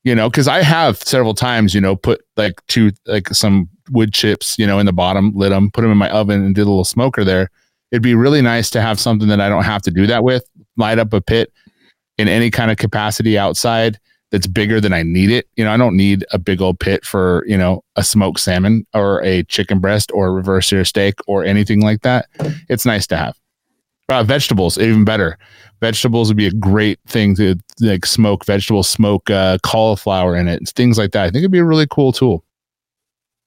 you 0.04 0.14
know, 0.14 0.30
because 0.30 0.48
I 0.48 0.62
have 0.62 0.98
several 0.98 1.34
times, 1.34 1.74
you 1.74 1.80
know, 1.80 1.96
put 1.96 2.22
like 2.36 2.64
two 2.66 2.92
like 3.06 3.28
some 3.28 3.68
wood 3.90 4.12
chips, 4.12 4.58
you 4.58 4.66
know, 4.66 4.78
in 4.78 4.86
the 4.86 4.92
bottom, 4.92 5.32
lit 5.34 5.50
them, 5.50 5.70
put 5.70 5.82
them 5.82 5.90
in 5.90 5.98
my 5.98 6.10
oven, 6.10 6.44
and 6.44 6.54
did 6.54 6.62
a 6.62 6.70
little 6.70 6.84
smoker 6.84 7.24
there. 7.24 7.50
It'd 7.90 8.02
be 8.02 8.14
really 8.14 8.42
nice 8.42 8.70
to 8.70 8.80
have 8.80 9.00
something 9.00 9.28
that 9.28 9.40
I 9.40 9.48
don't 9.48 9.64
have 9.64 9.82
to 9.82 9.90
do 9.90 10.06
that 10.06 10.22
with. 10.22 10.44
Light 10.76 10.98
up 10.98 11.12
a 11.12 11.20
pit 11.20 11.52
in 12.18 12.28
any 12.28 12.50
kind 12.50 12.70
of 12.70 12.76
capacity 12.76 13.38
outside 13.38 13.98
that's 14.30 14.46
bigger 14.46 14.80
than 14.80 14.92
I 14.92 15.02
need 15.02 15.30
it. 15.30 15.48
You 15.56 15.64
know, 15.64 15.72
I 15.72 15.76
don't 15.76 15.96
need 15.96 16.24
a 16.32 16.38
big 16.38 16.60
old 16.60 16.78
pit 16.78 17.04
for, 17.04 17.44
you 17.46 17.56
know, 17.56 17.82
a 17.96 18.04
smoked 18.04 18.40
salmon 18.40 18.86
or 18.92 19.22
a 19.22 19.42
chicken 19.44 19.78
breast 19.78 20.10
or 20.12 20.26
a 20.26 20.30
reverse 20.30 20.68
sear 20.68 20.84
steak 20.84 21.14
or 21.26 21.44
anything 21.44 21.80
like 21.80 22.02
that. 22.02 22.26
It's 22.68 22.84
nice 22.84 23.06
to 23.08 23.16
have. 23.16 23.38
Uh, 24.10 24.22
vegetables, 24.22 24.78
even 24.78 25.04
better. 25.04 25.36
Vegetables 25.80 26.28
would 26.28 26.36
be 26.36 26.46
a 26.46 26.52
great 26.52 26.98
thing 27.06 27.36
to 27.36 27.56
like 27.80 28.06
smoke 28.06 28.44
vegetables, 28.46 28.88
smoke 28.88 29.28
uh, 29.28 29.58
cauliflower 29.62 30.34
in 30.34 30.48
it, 30.48 30.66
things 30.70 30.96
like 30.96 31.12
that. 31.12 31.24
I 31.24 31.26
think 31.26 31.42
it'd 31.42 31.50
be 31.50 31.58
a 31.58 31.64
really 31.64 31.86
cool 31.86 32.12
tool. 32.12 32.42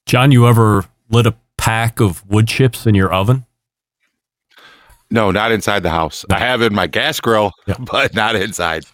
John, 0.05 0.31
you 0.31 0.47
ever 0.47 0.85
lit 1.09 1.25
a 1.25 1.35
pack 1.57 1.99
of 1.99 2.25
wood 2.29 2.47
chips 2.47 2.85
in 2.85 2.95
your 2.95 3.11
oven? 3.11 3.45
No, 5.09 5.31
not 5.31 5.51
inside 5.51 5.83
the 5.83 5.89
house. 5.89 6.25
I 6.29 6.39
have 6.39 6.61
in 6.61 6.73
my 6.73 6.87
gas 6.87 7.19
grill, 7.19 7.51
but 7.79 8.13
not 8.13 8.35
inside. 8.35 8.85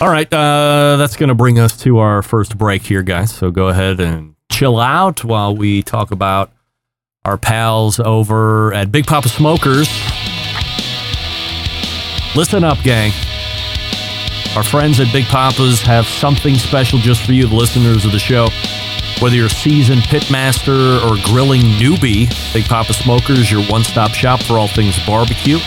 All 0.00 0.08
right, 0.08 0.32
uh, 0.32 0.96
that's 0.96 1.16
going 1.16 1.28
to 1.28 1.34
bring 1.34 1.58
us 1.58 1.76
to 1.82 1.98
our 1.98 2.22
first 2.22 2.58
break 2.58 2.82
here, 2.82 3.02
guys. 3.02 3.34
So 3.34 3.50
go 3.50 3.68
ahead 3.68 3.98
and 3.98 4.34
chill 4.50 4.78
out 4.78 5.24
while 5.24 5.56
we 5.56 5.82
talk 5.82 6.10
about 6.10 6.52
our 7.24 7.38
pals 7.38 7.98
over 7.98 8.74
at 8.74 8.92
Big 8.92 9.06
Poppa 9.06 9.28
Smokers. 9.28 9.88
Listen 12.36 12.64
up, 12.64 12.82
gang. 12.82 13.12
Our 14.56 14.64
friends 14.64 14.98
at 14.98 15.12
Big 15.12 15.24
Poppa's 15.26 15.80
have 15.82 16.06
something 16.06 16.56
special 16.56 16.98
just 16.98 17.24
for 17.24 17.32
you, 17.32 17.46
the 17.46 17.54
listeners 17.54 18.04
of 18.04 18.10
the 18.10 18.18
show. 18.18 18.48
Whether 19.20 19.36
you're 19.36 19.46
a 19.46 19.50
seasoned 19.50 20.02
pitmaster 20.02 21.00
or 21.04 21.16
grilling 21.24 21.62
newbie, 21.62 22.28
Big 22.52 22.64
Poppa 22.64 22.92
Smokers, 22.92 23.52
your 23.52 23.62
one 23.66 23.84
stop 23.84 24.10
shop 24.10 24.42
for 24.42 24.58
all 24.58 24.66
things 24.66 24.98
barbecue. 25.06 25.58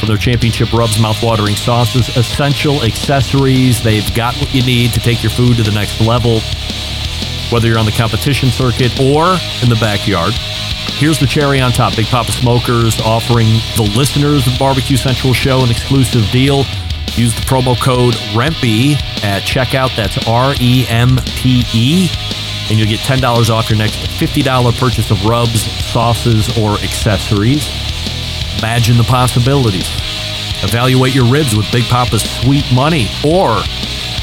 From 0.00 0.08
their 0.08 0.16
championship 0.16 0.72
rubs, 0.72 1.00
mouth-watering 1.00 1.54
sauces, 1.54 2.16
essential 2.16 2.82
accessories, 2.82 3.80
they've 3.82 4.12
got 4.14 4.34
what 4.36 4.52
you 4.52 4.62
need 4.66 4.92
to 4.94 5.00
take 5.00 5.22
your 5.22 5.30
food 5.30 5.56
to 5.58 5.62
the 5.62 5.70
next 5.70 6.00
level. 6.00 6.40
Whether 7.50 7.68
you're 7.68 7.78
on 7.78 7.86
the 7.86 7.92
competition 7.92 8.50
circuit 8.50 8.98
or 8.98 9.38
in 9.62 9.68
the 9.68 9.78
backyard, 9.80 10.32
here's 10.98 11.20
the 11.20 11.26
cherry 11.26 11.60
on 11.60 11.70
top. 11.70 11.94
Big 11.94 12.06
Poppa 12.06 12.32
Smokers 12.32 13.00
offering 13.00 13.46
the 13.76 13.88
listeners 13.96 14.46
of 14.46 14.58
Barbecue 14.58 14.96
Central 14.96 15.32
Show 15.32 15.62
an 15.62 15.70
exclusive 15.70 16.24
deal. 16.30 16.64
Use 17.14 17.34
the 17.34 17.42
promo 17.42 17.80
code 17.80 18.14
REMPE 18.34 18.96
at 19.22 19.42
checkout. 19.42 19.94
That's 19.96 20.26
R 20.26 20.54
E 20.60 20.86
M 20.88 21.16
P 21.36 21.62
E. 21.72 22.08
And 22.68 22.78
you'll 22.78 22.88
get 22.88 22.98
$10 23.00 23.22
off 23.48 23.70
your 23.70 23.78
next 23.78 23.98
$50 24.18 24.78
purchase 24.80 25.12
of 25.12 25.24
rubs, 25.24 25.62
sauces, 25.62 26.58
or 26.58 26.74
accessories. 26.82 27.68
Imagine 28.58 28.96
the 28.96 29.04
possibilities. 29.04 29.88
Evaluate 30.64 31.14
your 31.14 31.26
ribs 31.26 31.54
with 31.54 31.70
Big 31.70 31.84
Poppa's 31.84 32.28
Sweet 32.28 32.64
Money 32.74 33.06
or 33.24 33.62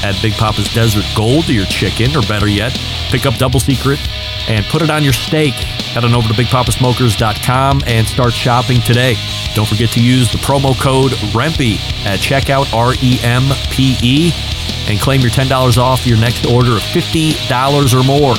add 0.04 0.20
Big 0.20 0.34
Poppa's 0.34 0.68
Desert 0.74 1.04
Gold 1.16 1.46
to 1.46 1.54
your 1.54 1.64
chicken, 1.66 2.14
or 2.14 2.20
better 2.22 2.46
yet, 2.46 2.76
pick 3.14 3.26
up 3.26 3.34
Double 3.38 3.60
Secret 3.60 4.00
and 4.48 4.64
put 4.66 4.82
it 4.82 4.90
on 4.90 5.04
your 5.04 5.12
steak. 5.12 5.54
Head 5.94 6.04
on 6.04 6.14
over 6.14 6.26
to 6.26 6.34
BigPoppaSmokers.com 6.34 7.82
and 7.86 8.04
start 8.08 8.32
shopping 8.32 8.80
today. 8.80 9.14
Don't 9.54 9.68
forget 9.68 9.90
to 9.90 10.02
use 10.02 10.32
the 10.32 10.38
promo 10.38 10.74
code 10.80 11.12
REMPE 11.32 11.78
at 12.06 12.18
checkout, 12.18 12.74
R 12.74 12.94
E 13.00 13.20
M 13.22 13.44
P 13.70 13.96
E, 14.02 14.32
and 14.88 14.98
claim 14.98 15.20
your 15.20 15.30
$10 15.30 15.78
off 15.78 16.04
your 16.04 16.18
next 16.18 16.44
order 16.44 16.72
of 16.72 16.80
$50 16.80 17.94
or 17.94 18.02
more. 18.02 18.34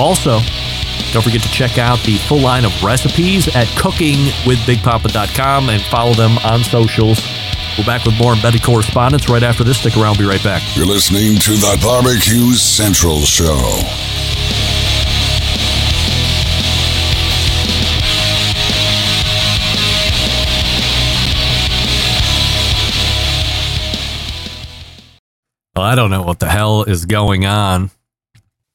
Also, 0.00 0.40
don't 1.12 1.22
forget 1.22 1.42
to 1.42 1.50
check 1.50 1.76
out 1.76 1.98
the 2.04 2.16
full 2.16 2.40
line 2.40 2.64
of 2.64 2.82
recipes 2.82 3.48
at 3.54 3.66
cookingwithbigpoppa.com 3.76 5.68
and 5.68 5.82
follow 5.82 6.14
them 6.14 6.38
on 6.38 6.64
socials. 6.64 7.20
We're 7.78 7.84
back 7.84 8.04
with 8.04 8.18
more 8.18 8.32
embedded 8.32 8.64
correspondents 8.64 9.28
right 9.28 9.44
after 9.44 9.62
this. 9.62 9.78
Stick 9.78 9.96
around, 9.96 10.18
we'll 10.18 10.26
be 10.26 10.34
right 10.34 10.42
back. 10.42 10.62
You're 10.76 10.84
listening 10.84 11.38
to 11.38 11.52
the 11.52 11.78
Barbecue 11.80 12.52
Central 12.54 13.20
Show. 13.20 13.54
Well, 25.76 25.86
I 25.86 25.94
don't 25.94 26.10
know 26.10 26.22
what 26.22 26.40
the 26.40 26.48
hell 26.48 26.82
is 26.82 27.04
going 27.04 27.46
on, 27.46 27.92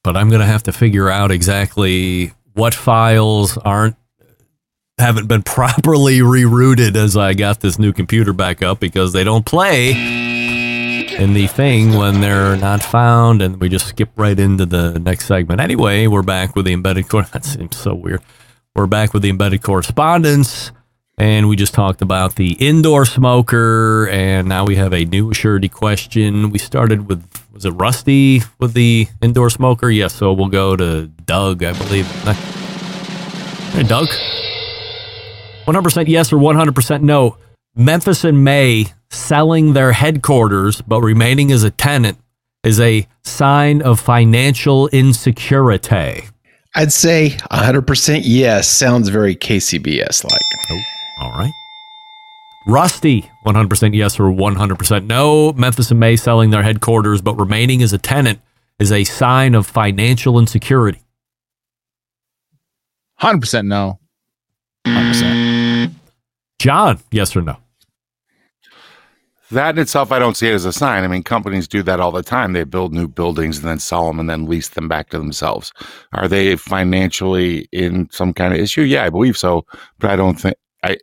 but 0.06 0.16
I'm 0.16 0.30
going 0.30 0.40
to 0.40 0.48
have 0.48 0.64
to 0.64 0.72
figure 0.72 1.10
out 1.10 1.32
exactly 1.32 2.32
what 2.54 2.74
files 2.74 3.58
aren't 3.58 3.98
haven't 4.98 5.28
been 5.28 5.44
properly 5.44 6.20
rerouted 6.20 6.96
as 6.96 7.18
I 7.18 7.34
got 7.34 7.60
this 7.60 7.80
new 7.80 7.94
computer 7.94 8.34
back 8.34 8.62
up 8.62 8.80
because 8.80 9.14
they 9.14 9.24
don't 9.24 9.46
play 9.46 9.92
in 9.92 11.34
the 11.34 11.48
thing 11.48 11.96
when 11.96 12.22
they're 12.22 12.58
not 12.58 12.82
found 12.82 13.42
and 13.42 13.60
we 13.60 13.70
just 13.70 13.88
skip 13.88 14.10
right 14.16 14.38
into 14.38 14.66
the 14.66 15.00
next 15.00 15.26
segment. 15.26 15.62
Anyway, 15.62 16.08
we're 16.08 16.24
back 16.24 16.56
with 16.56 16.66
the 16.66 16.74
embedded 16.74 17.10
core. 17.10 17.24
That 17.34 17.46
seems 17.46 17.76
so 17.78 17.94
weird. 17.94 18.22
We're 18.76 18.88
back 18.88 19.14
with 19.14 19.22
the 19.22 19.30
embedded 19.30 19.62
correspondents 19.62 20.72
and 21.18 21.48
we 21.48 21.56
just 21.56 21.74
talked 21.74 22.02
about 22.02 22.36
the 22.36 22.54
indoor 22.54 23.06
smoker 23.06 24.08
and 24.10 24.48
now 24.48 24.66
we 24.66 24.76
have 24.76 24.94
a 24.94 25.06
new 25.06 25.34
surety 25.34 25.70
question. 25.70 26.50
We 26.50 26.58
started 26.60 27.08
with 27.08 27.24
was 27.52 27.66
it 27.66 27.72
Rusty 27.72 28.42
with 28.60 28.74
the 28.74 29.08
indoor 29.22 29.52
smoker? 29.52 29.92
Yes, 29.92 30.16
so 30.16 30.34
we'll 30.34 30.48
go 30.48 30.76
to 30.76 31.08
Doug, 31.26 31.64
I 31.64 31.74
believe. 31.74 32.08
Hey 33.74 33.84
Doug. 33.84 34.08
100% 35.66 36.08
yes 36.08 36.34
or 36.34 36.38
100% 36.38 37.02
no. 37.02 37.38
Memphis 37.76 38.24
in 38.24 38.44
May 38.44 38.88
selling 39.10 39.74
their 39.74 39.92
headquarters 39.92 40.82
but 40.82 41.02
remaining 41.02 41.52
as 41.52 41.64
a 41.64 41.72
tenant 41.72 42.18
is 42.64 42.80
a 42.80 43.08
sign 43.24 43.82
of 43.82 44.00
financial 44.00 44.88
insecurity. 44.90 46.24
I'd 46.76 46.92
say 46.92 47.38
100% 47.52 48.22
yes. 48.24 48.70
Sounds 48.70 49.10
very 49.10 49.36
KCBS 49.36 50.24
like. 50.24 50.42
Oh, 50.72 50.82
all 51.22 51.32
right. 51.32 51.52
Rusty, 52.68 53.30
100% 53.46 53.96
yes 53.96 54.20
or 54.20 54.24
100% 54.24 55.06
no. 55.06 55.54
Memphis 55.54 55.92
in 55.92 56.00
May 56.00 56.16
selling 56.16 56.50
their 56.50 56.64
headquarters 56.64 57.22
but 57.22 57.36
remaining 57.36 57.82
as 57.82 57.94
a 57.94 57.98
tenant 57.98 58.40
is 58.80 58.92
a 58.92 59.04
sign 59.04 59.56
of 59.56 59.68
financial 59.68 60.40
insecurity. 60.40 61.02
100% 63.22 63.68
no. 63.68 64.00
100%. 64.88 65.43
John, 66.60 67.00
yes 67.12 67.36
or 67.36 67.42
no? 67.42 67.58
That 69.52 69.76
in 69.76 69.82
itself, 69.82 70.12
I 70.12 70.20
don't 70.20 70.36
see 70.36 70.50
it 70.50 70.54
as 70.54 70.66
a 70.66 70.74
sign. 70.74 71.04
I 71.04 71.08
mean, 71.08 71.22
companies 71.22 71.68
do 71.68 71.84
that 71.84 72.00
all 72.00 72.12
the 72.12 72.24
time. 72.24 72.54
They 72.54 72.64
build 72.64 72.92
new 72.94 73.08
buildings 73.08 73.60
and 73.60 73.68
then 73.68 73.80
sell 73.80 74.08
them 74.08 74.20
and 74.20 74.30
then 74.30 74.46
lease 74.46 74.70
them 74.70 74.88
back 74.88 75.10
to 75.10 75.20
themselves. 75.20 75.72
Are 76.14 76.28
they 76.28 76.56
financially 76.56 77.68
in 77.72 78.10
some 78.12 78.34
kind 78.34 78.54
of 78.54 78.60
issue? 78.60 78.82
Yeah, 78.82 79.04
I 79.04 79.10
believe 79.10 79.38
so, 79.38 79.66
but 80.00 80.10
I 80.10 80.16
don't 80.16 80.40
think 80.40 80.56
I. 80.84 80.98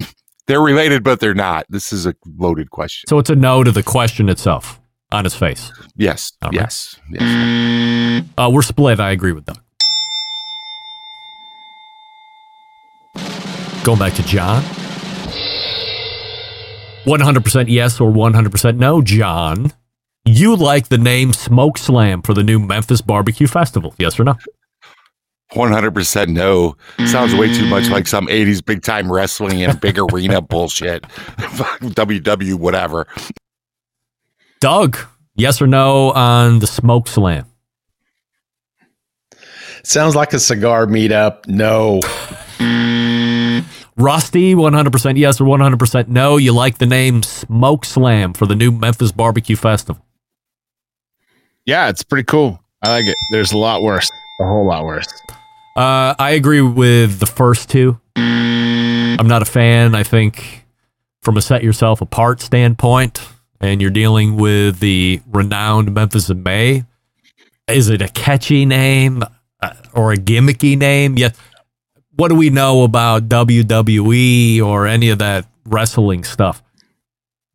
They're 0.46 0.60
related, 0.60 1.04
but 1.04 1.20
they're 1.20 1.34
not. 1.34 1.66
This 1.68 1.92
is 1.92 2.06
a 2.06 2.14
loaded 2.38 2.70
question. 2.70 3.06
So 3.06 3.18
it's 3.18 3.28
a 3.28 3.36
no 3.36 3.62
to 3.64 3.70
the 3.70 3.82
question 3.82 4.30
itself 4.30 4.80
on 5.12 5.24
his 5.24 5.34
face. 5.34 5.70
Yes, 5.94 6.32
right. 6.42 6.54
yes, 6.54 6.98
yes. 7.10 8.24
Uh, 8.38 8.50
we're 8.50 8.62
split. 8.62 8.98
I 8.98 9.10
agree 9.10 9.32
with 9.32 9.44
Doug. 9.44 9.60
Going 13.84 13.98
back 13.98 14.14
to 14.14 14.22
John. 14.22 14.62
100% 17.04 17.64
yes 17.68 18.00
or 18.00 18.10
100% 18.10 18.76
no, 18.76 19.00
John. 19.00 19.72
You 20.24 20.56
like 20.56 20.88
the 20.88 20.98
name 20.98 21.32
Smoke 21.32 21.78
Slam 21.78 22.20
for 22.20 22.34
the 22.34 22.42
new 22.42 22.58
Memphis 22.58 23.00
Barbecue 23.00 23.46
Festival. 23.46 23.94
Yes 23.98 24.20
or 24.20 24.24
no? 24.24 24.36
One 25.54 25.72
hundred 25.72 25.94
percent 25.94 26.30
no. 26.30 26.76
Sounds 27.06 27.34
way 27.34 27.50
too 27.54 27.66
much 27.66 27.88
like 27.88 28.06
some 28.06 28.26
'80s 28.26 28.62
big 28.62 28.82
time 28.82 29.10
wrestling 29.10 29.62
and 29.62 29.80
big 29.80 29.98
arena 29.98 30.42
bullshit. 30.42 31.02
WW 31.38 32.54
whatever. 32.56 33.06
Doug, 34.60 34.98
yes 35.36 35.62
or 35.62 35.66
no 35.66 36.12
on 36.12 36.58
the 36.58 36.66
Smoke 36.66 37.08
Slam? 37.08 37.46
Sounds 39.84 40.14
like 40.14 40.34
a 40.34 40.38
cigar 40.38 40.84
meetup. 40.84 41.46
No. 41.46 42.00
Rusty, 43.98 44.54
100% 44.54 45.18
yes 45.18 45.40
or 45.40 45.44
100% 45.44 46.08
no. 46.08 46.36
You 46.36 46.52
like 46.52 46.78
the 46.78 46.86
name 46.86 47.22
Smoke 47.22 47.84
Slam 47.84 48.32
for 48.32 48.46
the 48.46 48.54
new 48.54 48.70
Memphis 48.70 49.10
Barbecue 49.10 49.56
Festival. 49.56 50.04
Yeah, 51.66 51.88
it's 51.88 52.02
pretty 52.02 52.24
cool. 52.24 52.62
I 52.80 52.90
like 52.90 53.06
it. 53.06 53.16
There's 53.32 53.52
a 53.52 53.58
lot 53.58 53.82
worse. 53.82 54.08
A 54.40 54.44
whole 54.44 54.66
lot 54.66 54.84
worse. 54.84 55.08
Uh, 55.76 56.14
I 56.18 56.30
agree 56.30 56.62
with 56.62 57.18
the 57.18 57.26
first 57.26 57.68
two. 57.68 58.00
I'm 58.16 59.26
not 59.26 59.42
a 59.42 59.44
fan. 59.44 59.94
I 59.94 60.04
think 60.04 60.64
from 61.22 61.36
a 61.36 61.42
set 61.42 61.64
yourself 61.64 62.00
apart 62.00 62.40
standpoint, 62.40 63.20
and 63.60 63.82
you're 63.82 63.90
dealing 63.90 64.36
with 64.36 64.78
the 64.78 65.20
renowned 65.26 65.92
Memphis 65.92 66.30
in 66.30 66.42
May, 66.44 66.84
is 67.66 67.88
it 67.88 68.00
a 68.00 68.08
catchy 68.08 68.64
name 68.64 69.24
uh, 69.60 69.74
or 69.92 70.12
a 70.12 70.16
gimmicky 70.16 70.78
name? 70.78 71.18
Yeah. 71.18 71.30
What 72.18 72.30
do 72.30 72.34
we 72.34 72.50
know 72.50 72.82
about 72.82 73.28
WWE 73.28 74.60
or 74.60 74.88
any 74.88 75.10
of 75.10 75.20
that 75.20 75.46
wrestling 75.64 76.24
stuff? 76.24 76.60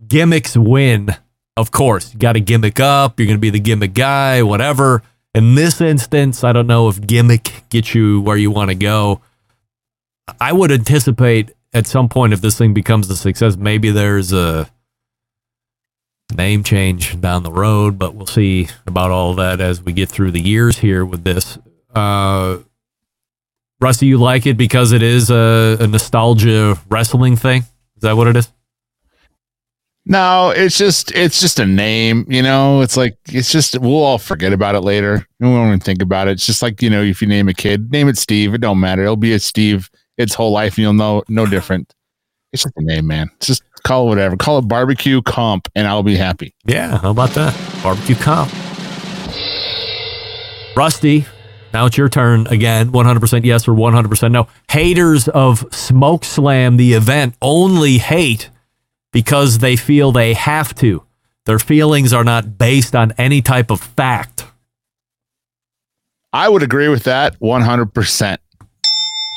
Gimmicks 0.07 0.55
win, 0.55 1.09
of 1.57 1.72
course. 1.72 2.14
You 2.14 2.20
got 2.20 2.34
to 2.34 2.39
gimmick 2.39 2.80
up. 2.80 3.20
You're 3.20 3.28
going 3.28 3.38
to 3.38 3.41
be 3.41 3.49
the 3.49 3.59
gimmick 3.59 3.93
guy, 3.93 4.41
whatever. 4.41 5.03
In 5.36 5.55
this 5.55 5.82
instance, 5.82 6.45
I 6.45 6.53
don't 6.53 6.68
know 6.68 6.88
if 6.88 7.05
gimmick 7.05 7.64
gets 7.68 7.93
you 7.93 8.22
where 8.22 8.38
you 8.38 8.51
want 8.51 8.70
to 8.70 8.76
go. 8.76 9.20
I 10.39 10.53
would 10.53 10.72
anticipate 10.72 11.51
at 11.74 11.86
some 11.86 12.07
point, 12.07 12.32
if 12.32 12.39
this 12.39 12.57
thing 12.57 12.74
becomes 12.74 13.09
a 13.09 13.18
success, 13.18 13.57
maybe 13.57 13.91
there's 13.91 14.32
a 14.32 14.70
name 16.34 16.64
change 16.64 17.20
down 17.20 17.43
the 17.43 17.51
road, 17.51 17.99
but 17.99 18.16
we'll 18.16 18.28
see 18.28 18.70
about 18.88 19.11
all 19.11 19.34
that 19.34 19.59
as 19.59 19.82
we 19.82 19.91
get 19.91 20.07
through 20.07 20.32
the 20.32 20.41
years 20.41 20.78
here 20.78 21.03
with 21.03 21.26
this. 21.26 21.57
Uh, 21.93 22.59
Rusty, 23.84 24.05
you 24.05 24.17
like 24.17 24.45
it 24.45 24.55
because 24.55 24.93
it 24.93 25.03
is 25.03 25.29
a, 25.29 25.75
a 25.77 25.88
nostalgia 25.88 26.79
wrestling 26.88 27.36
thing? 27.36 27.63
Is 27.97 28.01
that 28.03 28.15
what 28.15 28.27
it 28.27 28.38
is? 28.38 28.49
No, 30.05 30.53
it's 30.55 30.77
just 30.77 31.11
it's 31.11 31.41
just 31.41 31.59
a 31.59 31.65
name, 31.65 32.25
you 32.29 32.41
know. 32.41 32.79
It's 32.81 32.95
like 32.95 33.17
it's 33.27 33.51
just 33.51 33.77
we'll 33.77 34.03
all 34.03 34.17
forget 34.17 34.53
about 34.53 34.75
it 34.75 34.81
later. 34.81 35.27
We 35.41 35.47
won't 35.49 35.67
even 35.67 35.79
think 35.81 36.01
about 36.01 36.29
it. 36.29 36.31
It's 36.31 36.45
just 36.45 36.61
like 36.61 36.81
you 36.81 36.89
know, 36.89 37.01
if 37.01 37.21
you 37.21 37.27
name 37.27 37.49
a 37.49 37.53
kid, 37.53 37.91
name 37.91 38.07
it 38.07 38.17
Steve. 38.17 38.53
It 38.53 38.61
don't 38.61 38.79
matter. 38.79 39.03
It'll 39.03 39.17
be 39.17 39.34
a 39.34 39.39
Steve 39.39 39.89
its 40.17 40.34
whole 40.34 40.51
life, 40.51 40.75
and 40.75 40.84
you'll 40.84 40.93
know 40.93 41.23
no 41.27 41.45
different. 41.45 41.93
It's 42.53 42.63
just 42.63 42.77
a 42.77 42.84
name, 42.84 43.07
man. 43.07 43.29
Just 43.41 43.63
call 43.84 44.05
it 44.05 44.09
whatever. 44.09 44.38
Call 44.38 44.59
it 44.59 44.67
barbecue 44.67 45.21
comp, 45.21 45.67
and 45.75 45.88
I'll 45.88 46.03
be 46.03 46.15
happy. 46.15 46.55
Yeah, 46.65 46.99
how 46.99 47.11
about 47.11 47.31
that? 47.31 47.53
Barbecue 47.84 48.15
comp. 48.15 48.49
Rusty, 50.75 51.25
now 51.74 51.88
it's 51.88 51.97
your 51.97 52.09
turn 52.09 52.47
again. 52.47 52.91
100% 52.91 53.43
yes 53.43 53.67
or 53.67 53.74
100% 53.74 54.32
no. 54.32 54.47
Haters 54.69 55.28
of 55.28 55.65
Smoke 55.74 56.24
Slam, 56.24 56.78
the 56.78 56.93
event, 56.93 57.36
only 57.41 57.97
hate 57.97 58.49
because 59.11 59.59
they 59.59 59.76
feel 59.76 60.11
they 60.11 60.34
have 60.34 60.76
to. 60.76 61.03
Their 61.45 61.59
feelings 61.59 62.13
are 62.13 62.24
not 62.24 62.57
based 62.57 62.95
on 62.95 63.11
any 63.17 63.41
type 63.41 63.69
of 63.71 63.82
fact. 63.82 64.45
I 66.32 66.49
would 66.49 66.63
agree 66.63 66.88
with 66.88 67.03
that 67.03 67.39
100%. 67.39 68.38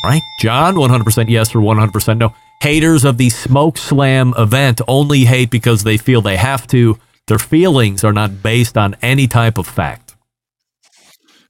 Right? 0.04 0.22
John, 0.40 0.76
100% 0.76 1.28
yes 1.28 1.54
or 1.54 1.58
100% 1.58 2.18
no. 2.18 2.34
Haters 2.62 3.04
of 3.04 3.18
the 3.18 3.28
Smoke 3.30 3.76
Slam 3.76 4.32
event 4.38 4.80
only 4.86 5.24
hate 5.24 5.50
because 5.50 5.84
they 5.84 5.96
feel 5.96 6.22
they 6.22 6.36
have 6.36 6.66
to. 6.68 6.98
Their 7.26 7.38
feelings 7.38 8.04
are 8.04 8.12
not 8.12 8.42
based 8.42 8.78
on 8.78 8.94
any 9.02 9.26
type 9.26 9.58
of 9.58 9.66
fact. 9.66 10.05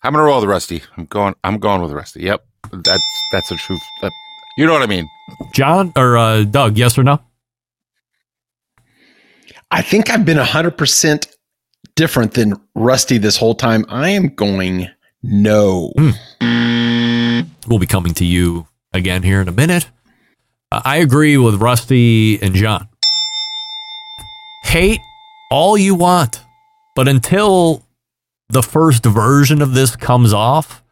I'm 0.03 0.13
gonna 0.13 0.25
roll 0.25 0.41
the 0.41 0.49
Rusty. 0.49 0.83
I'm 0.97 1.07
going. 1.07 1.35
I'm 1.45 1.59
going 1.59 1.81
with 1.81 1.91
the 1.91 1.97
Rusty. 1.97 2.23
Yep, 2.23 2.45
that's 2.73 3.23
that's 3.33 3.49
the 3.49 3.57
truth. 3.57 3.81
That, 4.03 4.13
you 4.57 4.67
know 4.67 4.73
what 4.73 4.83
I 4.83 4.87
mean? 4.87 5.09
John 5.53 5.93
or 5.97 6.17
uh, 6.17 6.45
Doug, 6.45 6.79
yes 6.79 6.99
or 6.99 7.03
no? 7.03 7.21
I 9.71 9.83
think 9.83 10.11
I've 10.11 10.25
been 10.25 10.39
100% 10.39 11.27
different 11.97 12.35
than 12.35 12.55
Rusty 12.75 13.19
this 13.19 13.37
whole 13.37 13.55
time. 13.55 13.85
I 13.89 14.11
am 14.11 14.29
going 14.29 14.89
no. 15.23 15.93
We'll 17.67 17.81
be 17.81 17.87
coming 17.87 18.15
to 18.15 18.25
you 18.25 18.69
again 18.93 19.25
here 19.25 19.41
in 19.41 19.49
a 19.49 19.53
minute. 19.53 19.89
Uh, 20.71 20.83
I 20.85 20.99
agree 20.99 21.37
with 21.37 21.57
Rusty 21.57 22.41
and 22.41 22.55
John. 22.55 22.89
Hate 24.63 25.01
all 25.51 25.77
you 25.77 25.95
want, 25.95 26.43
but 26.95 27.09
until 27.09 27.86
the 28.49 28.63
first 28.63 29.05
version 29.05 29.61
of 29.63 29.75
this 29.75 29.97
comes 29.97 30.33
off 30.33 30.83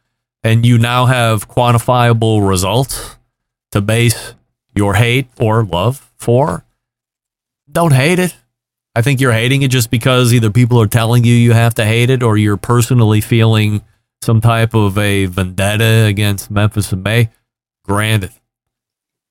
and 0.43 0.67
you 0.67 0.79
now 0.79 1.07
have 1.07 1.49
quantifiable 1.49 2.47
results 2.47 3.17
to 3.71 3.81
base 3.81 4.35
your 4.75 4.95
hate 4.95 5.29
or 5.39 5.65
love 5.65 6.13
for, 6.17 6.65
don't 7.71 7.93
hate 7.93 8.19
it. 8.19 8.37
I 8.97 9.03
think 9.03 9.21
you're 9.21 9.33
hating 9.33 9.63
it 9.63 9.71
just 9.71 9.91
because 9.91 10.33
either 10.33 10.51
people 10.51 10.81
are 10.81 10.87
telling 10.87 11.25
you 11.25 11.35
you 11.35 11.53
have 11.53 11.75
to 11.75 11.85
hate 11.85 12.11
it 12.11 12.23
or 12.23 12.37
you're 12.37 12.57
personally 12.57 13.21
feeling 13.21 13.83
some 14.23 14.41
type 14.41 14.75
of 14.75 14.97
a 14.97 15.27
vendetta 15.27 16.05
against 16.07 16.51
Memphis 16.51 16.93
in 16.93 17.03
May. 17.03 17.31
Granted, 17.85 18.31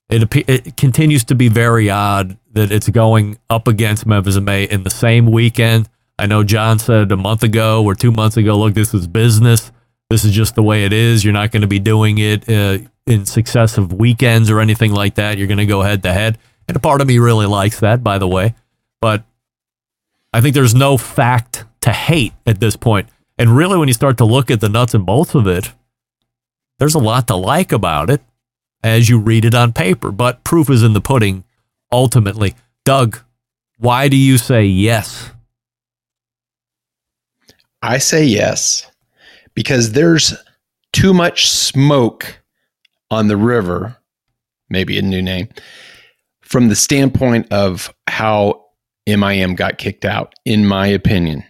it, 0.09 0.49
it 0.49 0.77
continues 0.77 1.23
to 1.25 1.35
be 1.35 1.47
very 1.47 1.89
odd 1.89 2.37
that 2.51 2.71
it's 2.71 2.89
going 2.89 3.39
up 3.49 3.67
against 3.67 4.05
Memphis 4.05 4.35
in 4.35 4.43
May 4.43 4.65
in 4.65 4.83
the 4.83 4.89
same 4.89 5.31
weekend. 5.31 5.89
I 6.19 6.25
know 6.27 6.43
John 6.43 6.79
said 6.79 7.11
a 7.11 7.17
month 7.17 7.43
ago 7.43 7.83
or 7.83 7.95
two 7.95 8.11
months 8.11 8.37
ago, 8.37 8.57
look, 8.57 8.73
this 8.73 8.93
is 8.93 9.07
business. 9.07 9.71
This 10.09 10.23
is 10.23 10.31
just 10.31 10.55
the 10.55 10.63
way 10.63 10.85
it 10.85 10.93
is. 10.93 11.23
You're 11.23 11.33
not 11.33 11.51
going 11.51 11.61
to 11.61 11.67
be 11.67 11.79
doing 11.79 12.19
it 12.19 12.47
uh, 12.47 12.79
in 13.07 13.25
successive 13.25 13.91
weekends 13.91 14.49
or 14.49 14.59
anything 14.59 14.93
like 14.93 15.15
that. 15.15 15.37
You're 15.37 15.47
going 15.47 15.57
to 15.57 15.65
go 15.65 15.81
head 15.81 16.03
to 16.03 16.13
head. 16.13 16.37
And 16.67 16.77
a 16.77 16.79
part 16.79 17.01
of 17.01 17.07
me 17.07 17.17
really 17.17 17.47
likes 17.47 17.79
that, 17.79 18.03
by 18.03 18.19
the 18.19 18.27
way. 18.27 18.53
But 19.01 19.23
I 20.31 20.41
think 20.41 20.53
there's 20.53 20.75
no 20.75 20.97
fact 20.97 21.65
to 21.81 21.91
hate 21.91 22.33
at 22.45 22.59
this 22.59 22.75
point. 22.75 23.09
And 23.37 23.57
really, 23.57 23.77
when 23.77 23.87
you 23.87 23.93
start 23.93 24.17
to 24.19 24.25
look 24.25 24.51
at 24.51 24.61
the 24.61 24.69
nuts 24.69 24.93
and 24.93 25.05
bolts 25.05 25.35
of 25.35 25.47
it, 25.47 25.73
there's 26.79 26.95
a 26.95 26.99
lot 26.99 27.27
to 27.27 27.35
like 27.35 27.71
about 27.71 28.09
it 28.09 28.21
as 28.83 29.09
you 29.09 29.19
read 29.19 29.45
it 29.45 29.55
on 29.55 29.73
paper. 29.73 30.11
But 30.11 30.43
proof 30.43 30.69
is 30.69 30.83
in 30.83 30.93
the 30.93 31.01
pudding 31.01 31.43
ultimately. 31.91 32.55
Doug, 32.85 33.19
why 33.77 34.07
do 34.07 34.15
you 34.15 34.37
say 34.37 34.65
yes? 34.65 35.32
I 37.83 37.97
say 37.97 38.23
yes 38.23 38.89
because 39.53 39.91
there's 39.91 40.33
too 40.93 41.13
much 41.13 41.49
smoke 41.49 42.41
on 43.11 43.27
the 43.27 43.37
river, 43.37 43.97
maybe 44.69 44.97
a 44.97 45.01
new 45.01 45.21
name, 45.21 45.49
from 46.41 46.69
the 46.69 46.75
standpoint 46.75 47.51
of 47.51 47.93
how 48.07 48.65
MIM 49.05 49.55
got 49.55 49.77
kicked 49.77 50.05
out, 50.05 50.33
in 50.45 50.65
my 50.65 50.87
opinion. 50.87 51.43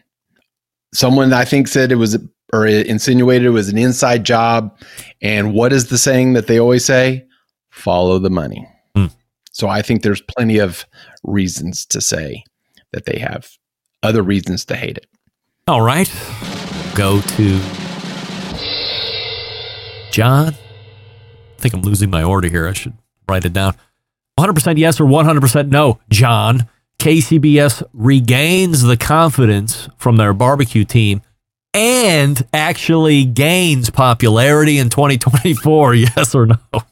Someone 0.93 1.31
I 1.33 1.45
think 1.45 1.67
said 1.67 1.91
it 1.91 1.95
was 1.95 2.17
or 2.51 2.67
insinuated 2.67 3.47
it 3.47 3.51
was 3.51 3.69
an 3.69 3.77
inside 3.77 4.23
job. 4.23 4.77
And 5.21 5.53
what 5.53 5.73
is 5.73 5.87
the 5.87 5.97
saying 5.97 6.33
that 6.33 6.47
they 6.47 6.59
always 6.59 6.85
say? 6.85 7.25
Follow 7.71 8.19
the 8.19 8.29
money. 8.29 8.67
Hmm. 8.95 9.07
So 9.51 9.67
I 9.67 9.81
think 9.81 10.01
there's 10.01 10.21
plenty 10.21 10.59
of 10.59 10.85
reasons 11.23 11.85
to 11.87 11.99
say 11.99 12.43
that 12.91 13.05
they 13.05 13.17
have 13.17 13.49
other 14.03 14.21
reasons 14.21 14.65
to 14.65 14.75
hate 14.75 14.97
it. 14.97 15.07
All 15.67 15.81
right. 15.81 16.11
Go 16.93 17.21
to 17.21 17.59
John. 20.11 20.53
I 20.53 21.57
think 21.57 21.73
I'm 21.73 21.81
losing 21.81 22.09
my 22.09 22.23
order 22.23 22.49
here. 22.49 22.67
I 22.67 22.73
should 22.73 22.93
write 23.29 23.45
it 23.45 23.53
down. 23.53 23.75
100% 24.37 24.77
yes 24.77 24.99
or 24.99 25.05
100% 25.05 25.69
no, 25.69 25.99
John. 26.09 26.67
KCBS 26.99 27.83
regains 27.93 28.83
the 28.83 28.97
confidence 28.97 29.87
from 29.97 30.17
their 30.17 30.33
barbecue 30.33 30.83
team 30.83 31.21
and 31.73 32.45
actually 32.53 33.25
gains 33.25 33.89
popularity 33.89 34.77
in 34.77 34.89
2024. 34.89 35.95
Yes 35.95 36.35
or 36.35 36.47
no? 36.47 36.57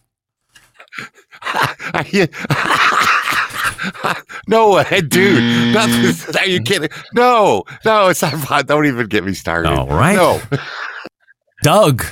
no 4.48 4.72
way, 4.72 5.02
dude. 5.02 5.74
Nothing. 5.74 6.36
Are 6.40 6.48
you 6.48 6.62
kidding? 6.62 6.90
No, 7.14 7.64
no, 7.86 8.08
it's 8.08 8.22
not 8.22 8.34
fun. 8.34 8.66
Don't 8.66 8.86
even 8.86 9.08
get 9.08 9.24
me 9.24 9.34
started. 9.34 9.70
All 9.70 9.88
right. 9.88 10.16
No. 10.16 10.42
Doug. 11.64 12.04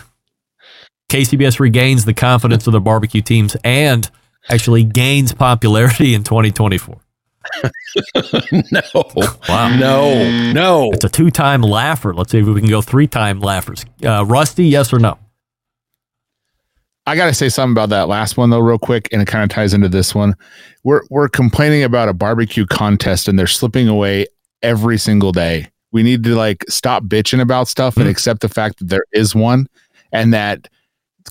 KCBS 1.09 1.59
regains 1.59 2.05
the 2.05 2.13
confidence 2.13 2.67
of 2.67 2.73
the 2.73 2.79
barbecue 2.79 3.21
teams 3.21 3.57
and 3.63 4.09
actually 4.49 4.83
gains 4.83 5.33
popularity 5.33 6.13
in 6.13 6.23
2024. 6.23 7.01
no. 8.71 8.81
Wow. 9.47 9.75
No. 9.75 10.51
No. 10.51 10.91
It's 10.91 11.03
a 11.03 11.09
two 11.09 11.31
time 11.31 11.63
laugher. 11.63 12.13
Let's 12.13 12.31
see 12.31 12.39
if 12.39 12.45
we 12.45 12.61
can 12.61 12.69
go 12.69 12.81
three 12.81 13.07
time 13.07 13.39
laughers. 13.39 13.85
Uh, 14.03 14.23
Rusty, 14.25 14.65
yes 14.65 14.93
or 14.93 14.99
no? 14.99 15.17
I 17.09 17.15
got 17.15 17.25
to 17.25 17.33
say 17.33 17.49
something 17.49 17.71
about 17.71 17.89
that 17.89 18.07
last 18.07 18.37
one 18.37 18.51
though, 18.51 18.59
real 18.59 18.77
quick, 18.77 19.09
and 19.11 19.19
it 19.19 19.27
kind 19.27 19.43
of 19.43 19.49
ties 19.49 19.73
into 19.73 19.89
this 19.89 20.13
one. 20.13 20.35
We're 20.83 21.01
we're 21.09 21.27
complaining 21.27 21.81
about 21.81 22.07
a 22.07 22.13
barbecue 22.13 22.67
contest, 22.67 23.27
and 23.27 23.37
they're 23.37 23.47
slipping 23.47 23.87
away 23.87 24.27
every 24.61 24.99
single 24.99 25.31
day. 25.31 25.71
We 25.91 26.03
need 26.03 26.23
to 26.25 26.35
like 26.35 26.63
stop 26.69 27.05
bitching 27.05 27.41
about 27.41 27.67
stuff 27.67 27.97
and 27.97 28.05
mm. 28.05 28.11
accept 28.11 28.41
the 28.41 28.47
fact 28.47 28.77
that 28.77 28.89
there 28.89 29.05
is 29.11 29.33
one, 29.33 29.67
and 30.11 30.31
that 30.35 30.69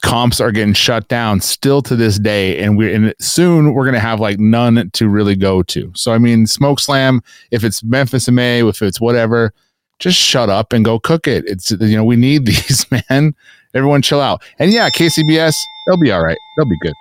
comps 0.02 0.40
are 0.40 0.50
getting 0.50 0.74
shut 0.74 1.06
down 1.06 1.40
still 1.40 1.80
to 1.82 1.94
this 1.94 2.18
day, 2.18 2.58
and 2.58 2.76
we're 2.76 2.92
and 2.92 3.14
soon 3.20 3.72
we're 3.72 3.84
gonna 3.84 4.00
have 4.00 4.18
like 4.18 4.40
none 4.40 4.90
to 4.94 5.08
really 5.08 5.36
go 5.36 5.62
to. 5.62 5.92
So 5.94 6.12
I 6.12 6.18
mean, 6.18 6.48
Smoke 6.48 6.80
Slam, 6.80 7.22
if 7.52 7.62
it's 7.62 7.84
Memphis 7.84 8.26
and 8.26 8.34
May, 8.34 8.66
if 8.66 8.82
it's 8.82 9.00
whatever, 9.00 9.54
just 10.00 10.18
shut 10.18 10.50
up 10.50 10.72
and 10.72 10.84
go 10.84 10.98
cook 10.98 11.28
it. 11.28 11.44
It's 11.46 11.70
you 11.70 11.96
know 11.96 12.04
we 12.04 12.16
need 12.16 12.46
these, 12.46 12.84
man. 12.90 13.36
Everyone 13.78 14.02
chill 14.02 14.20
out. 14.20 14.42
And 14.58 14.72
yeah, 14.72 14.90
KCBS, 14.90 15.54
they'll 15.86 15.96
be 15.96 16.10
all 16.12 16.22
right. 16.22 16.36
They'll 16.56 16.68
be 16.68 16.76
good. 16.82 16.92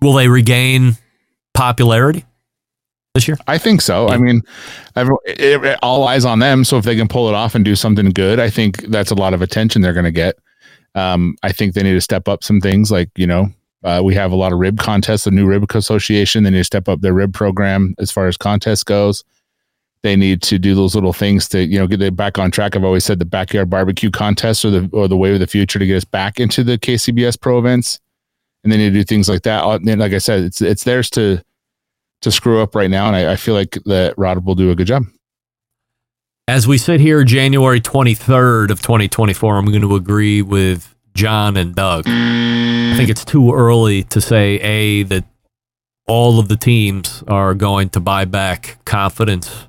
Will 0.00 0.12
they 0.12 0.28
regain 0.28 0.96
popularity 1.54 2.24
this 3.14 3.26
year? 3.26 3.38
I 3.46 3.58
think 3.58 3.80
so. 3.80 4.08
I 4.08 4.18
mean, 4.18 4.42
it, 4.96 5.64
it- 5.64 5.78
all 5.82 6.06
eyes 6.06 6.24
on 6.24 6.38
them. 6.40 6.64
So 6.64 6.76
if 6.78 6.84
they 6.84 6.96
can 6.96 7.08
pull 7.08 7.28
it 7.28 7.34
off 7.34 7.54
and 7.54 7.64
do 7.64 7.74
something 7.74 8.10
good, 8.10 8.38
I 8.38 8.50
think 8.50 8.82
that's 8.88 9.10
a 9.10 9.14
lot 9.14 9.34
of 9.34 9.42
attention 9.42 9.82
they're 9.82 9.92
going 9.94 10.04
to 10.04 10.10
get. 10.10 10.36
Um, 10.94 11.36
I 11.42 11.50
think 11.52 11.74
they 11.74 11.82
need 11.82 11.94
to 11.94 12.00
step 12.00 12.28
up 12.28 12.44
some 12.44 12.60
things 12.60 12.90
like, 12.90 13.08
you 13.16 13.26
know, 13.26 13.48
uh, 13.82 14.00
we 14.04 14.14
have 14.14 14.30
a 14.32 14.36
lot 14.36 14.52
of 14.52 14.58
rib 14.58 14.78
contests, 14.78 15.24
the 15.24 15.30
new 15.30 15.46
rib 15.46 15.64
association. 15.74 16.44
They 16.44 16.50
need 16.50 16.58
to 16.58 16.64
step 16.64 16.88
up 16.88 17.00
their 17.00 17.12
rib 17.14 17.34
program 17.34 17.94
as 17.98 18.10
far 18.10 18.26
as 18.28 18.36
contest 18.36 18.86
goes. 18.86 19.24
They 20.04 20.16
need 20.16 20.42
to 20.42 20.58
do 20.58 20.74
those 20.74 20.94
little 20.94 21.14
things 21.14 21.48
to, 21.48 21.64
you 21.64 21.78
know, 21.78 21.86
get 21.86 22.02
it 22.02 22.14
back 22.14 22.38
on 22.38 22.50
track. 22.50 22.76
I've 22.76 22.84
always 22.84 23.06
said 23.06 23.18
the 23.18 23.24
backyard 23.24 23.70
barbecue 23.70 24.10
contest 24.10 24.62
or 24.62 24.70
the 24.70 24.90
or 24.92 25.08
the 25.08 25.16
way 25.16 25.32
of 25.32 25.40
the 25.40 25.46
future 25.46 25.78
to 25.78 25.86
get 25.86 25.96
us 25.96 26.04
back 26.04 26.38
into 26.38 26.62
the 26.62 26.76
KCBS 26.76 27.40
pro 27.40 27.58
events. 27.58 27.98
And 28.62 28.70
they 28.70 28.76
need 28.76 28.90
to 28.90 28.98
do 28.98 29.04
things 29.04 29.30
like 29.30 29.44
that. 29.44 29.64
Uh, 29.64 29.76
and 29.76 29.98
Like 29.98 30.12
I 30.12 30.18
said, 30.18 30.44
it's 30.44 30.60
it's 30.60 30.84
theirs 30.84 31.08
to 31.10 31.42
to 32.20 32.30
screw 32.30 32.60
up 32.60 32.74
right 32.74 32.90
now, 32.90 33.06
and 33.06 33.16
I, 33.16 33.32
I 33.32 33.36
feel 33.36 33.54
like 33.54 33.78
that 33.86 34.12
Rod 34.18 34.44
will 34.44 34.54
do 34.54 34.70
a 34.70 34.74
good 34.74 34.86
job. 34.86 35.04
As 36.48 36.68
we 36.68 36.76
sit 36.76 37.00
here, 37.00 37.24
January 37.24 37.80
23rd 37.80 38.68
of 38.70 38.82
2024, 38.82 39.56
I'm 39.56 39.64
going 39.64 39.80
to 39.80 39.94
agree 39.94 40.42
with 40.42 40.94
John 41.14 41.56
and 41.56 41.74
Doug. 41.74 42.04
I 42.06 42.94
think 42.94 43.08
it's 43.08 43.24
too 43.24 43.54
early 43.54 44.02
to 44.04 44.20
say, 44.20 44.56
A, 44.56 45.04
that 45.04 45.24
all 46.06 46.38
of 46.38 46.48
the 46.48 46.58
teams 46.58 47.24
are 47.26 47.54
going 47.54 47.88
to 47.90 48.00
buy 48.00 48.26
back 48.26 48.84
confidence 48.84 49.66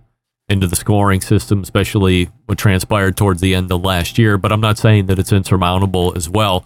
into 0.47 0.67
the 0.67 0.75
scoring 0.75 1.21
system, 1.21 1.63
especially 1.63 2.29
what 2.45 2.57
transpired 2.57 3.17
towards 3.17 3.41
the 3.41 3.55
end 3.55 3.71
of 3.71 3.83
last 3.83 4.17
year. 4.17 4.37
But 4.37 4.51
I'm 4.51 4.61
not 4.61 4.77
saying 4.77 5.07
that 5.07 5.17
it's 5.17 5.31
insurmountable 5.31 6.13
as 6.15 6.29
well. 6.29 6.65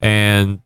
And 0.00 0.60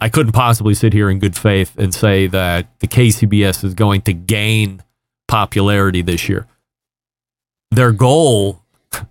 I 0.00 0.08
couldn't 0.08 0.32
possibly 0.32 0.74
sit 0.74 0.92
here 0.92 1.08
in 1.08 1.20
good 1.20 1.36
faith 1.36 1.78
and 1.78 1.94
say 1.94 2.26
that 2.26 2.68
the 2.80 2.88
KCBS 2.88 3.62
is 3.64 3.74
going 3.74 4.02
to 4.02 4.12
gain 4.12 4.82
popularity 5.28 6.02
this 6.02 6.28
year. 6.28 6.46
Their 7.70 7.92
goal, 7.92 8.62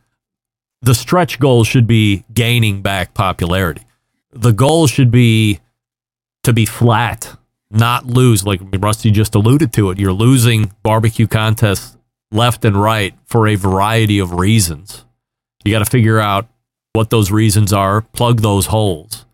the 0.82 0.94
stretch 0.94 1.40
goal 1.40 1.64
should 1.64 1.88
be 1.88 2.26
gaining 2.34 2.82
back 2.82 3.14
popularity. 3.14 3.84
The 4.32 4.52
goal 4.52 4.88
should 4.88 5.12
be 5.12 5.62
to 6.44 6.52
be 6.52 6.66
flat, 6.66 7.38
not 7.72 8.06
lose. 8.06 8.46
Like 8.46 8.60
Rusty 8.78 9.10
just 9.12 9.36
alluded 9.36 9.72
to 9.74 9.90
it. 9.90 10.00
You're 10.00 10.12
losing 10.12 10.74
barbecue 10.84 11.28
contests 11.28 11.98
left 12.34 12.66
and 12.66 12.82
right 12.82 13.14
for 13.26 13.48
a 13.48 13.56
variety 13.56 14.20
of 14.20 14.34
reasons. 14.34 15.06
You 15.64 15.72
got 15.72 15.80
to 15.80 15.90
figure 15.90 16.20
out 16.20 16.48
what 16.94 17.10
those 17.10 17.32
reasons 17.32 17.74
are, 17.74 18.02
plug 18.02 18.42
those 18.42 18.68
holes. 18.68 19.26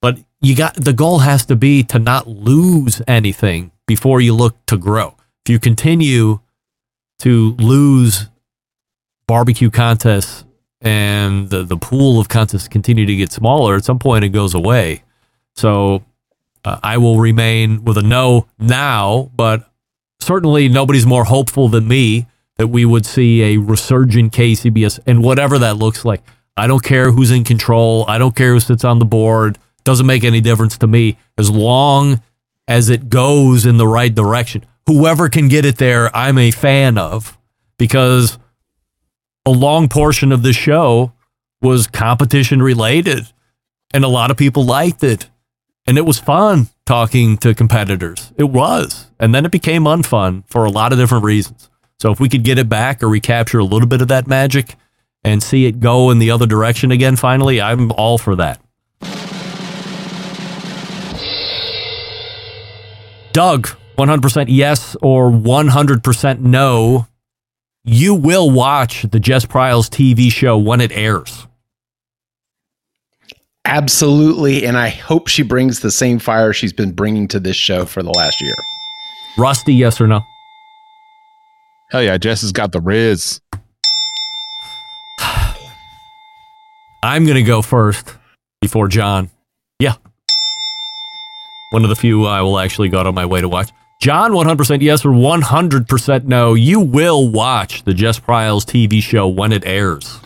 But 0.00 0.18
you 0.40 0.56
got 0.56 0.74
the 0.74 0.92
goal 0.92 1.20
has 1.20 1.46
to 1.46 1.56
be 1.56 1.82
to 1.84 1.98
not 1.98 2.26
lose 2.26 3.00
anything 3.06 3.70
before 3.86 4.20
you 4.20 4.34
look 4.34 4.56
to 4.66 4.76
grow. 4.76 5.16
If 5.44 5.50
you 5.50 5.58
continue 5.58 6.40
to 7.20 7.52
lose 7.58 8.28
barbecue 9.26 9.70
contests 9.70 10.44
and 10.80 11.48
the, 11.50 11.62
the 11.62 11.76
pool 11.76 12.18
of 12.18 12.28
contests 12.28 12.68
continue 12.68 13.06
to 13.06 13.16
get 13.16 13.30
smaller, 13.30 13.76
at 13.76 13.84
some 13.84 13.98
point 13.98 14.24
it 14.24 14.30
goes 14.30 14.54
away. 14.54 15.04
So 15.54 16.02
uh, 16.64 16.80
I 16.82 16.98
will 16.98 17.20
remain 17.20 17.84
with 17.84 17.96
a 17.96 18.02
no 18.02 18.46
now, 18.58 19.30
but 19.34 19.71
certainly 20.22 20.68
nobody's 20.68 21.06
more 21.06 21.24
hopeful 21.24 21.68
than 21.68 21.86
me 21.88 22.26
that 22.56 22.68
we 22.68 22.84
would 22.84 23.06
see 23.06 23.42
a 23.42 23.56
resurgent 23.58 24.32
KCBS 24.32 25.00
and 25.06 25.22
whatever 25.22 25.58
that 25.58 25.76
looks 25.76 26.04
like. 26.04 26.22
I 26.56 26.66
don't 26.66 26.82
care 26.82 27.10
who's 27.10 27.30
in 27.30 27.44
control. 27.44 28.04
I 28.08 28.18
don't 28.18 28.36
care 28.36 28.52
who 28.52 28.60
sits 28.60 28.84
on 28.84 28.98
the 28.98 29.04
board. 29.04 29.58
Doesn't 29.84 30.06
make 30.06 30.22
any 30.22 30.40
difference 30.40 30.78
to 30.78 30.86
me 30.86 31.18
as 31.38 31.50
long 31.50 32.20
as 32.68 32.88
it 32.88 33.08
goes 33.08 33.66
in 33.66 33.78
the 33.78 33.86
right 33.86 34.14
direction. 34.14 34.64
Whoever 34.86 35.28
can 35.28 35.48
get 35.48 35.64
it 35.64 35.78
there, 35.78 36.14
I'm 36.14 36.38
a 36.38 36.50
fan 36.50 36.98
of 36.98 37.38
because 37.78 38.38
a 39.46 39.50
long 39.50 39.88
portion 39.88 40.30
of 40.30 40.42
the 40.42 40.52
show 40.52 41.12
was 41.60 41.86
competition 41.86 42.62
related 42.62 43.26
and 43.92 44.04
a 44.04 44.08
lot 44.08 44.30
of 44.30 44.36
people 44.36 44.64
liked 44.64 45.02
it. 45.02 45.28
And 45.86 45.98
it 45.98 46.06
was 46.06 46.20
fun 46.20 46.68
talking 46.86 47.36
to 47.38 47.54
competitors. 47.54 48.32
It 48.36 48.44
was. 48.44 49.08
And 49.18 49.34
then 49.34 49.44
it 49.44 49.50
became 49.50 49.84
unfun 49.84 50.44
for 50.46 50.64
a 50.64 50.70
lot 50.70 50.92
of 50.92 50.98
different 50.98 51.24
reasons. 51.24 51.70
So 51.98 52.12
if 52.12 52.20
we 52.20 52.28
could 52.28 52.44
get 52.44 52.58
it 52.58 52.68
back 52.68 53.02
or 53.02 53.08
recapture 53.08 53.58
a 53.58 53.64
little 53.64 53.88
bit 53.88 54.00
of 54.00 54.08
that 54.08 54.26
magic 54.26 54.76
and 55.24 55.42
see 55.42 55.66
it 55.66 55.80
go 55.80 56.10
in 56.10 56.18
the 56.18 56.30
other 56.30 56.46
direction 56.46 56.90
again 56.90 57.16
finally, 57.16 57.60
I'm 57.60 57.90
all 57.92 58.18
for 58.18 58.36
that. 58.36 58.60
Doug, 63.32 63.68
100% 63.98 64.46
yes 64.48 64.96
or 65.02 65.30
100% 65.30 66.40
no. 66.40 67.06
You 67.84 68.14
will 68.14 68.50
watch 68.50 69.02
the 69.02 69.18
Jess 69.18 69.44
Pryles 69.46 69.90
TV 69.90 70.30
show 70.30 70.56
when 70.58 70.80
it 70.80 70.92
airs. 70.92 71.48
Absolutely. 73.64 74.66
And 74.66 74.76
I 74.76 74.88
hope 74.88 75.28
she 75.28 75.42
brings 75.42 75.80
the 75.80 75.90
same 75.90 76.18
fire 76.18 76.52
she's 76.52 76.72
been 76.72 76.92
bringing 76.92 77.28
to 77.28 77.40
this 77.40 77.56
show 77.56 77.84
for 77.84 78.02
the 78.02 78.10
last 78.10 78.40
year. 78.40 78.54
Rusty, 79.38 79.74
yes 79.74 80.00
or 80.00 80.06
no? 80.06 80.22
Hell 81.90 82.02
yeah, 82.02 82.16
Jess 82.18 82.40
has 82.40 82.52
got 82.52 82.72
the 82.72 82.80
Riz. 82.80 83.40
I'm 87.04 87.24
going 87.24 87.36
to 87.36 87.42
go 87.42 87.62
first 87.62 88.16
before 88.60 88.88
John. 88.88 89.28
Yeah. 89.78 89.94
One 91.70 91.84
of 91.84 91.90
the 91.90 91.96
few 91.96 92.26
I 92.26 92.42
will 92.42 92.58
actually 92.58 92.88
go 92.88 93.00
out 93.00 93.06
of 93.06 93.14
my 93.14 93.26
way 93.26 93.40
to 93.40 93.48
watch. 93.48 93.70
John, 94.00 94.32
100% 94.32 94.80
yes 94.80 95.04
or 95.04 95.10
100% 95.10 96.24
no. 96.24 96.54
You 96.54 96.80
will 96.80 97.28
watch 97.28 97.84
the 97.84 97.94
Jess 97.94 98.18
Pryles 98.18 98.64
TV 98.64 99.02
show 99.02 99.28
when 99.28 99.52
it 99.52 99.64
airs. 99.64 100.21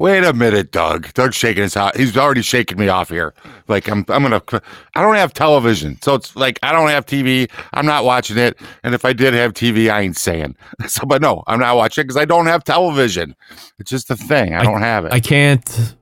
Wait 0.00 0.24
a 0.24 0.32
minute, 0.32 0.72
Doug. 0.72 1.12
Doug's 1.12 1.36
shaking 1.36 1.62
his 1.62 1.74
head. 1.74 1.94
He's 1.94 2.16
already 2.16 2.40
shaking 2.40 2.78
me 2.78 2.88
off 2.88 3.10
here. 3.10 3.34
Like 3.68 3.86
I'm, 3.86 3.98
I'm 4.08 4.22
gonna. 4.22 4.42
I 4.94 5.02
don't 5.02 5.16
have 5.16 5.34
television, 5.34 6.00
so 6.00 6.14
it's 6.14 6.34
like 6.34 6.58
I 6.62 6.72
don't 6.72 6.88
have 6.88 7.04
TV. 7.04 7.50
I'm 7.74 7.84
not 7.84 8.06
watching 8.06 8.38
it. 8.38 8.58
And 8.82 8.94
if 8.94 9.04
I 9.04 9.12
did 9.12 9.34
have 9.34 9.52
TV, 9.52 9.92
I 9.92 10.00
ain't 10.00 10.16
saying. 10.16 10.56
So, 10.88 11.04
but 11.06 11.20
no, 11.20 11.44
I'm 11.46 11.60
not 11.60 11.76
watching 11.76 12.00
it 12.00 12.04
because 12.04 12.16
I 12.16 12.24
don't 12.24 12.46
have 12.46 12.64
television. 12.64 13.36
It's 13.78 13.90
just 13.90 14.10
a 14.10 14.16
thing. 14.16 14.54
I, 14.54 14.64
don't 14.64 14.80
have 14.80 15.04
it. 15.04 15.12
I 15.12 15.20
can't 15.20 15.94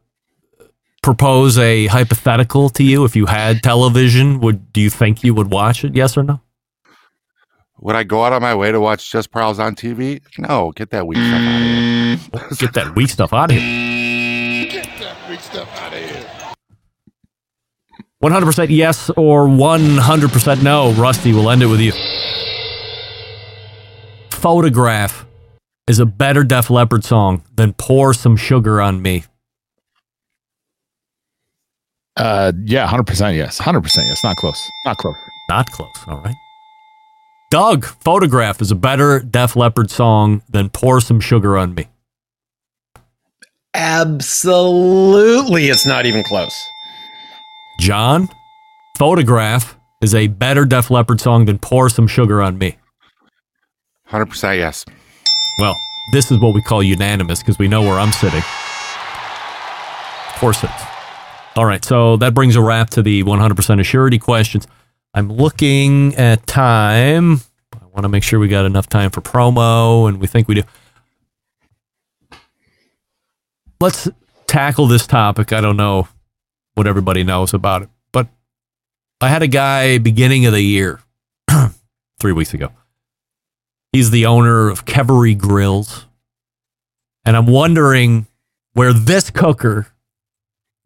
propose 1.03 1.59
a 1.59 1.89
hypothetical 1.89 2.71
to 2.71 2.85
you. 2.85 3.05
If 3.05 3.17
you 3.17 3.27
had 3.27 3.65
television, 3.65 4.39
would 4.41 4.73
do 4.73 4.81
you 4.81 4.91
think 4.91 5.25
you 5.25 5.35
would 5.35 5.51
watch 5.51 5.85
it? 5.85 5.97
Yes 5.97 6.17
or 6.17 6.23
no? 6.23 6.41
Would 7.81 7.95
I 7.97 8.03
go 8.05 8.24
out 8.24 8.33
of 8.33 8.43
my 8.43 8.55
way 8.55 8.72
to 8.72 8.81
watch 8.81 9.11
Jess 9.11 9.26
Pryles 9.26 9.59
on 9.59 9.74
TV? 9.74 10.20
No, 10.39 10.72
get 10.72 10.91
that 10.91 11.07
weak 11.07 11.18
stuff 11.18 11.33
out 11.33 11.61
of 12.41 12.47
here. 12.47 12.57
Get 12.59 12.74
that 12.74 12.95
weak 12.97 13.09
stuff 13.11 13.33
out 13.33 13.51
of 13.51 13.57
here. 13.57 14.59
Big 15.29 15.41
stuff 15.41 15.68
out 15.81 15.93
of 15.93 15.99
here. 15.99 16.26
100% 18.22 18.66
yes 18.70 19.11
or 19.11 19.47
100% 19.47 20.62
no. 20.62 20.93
Rusty, 20.93 21.33
we'll 21.33 21.51
end 21.51 21.62
it 21.62 21.66
with 21.66 21.81
you. 21.81 21.93
Photograph 24.31 25.26
is 25.87 25.99
a 25.99 26.07
better 26.07 26.43
Def 26.45 26.70
Leppard 26.70 27.05
song 27.05 27.43
than 27.55 27.72
Pour 27.74 28.12
Some 28.14 28.37
Sugar 28.37 28.81
on 28.81 29.03
Me. 29.03 29.24
Uh, 32.16 32.53
yeah, 32.64 32.85
hundred 32.87 33.07
percent 33.07 33.37
yes, 33.37 33.59
hundred 33.59 33.83
percent 33.83 34.09
yes. 34.09 34.24
Not 34.24 34.37
close, 34.37 34.61
not 34.85 34.97
close. 34.97 35.14
Not 35.49 35.70
close. 35.70 35.95
All 36.09 36.18
right. 36.18 36.35
Doug, 37.51 37.87
Photograph 37.87 38.61
is 38.61 38.71
a 38.71 38.75
better 38.75 39.21
Def 39.21 39.57
Leppard 39.57 39.91
song 39.91 40.43
than 40.51 40.69
Pour 40.69 41.01
Some 41.01 41.19
Sugar 41.19 41.57
on 41.57 41.75
Me. 41.75 41.87
Absolutely. 43.73 45.69
It's 45.69 45.87
not 45.87 46.05
even 46.05 46.23
close. 46.25 46.63
John, 47.81 48.29
Photograph 48.99 49.79
is 50.03 50.15
a 50.15 50.27
better 50.27 50.67
Def 50.67 50.91
Leppard 50.91 51.23
song 51.23 51.47
than 51.47 51.59
Pour 51.59 51.89
Some 51.89 52.07
Sugar 52.07 52.43
on 52.43 52.59
Me. 52.59 52.77
Hundred 54.05 54.27
percent 54.27 54.59
yes. 54.59 54.85
Well, 55.59 55.75
this 56.13 56.31
is 56.31 56.39
what 56.39 56.53
we 56.53 56.61
call 56.61 56.83
unanimous 56.83 57.39
because 57.41 57.59
we 57.59 57.67
know 57.67 57.81
where 57.81 57.99
I'm 57.99 58.13
sitting. 58.13 58.43
Of 60.29 60.35
course 60.37 60.63
it 60.63 60.71
is. 60.71 60.83
All 61.57 61.65
right, 61.65 61.83
so 61.85 62.19
that 62.19 62.35
brings 62.35 62.57
a 62.57 62.63
wrap 62.63 62.91
to 62.91 63.03
the 63.03 63.25
100% 63.25 63.55
assurity 63.55 64.21
questions. 64.21 64.69
I'm 65.15 65.33
looking 65.33 66.15
at 66.17 66.47
time. 66.47 67.41
I 67.75 67.85
want 67.87 68.03
to 68.03 68.09
make 68.09 68.23
sure 68.23 68.39
we 68.39 68.49
got 68.49 68.65
enough 68.65 68.89
time 68.89 69.11
for 69.11 69.21
promo, 69.21 70.09
and 70.09 70.21
we 70.21 70.27
think 70.27 70.49
we 70.49 70.57
do. 70.57 70.63
Let's 73.81 74.09
tackle 74.47 74.87
this 74.87 75.07
topic. 75.07 75.53
I 75.53 75.61
don't 75.61 75.77
know 75.77 76.09
what 76.75 76.87
everybody 76.87 77.25
knows 77.25 77.55
about 77.55 77.83
it, 77.83 77.89
but 78.13 78.29
I 79.21 79.29
had 79.29 79.43
a 79.43 79.49
guy 79.49 79.99
beginning 79.99 80.47
of 80.47 80.53
the 80.53 80.63
year, 80.63 81.01
three 82.21 82.33
weeks 82.33 82.55
ago. 82.55 82.71
He's 83.93 84.11
the 84.11 84.27
owner 84.27 84.69
of 84.69 84.85
Kevery 84.85 85.37
Grills. 85.37 86.07
And 87.25 87.37
I'm 87.37 87.47
wondering 87.47 88.27
where 88.73 88.93
this 88.93 89.31
cooker, 89.31 89.89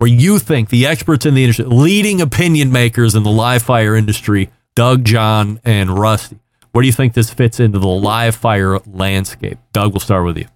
where 0.03 0.11
you 0.11 0.41
think 0.41 0.69
the 0.69 0.85
experts 0.85 1.25
in 1.27 1.35
the 1.35 1.45
industry, 1.45 1.65
leading 1.65 2.21
opinion 2.21 2.73
makers 2.73 3.15
in 3.15 3.23
the 3.23 3.31
live 3.31 3.63
fire 3.63 3.95
industry, 3.95 4.51
Doug, 4.75 5.05
John, 5.05 5.61
and 5.65 5.97
Rusty, 5.97 6.41
where 6.73 6.83
do 6.83 6.87
you 6.87 6.93
think 6.93 7.15
this 7.15 7.33
fits 7.33 7.61
into 7.61 7.79
the 7.79 7.87
live 7.87 8.35
fire 8.35 8.81
landscape? 8.81 9.59
Doug, 9.73 9.93
we'll 9.93 10.01
start 10.01 10.25
with 10.25 10.39
you. 10.39 10.47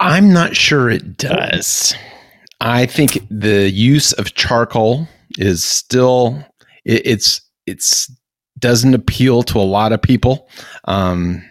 I'm 0.00 0.32
not 0.32 0.56
sure 0.56 0.90
it 0.90 1.16
does. 1.16 1.94
I 2.60 2.86
think 2.86 3.24
the 3.30 3.70
use 3.70 4.12
of 4.14 4.34
charcoal 4.34 5.06
is 5.38 5.62
still 5.62 6.44
it, 6.84 7.06
it's 7.06 7.40
it's 7.66 8.10
doesn't 8.58 8.94
appeal 8.94 9.44
to 9.44 9.60
a 9.60 9.62
lot 9.62 9.92
of 9.92 10.02
people. 10.02 10.48
Um, 10.86 11.48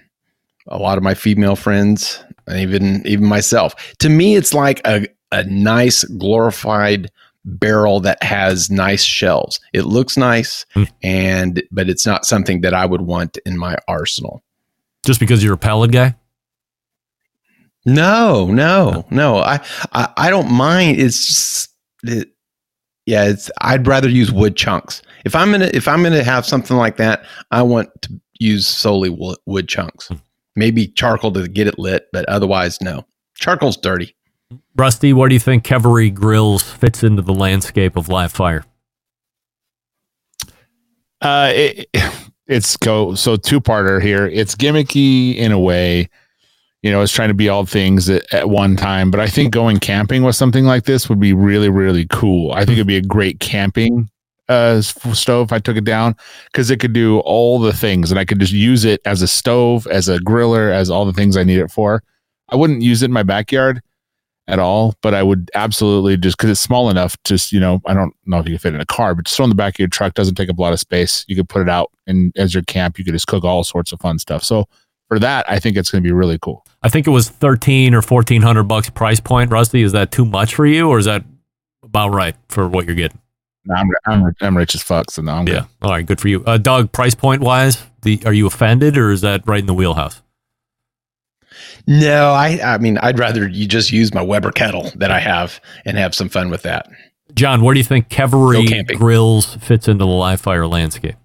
a 0.67 0.77
lot 0.77 0.97
of 0.97 1.03
my 1.03 1.13
female 1.13 1.55
friends, 1.55 2.21
even 2.58 3.06
even 3.06 3.26
myself. 3.26 3.76
To 4.00 4.10
me, 4.10 4.36
it's 4.36 4.54
like 4.54 4.82
a 4.86 5.08
a 5.32 5.43
nice 5.45 6.04
glorified 6.04 7.12
barrel 7.45 8.00
that 8.02 8.22
has 8.24 8.70
nice 8.70 9.04
shells. 9.04 9.60
It 9.74 9.84
looks 9.84 10.18
nice, 10.18 10.66
hmm. 10.74 10.84
and 11.04 11.64
but 11.72 11.89
it's 11.89 12.06
not 12.06 12.26
something 12.26 12.62
that 12.62 12.74
I 12.74 12.86
would 12.86 13.02
want 13.02 13.38
in 13.45 13.58
my 13.58 13.78
arsenal. 13.88 14.43
Just 15.06 15.20
because 15.20 15.43
you're 15.43 15.54
a 15.54 15.58
pellet 15.58 15.91
guy? 15.91 16.16
No, 17.86 18.47
no, 18.47 19.06
no. 19.10 19.38
I, 19.38 19.62
I, 19.93 20.10
I 20.18 20.30
don't 20.30 20.52
mind. 20.52 21.00
It's 21.00 21.26
just, 21.26 21.74
it, 22.04 22.30
yeah. 23.06 23.26
It's. 23.26 23.50
I'd 23.62 23.88
rather 23.88 24.10
use 24.10 24.32
wood 24.32 24.56
chunks. 24.56 25.02
If 25.26 25.36
I'm 25.36 25.52
gonna, 25.52 25.72
if 25.74 25.88
I'm 25.88 26.04
gonna 26.04 26.24
have 26.24 26.45
something 26.45 26.78
like 26.78 26.97
that, 26.97 27.24
I 27.52 27.62
want 27.62 27.89
to 28.04 28.20
use 28.39 28.68
solely 28.68 29.10
wood, 29.10 29.38
wood 29.45 29.68
chunks. 29.68 30.10
Hmm. 30.10 30.16
Maybe 30.60 30.88
charcoal 30.88 31.32
to 31.32 31.47
get 31.47 31.68
it 31.68 31.80
lit, 31.80 32.07
but 32.12 32.28
otherwise, 32.28 32.82
no. 32.82 33.05
Charcoal's 33.36 33.78
dirty. 33.78 34.14
Rusty, 34.76 35.14
where 35.14 35.30
do 35.30 35.36
you 35.36 35.39
think 35.39 35.64
Kevery 35.64 36.14
Grills 36.14 36.64
fits 36.64 37.01
into 37.01 37.22
the 37.22 37.34
landscape 37.34 37.95
of 37.95 38.10
live 38.10 38.34
fire? 38.34 38.66
Uh, 41.22 41.53
it, 41.55 41.89
it's 42.47 42.76
go 42.76 43.16
so 43.16 43.38
two 43.38 43.62
parter 43.62 44.01
here. 44.01 44.28
It's 44.28 44.53
gimmicky 44.53 45.38
in 45.38 45.53
a 45.53 45.60
way. 45.60 46.10
You 46.82 46.91
know, 46.91 47.01
it's 47.01 47.14
trying 47.14 47.30
to 47.30 47.34
be 47.34 47.47
all 47.47 47.66
things 47.66 48.10
at, 48.10 48.34
at 48.34 48.49
one 48.49 48.76
time. 48.76 49.12
But 49.12 49.22
I 49.22 49.28
think 49.28 49.53
going 49.53 49.80
camping 49.80 50.24
with 50.24 50.36
something 50.36 50.66
like 50.66 50.84
this 50.84 51.07
would 51.07 51.22
be 51.22 51.32
really, 51.32 51.70
really 51.70 52.05
cool. 52.10 52.51
I 52.51 52.66
think 52.66 52.72
it'd 52.78 52.88
be 52.88 52.97
a 52.97 53.01
great 53.01 53.39
camping 53.39 54.10
uh, 54.50 54.82
stove 54.82 55.54
I 55.54 55.60
took 55.60 55.78
it 55.78 55.86
down 55.86 56.16
because 56.52 56.70
it 56.72 56.80
could 56.80 56.93
do 56.93 57.20
all 57.20 57.60
the 57.60 57.74
things, 57.74 58.12
and 58.12 58.20
I 58.20 58.26
could 58.26 58.39
just 58.39 58.52
use 58.52 58.84
it 58.84 59.00
as 59.06 59.22
a 59.22 59.28
stove, 59.28 59.88
as 59.88 60.10
a 60.10 60.18
griller, 60.20 60.72
as 60.74 60.89
all 60.89 61.06
the 61.06 61.14
things 61.14 61.38
I 61.38 61.43
need 61.43 61.60
it 61.60 61.72
for. 61.72 62.04
I 62.50 62.56
wouldn't 62.56 62.82
use 62.82 63.02
it 63.02 63.06
in 63.06 63.12
my 63.12 63.24
backyard 63.24 63.82
at 64.47 64.58
all, 64.58 64.95
but 65.04 65.14
I 65.14 65.22
would 65.22 65.52
absolutely 65.54 66.18
just 66.18 66.36
because 66.36 66.50
it's 66.50 66.60
small 66.60 66.89
enough. 66.89 67.16
Just 67.24 67.52
you 67.52 67.60
know, 67.60 67.80
I 67.86 67.93
don't 67.93 68.14
know 68.26 68.39
if 68.39 68.47
you 68.47 68.54
can 68.54 68.60
fit 68.60 68.74
in 68.74 68.82
a 68.82 68.86
car, 68.86 69.14
but 69.14 69.26
just 69.26 69.39
in 69.39 69.50
the 69.50 69.56
back 69.56 69.76
of 69.76 69.80
your 69.80 69.88
truck 69.88 70.16
doesn't 70.16 70.36
take 70.36 70.50
up 70.50 70.58
a 70.58 70.62
lot 70.62 70.74
of 70.74 70.80
space. 70.80 71.24
You 71.28 71.36
could 71.36 71.47
put 71.47 71.62
it 71.62 71.70
out, 71.70 71.91
and 72.08 72.34
as 72.36 72.54
your 72.54 72.64
camp, 72.64 72.97
you 72.97 73.06
could 73.06 73.14
just 73.14 73.28
cook 73.28 73.43
all 73.43 73.64
sorts 73.64 73.91
of 73.91 74.00
fun 74.00 74.18
stuff. 74.18 74.43
So 74.43 74.68
for 75.08 75.20
that, 75.20 75.50
I 75.50 75.60
think 75.60 75.78
it's 75.78 75.91
going 75.91 76.04
to 76.04 76.08
be 76.08 76.14
really 76.14 76.39
cool. 76.41 76.66
I 76.82 76.89
think 76.89 77.06
it 77.06 77.12
was 77.12 77.30
thirteen 77.30 77.93
or 77.93 78.02
fourteen 78.02 78.41
hundred 78.41 78.64
bucks 78.64 78.89
price 78.89 79.20
point. 79.20 79.52
Rusty, 79.52 79.84
is 79.84 79.91
that 79.91 80.12
too 80.12 80.26
much 80.26 80.56
for 80.56 80.66
you, 80.66 80.89
or 80.89 80.97
is 80.97 81.06
that 81.06 81.24
about 81.84 82.10
right 82.10 82.36
for 82.47 82.68
what 82.68 82.88
you're 82.88 82.95
getting? 82.95 83.20
No, 83.70 83.76
I'm, 83.76 83.89
I'm, 84.05 84.34
I'm 84.41 84.57
rich 84.57 84.74
as 84.76 84.82
fuck, 84.84 85.11
so 85.11 85.22
no, 85.22 85.32
I'm 85.34 85.47
Yeah. 85.47 85.53
good. 85.53 85.65
All 85.84 85.91
right. 85.91 86.05
Good 86.05 86.20
for 86.20 86.28
you. 86.28 86.43
Uh, 86.45 86.57
Doug, 86.57 86.91
price 86.91 87.15
point 87.15 87.41
wise, 87.41 87.82
the, 88.01 88.20
are 88.26 88.34
you 88.34 88.47
offended 88.47 88.97
or 88.97 89.11
is 89.11 89.22
that 89.22 89.47
right 89.47 89.59
in 89.59 89.67
the 89.67 89.74
wheelhouse? 89.74 90.22
No, 91.88 92.32
I 92.32 92.59
I 92.63 92.78
mean 92.78 92.97
I'd 92.99 93.17
rather 93.17 93.47
you 93.47 93.67
just 93.67 93.91
use 93.91 94.13
my 94.13 94.22
Weber 94.22 94.51
kettle 94.51 94.91
that 94.95 95.11
I 95.11 95.20
have 95.20 95.59
and 95.86 95.97
have 95.97 96.13
some 96.13 96.30
fun 96.30 96.49
with 96.49 96.61
that. 96.63 96.88
John, 97.34 97.63
where 97.63 97.74
do 97.74 97.80
you 97.80 97.84
think 97.84 98.09
Go 98.09 98.28
Kevery. 98.28 98.97
Grills 98.97 99.55
fits 99.55 99.88
into 99.88 100.05
the 100.05 100.11
live 100.11 100.41
fire 100.41 100.67
landscape? 100.67 101.15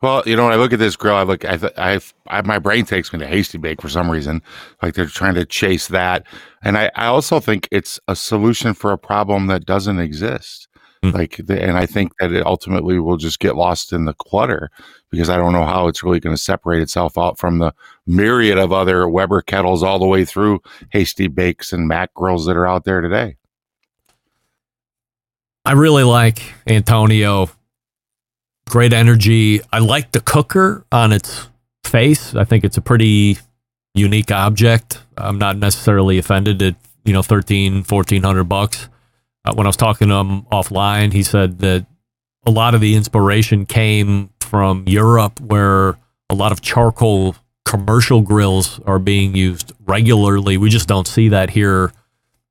Well, 0.00 0.22
you 0.26 0.36
know, 0.36 0.44
when 0.44 0.52
I 0.52 0.56
look 0.56 0.72
at 0.72 0.78
this 0.78 0.94
grill, 0.94 1.16
I 1.16 1.24
look, 1.24 1.44
I, 1.44 1.56
th- 1.56 1.72
I, 1.76 1.98
I, 2.28 2.42
my 2.42 2.60
brain 2.60 2.84
takes 2.84 3.12
me 3.12 3.18
to 3.18 3.26
Hasty 3.26 3.58
Bake 3.58 3.82
for 3.82 3.88
some 3.88 4.08
reason. 4.08 4.42
Like 4.80 4.94
they're 4.94 5.06
trying 5.06 5.34
to 5.34 5.44
chase 5.44 5.88
that, 5.88 6.24
and 6.62 6.78
I, 6.78 6.88
I 6.94 7.06
also 7.06 7.40
think 7.40 7.66
it's 7.72 7.98
a 8.06 8.14
solution 8.14 8.74
for 8.74 8.92
a 8.92 8.98
problem 8.98 9.48
that 9.48 9.66
doesn't 9.66 9.98
exist. 9.98 10.67
Hmm. 11.02 11.10
Like, 11.10 11.36
the, 11.44 11.60
and 11.62 11.76
I 11.76 11.86
think 11.86 12.16
that 12.18 12.32
it 12.32 12.44
ultimately 12.44 12.98
will 12.98 13.16
just 13.16 13.38
get 13.38 13.56
lost 13.56 13.92
in 13.92 14.04
the 14.04 14.14
clutter 14.14 14.70
because 15.10 15.28
I 15.28 15.36
don't 15.36 15.52
know 15.52 15.64
how 15.64 15.88
it's 15.88 16.02
really 16.02 16.20
going 16.20 16.34
to 16.34 16.42
separate 16.42 16.82
itself 16.82 17.16
out 17.16 17.38
from 17.38 17.58
the 17.58 17.72
myriad 18.06 18.58
of 18.58 18.72
other 18.72 19.08
Weber 19.08 19.42
kettles 19.42 19.82
all 19.82 19.98
the 19.98 20.06
way 20.06 20.24
through 20.24 20.60
Hasty 20.90 21.28
Bakes 21.28 21.72
and 21.72 21.88
MAK 21.88 22.12
grills 22.14 22.46
that 22.46 22.56
are 22.56 22.66
out 22.66 22.84
there 22.84 23.00
today. 23.00 23.36
I 25.64 25.72
really 25.72 26.04
like 26.04 26.42
Antonio. 26.66 27.50
Great 28.68 28.92
energy. 28.92 29.60
I 29.72 29.78
like 29.78 30.12
the 30.12 30.20
cooker 30.20 30.84
on 30.90 31.12
its 31.12 31.48
face. 31.84 32.34
I 32.34 32.44
think 32.44 32.64
it's 32.64 32.76
a 32.76 32.82
pretty 32.82 33.38
unique 33.94 34.30
object. 34.30 35.00
I'm 35.16 35.38
not 35.38 35.56
necessarily 35.56 36.18
offended 36.18 36.62
at, 36.62 36.76
you 37.04 37.12
know, 37.12 37.22
13, 37.22 37.84
1400 37.84 38.44
bucks. 38.44 38.88
Uh, 39.48 39.54
when 39.54 39.66
I 39.66 39.68
was 39.68 39.76
talking 39.76 40.08
to 40.08 40.14
him 40.14 40.42
offline, 40.52 41.12
he 41.12 41.22
said 41.22 41.58
that 41.60 41.86
a 42.46 42.50
lot 42.50 42.74
of 42.74 42.80
the 42.80 42.94
inspiration 42.94 43.64
came 43.64 44.30
from 44.40 44.84
Europe 44.86 45.40
where 45.40 45.98
a 46.28 46.34
lot 46.34 46.52
of 46.52 46.60
charcoal 46.60 47.34
commercial 47.64 48.20
grills 48.20 48.80
are 48.86 48.98
being 48.98 49.34
used 49.34 49.72
regularly. 49.86 50.56
We 50.56 50.68
just 50.68 50.88
don't 50.88 51.06
see 51.06 51.28
that 51.30 51.50
here 51.50 51.92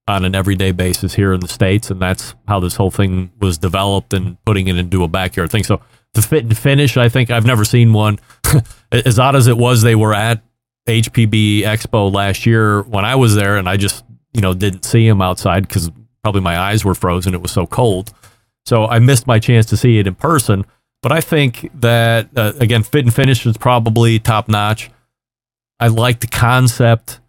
on 0.07 0.25
an 0.25 0.33
everyday 0.33 0.71
basis 0.71 1.13
here 1.13 1.33
in 1.33 1.39
the 1.39 1.47
states, 1.47 1.91
and 1.91 2.01
that's 2.01 2.33
how 2.47 2.59
this 2.59 2.75
whole 2.75 2.91
thing 2.91 3.31
was 3.39 3.57
developed 3.57 4.13
and 4.13 4.43
putting 4.45 4.67
it 4.67 4.77
into 4.77 5.03
a 5.03 5.07
backyard 5.07 5.51
thing. 5.51 5.63
So 5.63 5.81
the 6.13 6.21
fit 6.21 6.45
and 6.45 6.57
finish, 6.57 6.97
I 6.97 7.09
think 7.09 7.29
I've 7.29 7.45
never 7.45 7.65
seen 7.65 7.93
one 7.93 8.17
as 8.91 9.19
odd 9.19 9.35
as 9.35 9.47
it 9.47 9.57
was. 9.57 9.81
They 9.81 9.95
were 9.95 10.15
at 10.15 10.41
HPB 10.87 11.61
Expo 11.61 12.11
last 12.11 12.45
year 12.45 12.81
when 12.83 13.05
I 13.05 13.15
was 13.15 13.35
there, 13.35 13.57
and 13.57 13.69
I 13.69 13.77
just 13.77 14.03
you 14.33 14.41
know 14.41 14.53
didn't 14.53 14.83
see 14.83 15.07
them 15.07 15.21
outside 15.21 15.67
because 15.67 15.91
probably 16.27 16.41
my 16.41 16.59
eyes 16.59 16.83
were 16.83 16.93
frozen. 16.93 17.33
It 17.33 17.41
was 17.41 17.51
so 17.51 17.65
cold, 17.65 18.11
so 18.65 18.85
I 18.85 18.99
missed 18.99 19.27
my 19.27 19.39
chance 19.39 19.65
to 19.67 19.77
see 19.77 19.97
it 19.97 20.07
in 20.07 20.15
person. 20.15 20.65
But 21.01 21.13
I 21.13 21.21
think 21.21 21.69
that 21.75 22.27
uh, 22.35 22.51
again, 22.59 22.83
fit 22.83 23.05
and 23.05 23.13
finish 23.13 23.45
is 23.45 23.55
probably 23.55 24.19
top 24.19 24.49
notch. 24.49 24.91
I 25.79 25.87
like 25.87 26.19
the 26.19 26.27
concept. 26.27 27.21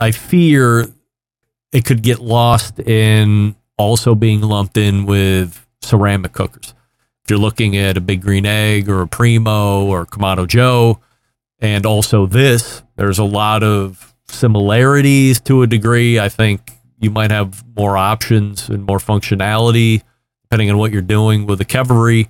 I 0.00 0.12
fear 0.12 0.86
it 1.72 1.84
could 1.84 2.02
get 2.02 2.20
lost 2.20 2.78
in 2.78 3.56
also 3.76 4.14
being 4.14 4.42
lumped 4.42 4.76
in 4.76 5.06
with 5.06 5.66
ceramic 5.82 6.32
cookers. 6.32 6.72
If 7.24 7.30
you're 7.30 7.40
looking 7.40 7.76
at 7.76 7.96
a 7.96 8.00
Big 8.00 8.22
Green 8.22 8.46
Egg 8.46 8.88
or 8.88 9.00
a 9.00 9.08
Primo 9.08 9.86
or 9.86 10.06
Kamado 10.06 10.46
Joe, 10.46 11.00
and 11.58 11.84
also 11.84 12.26
this, 12.26 12.84
there's 12.94 13.18
a 13.18 13.24
lot 13.24 13.64
of 13.64 14.14
similarities 14.28 15.40
to 15.40 15.62
a 15.62 15.66
degree. 15.66 16.20
I 16.20 16.28
think 16.28 16.79
you 17.00 17.10
might 17.10 17.30
have 17.30 17.64
more 17.76 17.96
options 17.96 18.68
and 18.68 18.84
more 18.84 18.98
functionality 18.98 20.02
depending 20.44 20.70
on 20.70 20.78
what 20.78 20.90
you're 20.90 21.00
doing 21.00 21.46
with 21.46 21.58
the 21.58 21.64
Kevery. 21.64 22.28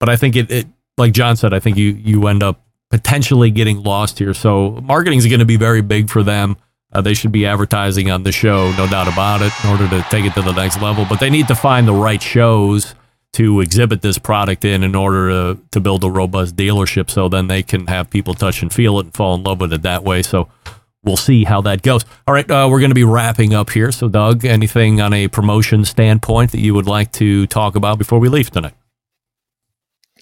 But 0.00 0.08
I 0.08 0.16
think 0.16 0.34
it, 0.34 0.50
it 0.50 0.66
like 0.98 1.12
John 1.12 1.36
said, 1.36 1.54
I 1.54 1.60
think 1.60 1.76
you 1.76 1.90
you 1.90 2.26
end 2.26 2.42
up 2.42 2.60
potentially 2.90 3.50
getting 3.50 3.82
lost 3.82 4.18
here. 4.18 4.34
So 4.34 4.80
marketing 4.82 5.18
is 5.18 5.26
going 5.26 5.40
to 5.40 5.44
be 5.44 5.56
very 5.56 5.82
big 5.82 6.10
for 6.10 6.22
them. 6.22 6.56
Uh, 6.92 7.00
they 7.00 7.14
should 7.14 7.32
be 7.32 7.44
advertising 7.44 8.10
on 8.10 8.22
the 8.22 8.30
show, 8.30 8.70
no 8.76 8.86
doubt 8.86 9.08
about 9.08 9.42
it, 9.42 9.52
in 9.64 9.70
order 9.70 9.88
to 9.88 10.06
take 10.10 10.24
it 10.24 10.34
to 10.34 10.42
the 10.42 10.52
next 10.52 10.80
level. 10.80 11.04
But 11.08 11.18
they 11.18 11.30
need 11.30 11.48
to 11.48 11.54
find 11.54 11.88
the 11.88 11.94
right 11.94 12.22
shows 12.22 12.94
to 13.32 13.60
exhibit 13.60 14.00
this 14.00 14.16
product 14.16 14.64
in 14.64 14.84
in 14.84 14.94
order 14.94 15.28
to, 15.28 15.60
to 15.72 15.80
build 15.80 16.04
a 16.04 16.10
robust 16.10 16.54
dealership 16.54 17.10
so 17.10 17.28
then 17.28 17.48
they 17.48 17.64
can 17.64 17.88
have 17.88 18.08
people 18.08 18.32
touch 18.32 18.62
and 18.62 18.72
feel 18.72 19.00
it 19.00 19.06
and 19.06 19.14
fall 19.14 19.34
in 19.34 19.42
love 19.42 19.60
with 19.60 19.72
it 19.72 19.82
that 19.82 20.04
way. 20.04 20.22
So 20.22 20.48
we'll 21.04 21.16
see 21.16 21.44
how 21.44 21.60
that 21.62 21.82
goes. 21.82 22.04
All 22.26 22.34
right, 22.34 22.48
uh, 22.50 22.68
we're 22.70 22.80
going 22.80 22.90
to 22.90 22.94
be 22.94 23.04
wrapping 23.04 23.54
up 23.54 23.70
here. 23.70 23.92
So, 23.92 24.08
Doug, 24.08 24.44
anything 24.44 25.00
on 25.00 25.12
a 25.12 25.28
promotion 25.28 25.84
standpoint 25.84 26.52
that 26.52 26.60
you 26.60 26.74
would 26.74 26.86
like 26.86 27.12
to 27.12 27.46
talk 27.46 27.76
about 27.76 27.98
before 27.98 28.18
we 28.18 28.28
leave 28.28 28.50
tonight? 28.50 28.74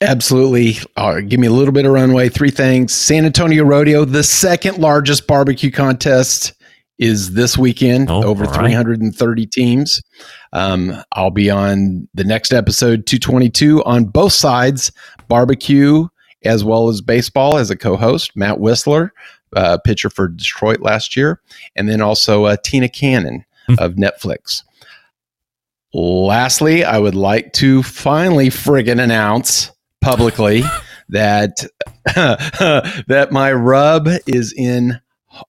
Absolutely. 0.00 0.76
Uh, 0.96 1.20
give 1.20 1.38
me 1.38 1.46
a 1.46 1.52
little 1.52 1.72
bit 1.72 1.86
of 1.86 1.92
runway. 1.92 2.28
Three 2.28 2.50
things. 2.50 2.92
San 2.92 3.24
Antonio 3.24 3.64
Rodeo, 3.64 4.04
the 4.04 4.24
second 4.24 4.78
largest 4.78 5.26
barbecue 5.28 5.70
contest, 5.70 6.54
is 6.98 7.34
this 7.34 7.56
weekend. 7.56 8.10
over 8.10 8.44
all 8.44 8.50
right. 8.50 8.60
330 8.60 9.46
teams. 9.46 10.02
Um, 10.52 11.02
I'll 11.12 11.30
be 11.30 11.50
on 11.50 12.08
the 12.14 12.24
next 12.24 12.52
episode, 12.52 13.06
222, 13.06 13.82
on 13.84 14.04
both 14.04 14.32
sides, 14.32 14.90
barbecue 15.28 16.08
as 16.44 16.64
well 16.64 16.88
as 16.88 17.00
baseball, 17.00 17.56
as 17.56 17.70
a 17.70 17.76
co-host. 17.76 18.36
Matt 18.36 18.60
Whistler, 18.60 19.12
uh, 19.54 19.78
pitcher 19.78 20.10
for 20.10 20.28
Detroit 20.28 20.80
last 20.80 21.16
year, 21.16 21.40
and 21.76 21.88
then 21.88 22.00
also 22.00 22.44
uh, 22.44 22.56
Tina 22.62 22.88
Cannon 22.88 23.44
of 23.78 23.94
Netflix. 23.94 24.62
Lastly, 25.94 26.84
I 26.84 26.98
would 26.98 27.14
like 27.14 27.52
to 27.54 27.82
finally 27.82 28.48
friggin' 28.48 29.02
announce 29.02 29.70
publicly 30.00 30.62
that 31.10 31.64
that 32.04 33.28
my 33.30 33.52
rub 33.52 34.08
is 34.26 34.52
in 34.56 35.00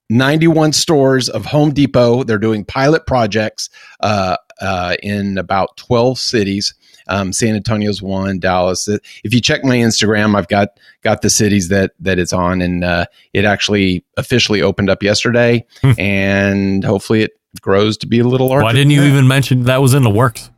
91 0.09 0.73
stores 0.73 1.29
of 1.29 1.45
Home 1.45 1.73
Depot. 1.73 2.23
They're 2.23 2.37
doing 2.37 2.65
pilot 2.65 3.05
projects 3.05 3.69
uh, 4.01 4.37
uh, 4.61 4.95
in 5.01 5.37
about 5.37 5.77
12 5.77 6.19
cities. 6.19 6.73
Um, 7.07 7.33
San 7.33 7.55
Antonio's 7.55 8.01
one, 8.01 8.39
Dallas. 8.39 8.87
If 8.87 9.33
you 9.33 9.41
check 9.41 9.63
my 9.63 9.77
Instagram, 9.77 10.35
I've 10.35 10.47
got 10.47 10.69
got 11.01 11.21
the 11.21 11.29
cities 11.29 11.69
that 11.69 11.91
that 11.99 12.19
it's 12.19 12.33
on, 12.33 12.61
and 12.61 12.83
uh, 12.83 13.05
it 13.33 13.45
actually 13.45 14.05
officially 14.17 14.61
opened 14.61 14.89
up 14.89 15.03
yesterday, 15.03 15.65
and 15.97 16.83
hopefully 16.83 17.23
it 17.23 17.31
grows 17.61 17.97
to 17.97 18.07
be 18.07 18.19
a 18.19 18.23
little 18.23 18.47
larger. 18.47 18.63
Why 18.63 18.73
didn't 18.73 18.91
you 18.91 19.03
even 19.03 19.27
mention 19.27 19.63
that 19.63 19.81
was 19.81 19.93
in 19.93 20.03
the 20.03 20.09
works? 20.09 20.49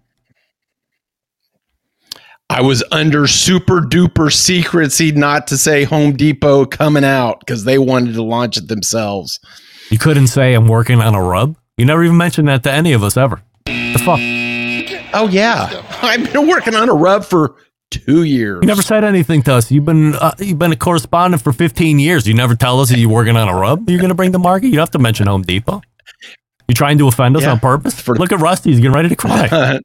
I 2.49 2.61
was 2.61 2.83
under 2.91 3.25
super 3.25 3.81
duper 3.81 4.31
secrecy 4.31 5.11
not 5.11 5.47
to 5.47 5.57
say 5.57 5.83
Home 5.83 6.15
Depot 6.15 6.65
coming 6.65 7.03
out 7.03 7.39
because 7.39 7.63
they 7.63 7.79
wanted 7.79 8.13
to 8.13 8.23
launch 8.23 8.55
it 8.57 8.67
themselves. 8.67 9.39
You 9.89 9.97
couldn't 9.97 10.27
say 10.27 10.53
I'm 10.53 10.67
working 10.67 11.01
on 11.01 11.15
a 11.15 11.21
rub. 11.21 11.57
You 11.77 11.85
never 11.85 12.03
even 12.03 12.17
mentioned 12.17 12.47
that 12.47 12.63
to 12.63 12.71
any 12.71 12.93
of 12.93 13.03
us 13.03 13.17
ever. 13.17 13.41
The 13.65 14.01
fuck? 14.03 14.19
Oh 15.15 15.27
yeah, 15.27 15.83
I've 16.01 16.31
been 16.31 16.47
working 16.47 16.75
on 16.75 16.89
a 16.89 16.93
rub 16.93 17.25
for 17.25 17.55
two 17.91 18.23
years. 18.23 18.59
You 18.61 18.67
never 18.67 18.81
said 18.81 19.03
anything 19.03 19.41
to 19.43 19.53
us. 19.53 19.71
You've 19.71 19.85
been 19.85 20.15
uh, 20.15 20.33
you've 20.39 20.59
been 20.59 20.71
a 20.71 20.75
correspondent 20.75 21.41
for 21.41 21.53
15 21.53 21.99
years. 21.99 22.27
You 22.27 22.33
never 22.33 22.55
tell 22.55 22.79
us 22.81 22.89
that 22.89 22.99
you're 22.99 23.09
working 23.09 23.37
on 23.37 23.47
a 23.47 23.55
rub. 23.55 23.89
You're 23.89 23.99
going 23.99 24.09
to 24.09 24.15
bring 24.15 24.31
to 24.33 24.39
market. 24.39 24.67
You 24.67 24.73
don't 24.73 24.81
have 24.81 24.91
to 24.91 24.99
mention 24.99 25.27
Home 25.27 25.41
Depot. 25.43 25.81
You 26.67 26.73
trying 26.75 26.97
to 26.97 27.07
offend 27.07 27.37
us 27.37 27.43
Yeah. 27.43 27.51
on 27.51 27.59
purpose? 27.59 27.99
For, 28.01 28.15
Look 28.15 28.31
at 28.31 28.39
Rusty. 28.39 28.71
He's 28.71 28.79
getting 28.79 28.93
ready 28.93 29.09
to 29.09 29.15
cry. 29.15 29.79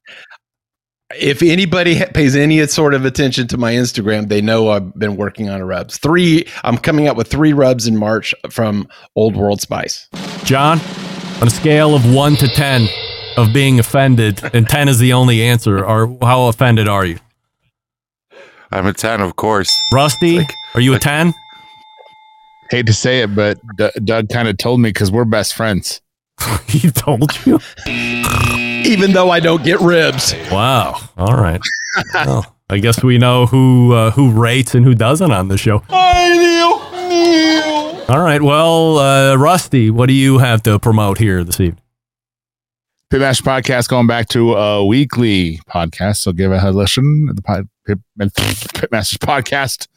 if 1.15 1.43
anybody 1.43 1.97
ha- 1.97 2.07
pays 2.15 2.35
any 2.37 2.67
sort 2.67 2.95
of 2.95 3.05
attention 3.05 3.47
to 3.49 3.59
my 3.59 3.73
Instagram, 3.73 4.29
they 4.29 4.41
know 4.41 4.71
I've 4.71 4.95
been 4.99 5.17
working 5.17 5.49
on 5.51 5.61
a 5.61 5.67
rubs. 5.67 5.99
Three, 5.99 6.47
I'm 6.65 6.79
coming 6.79 7.07
out 7.07 7.17
with 7.17 7.29
three 7.29 7.53
rubs 7.53 7.87
in 7.87 7.97
March 7.99 8.35
from 8.49 8.89
Old 9.17 9.37
World 9.37 9.61
Spice. 9.61 10.09
John, 10.45 10.81
on 11.43 11.49
a 11.49 11.51
scale 11.51 11.95
of 11.95 12.15
one 12.15 12.35
to 12.37 12.49
ten 12.49 12.89
of 13.41 13.53
being 13.53 13.79
offended, 13.79 14.41
and 14.55 14.69
ten 14.69 14.89
is 14.89 14.99
the 14.99 15.13
only 15.13 15.43
answer, 15.43 15.85
or 15.85 16.17
how 16.23 16.47
offended 16.47 16.89
are 16.89 17.05
you? 17.05 17.19
I'm 18.73 18.87
a 18.87 18.93
10, 18.93 19.21
of 19.21 19.35
course. 19.35 19.83
Rusty, 19.93 20.47
are 20.75 20.81
you 20.81 20.95
a 20.95 20.99
ten? 20.99 21.35
Hate 22.71 22.87
to 22.87 22.93
say 22.93 23.23
it, 23.23 23.35
but 23.35 23.59
D- 23.77 23.91
Doug 24.05 24.29
kind 24.29 24.47
of 24.47 24.57
told 24.59 24.81
me 24.81 24.91
because 24.91 25.11
we're 25.11 25.25
best 25.25 25.55
friends. 25.55 26.01
he 26.69 26.91
told 26.91 27.33
you. 27.45 27.59
Even 27.87 29.13
though 29.13 29.31
I 29.31 29.41
don't 29.41 29.65
get 29.65 29.81
ribs. 29.81 30.35
Wow. 30.53 30.97
All 31.17 31.37
right. 31.37 31.61
well, 32.15 32.57
I 32.71 32.79
guess 32.79 33.03
we 33.03 33.19
know 33.19 33.47
who 33.47 33.93
uh, 33.93 34.13
who 34.13 34.31
rates 34.31 34.75
and 34.77 34.85
who 34.85 34.95
doesn't 34.95 35.33
on 35.33 35.49
the 35.49 35.59
show. 35.59 35.83
All 35.89 36.07
All 38.09 38.23
right. 38.23 38.41
Well, 38.41 38.99
uh, 38.99 39.35
Rusty, 39.37 39.91
what 39.91 40.07
do 40.07 40.13
you 40.13 40.39
have 40.39 40.63
to 40.63 40.79
promote 40.79 41.19
here 41.19 41.43
this 41.43 41.61
evening? 41.61 41.83
Pitmaster 43.11 43.43
podcast 43.43 43.89
going 43.89 44.07
back 44.07 44.29
to 44.29 44.55
a 44.55 44.87
weekly 44.87 45.59
podcast. 45.69 46.19
So 46.19 46.33
give 46.33 46.53
it 46.53 46.63
a 46.63 46.71
listen 46.71 47.27
to 47.27 47.33
the 47.33 47.43
pod, 47.43 47.69
Pit, 47.85 47.99
Pitmasters 48.17 49.19
podcast 49.19 49.89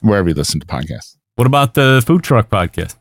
wherever 0.00 0.30
you 0.30 0.34
listen 0.34 0.60
to 0.60 0.66
podcasts. 0.66 1.18
What 1.34 1.46
about 1.46 1.74
the 1.74 2.02
food 2.06 2.22
truck 2.22 2.48
podcast? 2.48 2.96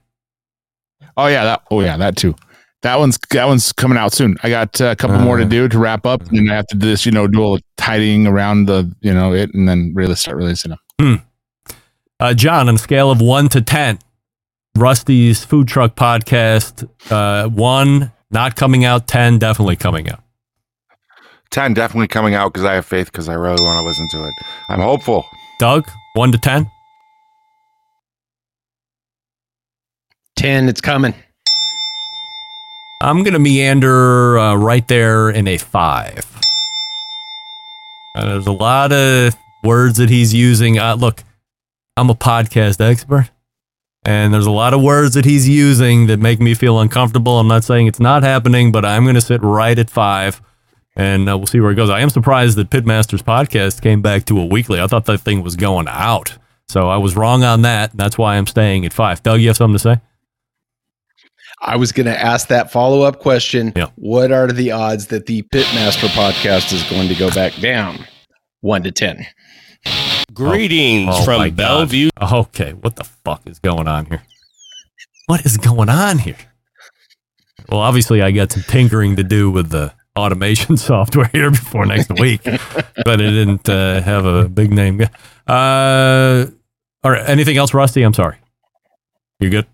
Oh 1.15 1.27
yeah, 1.27 1.45
that. 1.45 1.61
Oh 1.71 1.79
yeah, 1.79 1.95
that 1.95 2.17
too. 2.17 2.35
That 2.81 2.99
one's 2.99 3.17
that 3.29 3.45
one's 3.47 3.71
coming 3.71 3.97
out 3.97 4.11
soon. 4.11 4.35
I 4.43 4.49
got 4.49 4.81
uh, 4.81 4.87
a 4.87 4.95
couple 4.97 5.17
more 5.19 5.37
to 5.37 5.45
do 5.45 5.69
to 5.69 5.79
wrap 5.79 6.05
up, 6.05 6.27
and 6.27 6.37
then 6.37 6.49
I 6.49 6.55
have 6.55 6.67
to 6.67 6.75
do 6.75 6.87
this, 6.87 7.05
you 7.05 7.13
know, 7.13 7.25
do 7.25 7.41
all 7.41 7.55
the 7.55 7.63
tidying 7.77 8.27
around 8.27 8.65
the, 8.65 8.93
you 8.99 9.13
know, 9.13 9.33
it, 9.33 9.53
and 9.53 9.69
then 9.69 9.93
really 9.95 10.15
start 10.15 10.35
releasing 10.35 10.71
them. 10.71 10.79
Hmm. 10.99 11.73
Uh, 12.19 12.33
John, 12.33 12.67
on 12.67 12.75
a 12.75 12.77
scale 12.77 13.09
of 13.09 13.21
one 13.21 13.47
to 13.49 13.61
ten, 13.61 13.99
Rusty's 14.77 15.45
food 15.45 15.69
truck 15.69 15.95
podcast, 15.95 16.89
uh, 17.09 17.47
one 17.47 18.11
not 18.35 18.57
coming 18.57 18.83
out, 18.83 19.07
ten 19.07 19.39
definitely 19.39 19.77
coming 19.77 20.09
out. 20.09 20.21
10 21.51 21.73
definitely 21.73 22.09
coming 22.09 22.35
out 22.35 22.51
because 22.51 22.65
I 22.65 22.73
have 22.73 22.85
faith 22.85 23.09
because 23.09 23.29
I 23.29 23.33
really 23.35 23.63
want 23.63 23.77
to 23.77 23.85
listen 23.85 24.09
to 24.09 24.27
it. 24.27 24.33
I'm 24.67 24.81
hopeful. 24.81 25.25
Doug, 25.57 25.89
one 26.13 26.33
to 26.33 26.37
ten. 26.37 26.69
10, 30.35 30.67
it's 30.67 30.81
coming. 30.81 31.13
I'm 33.01 33.23
gonna 33.23 33.39
meander 33.39 34.37
uh, 34.37 34.55
right 34.55 34.85
there 34.89 35.29
in 35.29 35.47
a 35.47 35.57
five. 35.57 36.25
Uh, 38.15 38.25
there's 38.25 38.47
a 38.47 38.51
lot 38.51 38.91
of 38.91 39.33
words 39.63 39.97
that 39.97 40.09
he's 40.09 40.33
using. 40.33 40.77
Uh, 40.77 40.95
look, 40.95 41.23
I'm 41.95 42.09
a 42.09 42.15
podcast 42.15 42.81
expert, 42.81 43.29
and 44.05 44.33
there's 44.33 44.45
a 44.45 44.51
lot 44.51 44.73
of 44.73 44.81
words 44.81 45.15
that 45.15 45.25
he's 45.25 45.47
using 45.49 46.07
that 46.07 46.19
make 46.19 46.39
me 46.39 46.53
feel 46.53 46.79
uncomfortable. 46.79 47.39
I'm 47.39 47.47
not 47.47 47.63
saying 47.63 47.87
it's 47.87 47.99
not 47.99 48.23
happening, 48.23 48.71
but 48.71 48.85
I'm 48.85 49.05
gonna 49.05 49.21
sit 49.21 49.41
right 49.41 49.77
at 49.77 49.89
five, 49.89 50.41
and 50.95 51.29
uh, 51.29 51.37
we'll 51.37 51.47
see 51.47 51.59
where 51.59 51.71
it 51.71 51.75
goes. 51.75 51.89
I 51.89 51.99
am 51.99 52.09
surprised 52.09 52.57
that 52.57 52.69
Pitmasters 52.69 53.21
podcast 53.23 53.81
came 53.81 54.01
back 54.01 54.25
to 54.25 54.39
a 54.39 54.45
weekly. 54.45 54.79
I 54.79 54.87
thought 54.87 55.05
that 55.05 55.19
thing 55.19 55.43
was 55.43 55.55
going 55.55 55.87
out, 55.89 56.37
so 56.67 56.89
I 56.89 56.97
was 56.97 57.15
wrong 57.15 57.43
on 57.43 57.63
that. 57.63 57.91
That's 57.95 58.17
why 58.17 58.37
I'm 58.37 58.47
staying 58.47 58.85
at 58.85 58.93
five. 58.93 59.21
Doug, 59.23 59.41
you 59.41 59.47
have 59.47 59.57
something 59.57 59.75
to 59.75 59.79
say? 59.79 60.01
I 61.61 61.77
was 61.77 61.91
going 61.91 62.05
to 62.05 62.19
ask 62.19 62.47
that 62.49 62.71
follow 62.71 63.01
up 63.01 63.19
question. 63.19 63.71
Yeah. 63.75 63.87
What 63.95 64.31
are 64.31 64.51
the 64.51 64.71
odds 64.71 65.07
that 65.07 65.25
the 65.25 65.41
Pitmaster 65.43 66.07
podcast 66.09 66.73
is 66.73 66.83
going 66.83 67.07
to 67.07 67.15
go 67.15 67.31
back 67.31 67.55
down 67.55 68.05
one 68.61 68.83
to 68.83 68.91
10? 68.91 69.25
Greetings 70.33 71.09
Oh, 71.13 71.19
my 71.19 71.25
from 71.25 71.37
God. 71.49 71.55
Bellevue. 71.55 72.09
Okay, 72.21 72.73
what 72.73 72.95
the 72.95 73.03
fuck 73.03 73.41
is 73.45 73.59
going 73.59 73.87
on 73.87 74.05
here? 74.05 74.23
What 75.27 75.45
is 75.45 75.57
going 75.57 75.89
on 75.89 76.19
here? 76.19 76.37
Well, 77.69 77.79
obviously, 77.79 78.21
I 78.21 78.31
got 78.31 78.51
some 78.51 78.63
tinkering 78.63 79.15
to 79.15 79.23
do 79.23 79.49
with 79.49 79.69
the 79.69 79.93
automation 80.15 80.77
software 80.77 81.29
here 81.31 81.49
before 81.51 81.85
next 81.85 82.11
week, 82.19 82.41
but 82.43 83.19
it 83.21 83.31
didn't 83.31 83.67
uh, 83.67 84.01
have 84.01 84.25
a 84.25 84.47
big 84.47 84.71
name. 84.71 85.01
Uh, 85.47 86.45
all 87.03 87.11
right, 87.11 87.27
anything 87.29 87.57
else, 87.57 87.73
Rusty? 87.73 88.03
I'm 88.03 88.13
sorry. 88.13 88.37
You 89.39 89.49
good? 89.49 89.65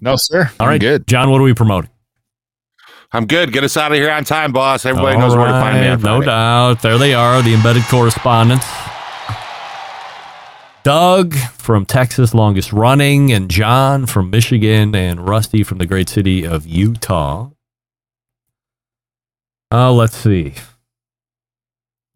No, 0.00 0.14
sir. 0.16 0.50
All 0.60 0.66
I'm 0.66 0.68
right, 0.68 0.80
good. 0.80 1.06
John, 1.06 1.30
what 1.30 1.40
are 1.40 1.44
we 1.44 1.52
promoting? 1.54 1.90
I'm 3.12 3.26
good. 3.26 3.52
Get 3.52 3.64
us 3.64 3.76
out 3.76 3.92
of 3.92 3.98
here 3.98 4.10
on 4.10 4.24
time, 4.24 4.52
boss. 4.52 4.84
Everybody 4.84 5.14
All 5.16 5.22
knows 5.22 5.36
where 5.36 5.46
to 5.46 5.52
find 5.52 5.80
me. 5.80 6.02
No 6.04 6.20
doubt. 6.22 6.82
There 6.82 6.98
they 6.98 7.14
are, 7.14 7.40
the 7.42 7.54
embedded 7.54 7.84
correspondents. 7.84 8.66
Doug 10.86 11.34
from 11.34 11.84
Texas, 11.84 12.32
longest 12.32 12.72
running, 12.72 13.32
and 13.32 13.50
John 13.50 14.06
from 14.06 14.30
Michigan, 14.30 14.94
and 14.94 15.28
Rusty 15.28 15.64
from 15.64 15.78
the 15.78 15.84
great 15.84 16.08
city 16.08 16.46
of 16.46 16.64
Utah. 16.64 17.50
Oh, 19.72 19.92
let's 19.92 20.16
see. 20.16 20.54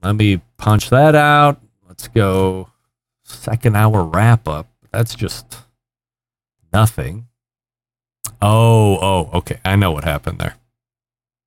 Let 0.05 0.15
me 0.15 0.41
punch 0.57 0.89
that 0.91 1.17
out. 1.17 1.61
Let's 1.89 2.07
go 2.07 2.71
second 3.25 3.75
hour 3.75 4.05
wrap 4.05 4.47
up. 4.47 4.69
That's 4.93 5.17
just 5.17 5.59
nothing. 6.73 7.27
Oh, 8.41 8.99
oh, 9.03 9.31
okay. 9.39 9.59
I 9.65 9.75
know 9.75 9.91
what 9.91 10.05
happened 10.05 10.39
there. 10.39 10.55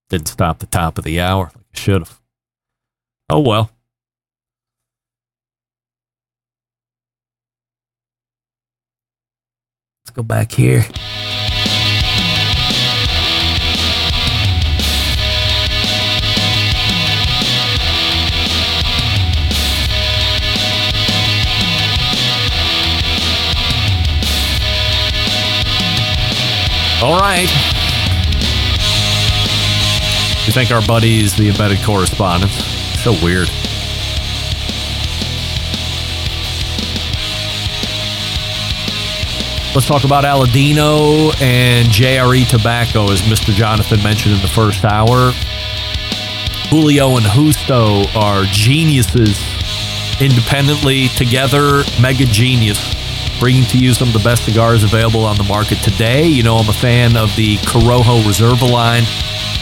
Didn't 0.10 0.28
stop 0.28 0.60
the 0.60 0.66
top 0.66 0.98
of 0.98 1.06
the 1.06 1.22
hour 1.22 1.54
should 1.72 2.02
have. 2.02 2.20
Oh 3.30 3.40
well. 3.40 3.72
Go 10.14 10.24
back 10.24 10.51
here. 10.51 10.86
All 27.03 27.20
right. 27.20 27.49
You 30.45 30.53
think 30.53 30.72
our 30.72 30.86
buddy's 30.88 31.36
the 31.36 31.49
embedded 31.49 31.84
correspondent? 31.84 32.51
So 32.51 33.11
weird. 33.22 33.49
Let's 39.74 39.88
talk 39.88 40.04
about 40.04 40.24
Aladino 40.24 41.34
and 41.42 41.88
JRE 41.88 42.48
Tobacco, 42.48 43.10
as 43.10 43.24
Mr. 43.24 43.52
Jonathan 43.52 44.04
mentioned 44.04 44.36
in 44.36 44.42
the 44.44 44.48
first 44.48 44.86
hour. 44.86 45.32
Julio 46.70 47.18
and 47.18 47.26
Justo 47.26 48.04
are 48.16 48.44
geniuses 48.52 49.42
independently, 50.22 51.08
together, 51.08 51.82
mega 52.00 52.26
genius, 52.26 52.94
bringing 53.40 53.64
to 53.66 53.80
you 53.80 53.96
some 53.96 54.10
of 54.10 54.14
the 54.14 54.20
best 54.24 54.46
cigars 54.46 54.84
available 54.84 55.26
on 55.26 55.38
the 55.38 55.44
market 55.46 55.80
today. 55.80 56.28
You 56.28 56.44
know, 56.44 56.58
I'm 56.58 56.70
a 56.70 56.74
fan 56.74 57.18
of 57.18 57.36
the 57.36 57.58
Corojo 57.58 58.22
Reserva 58.22 58.72
line, 58.72 59.06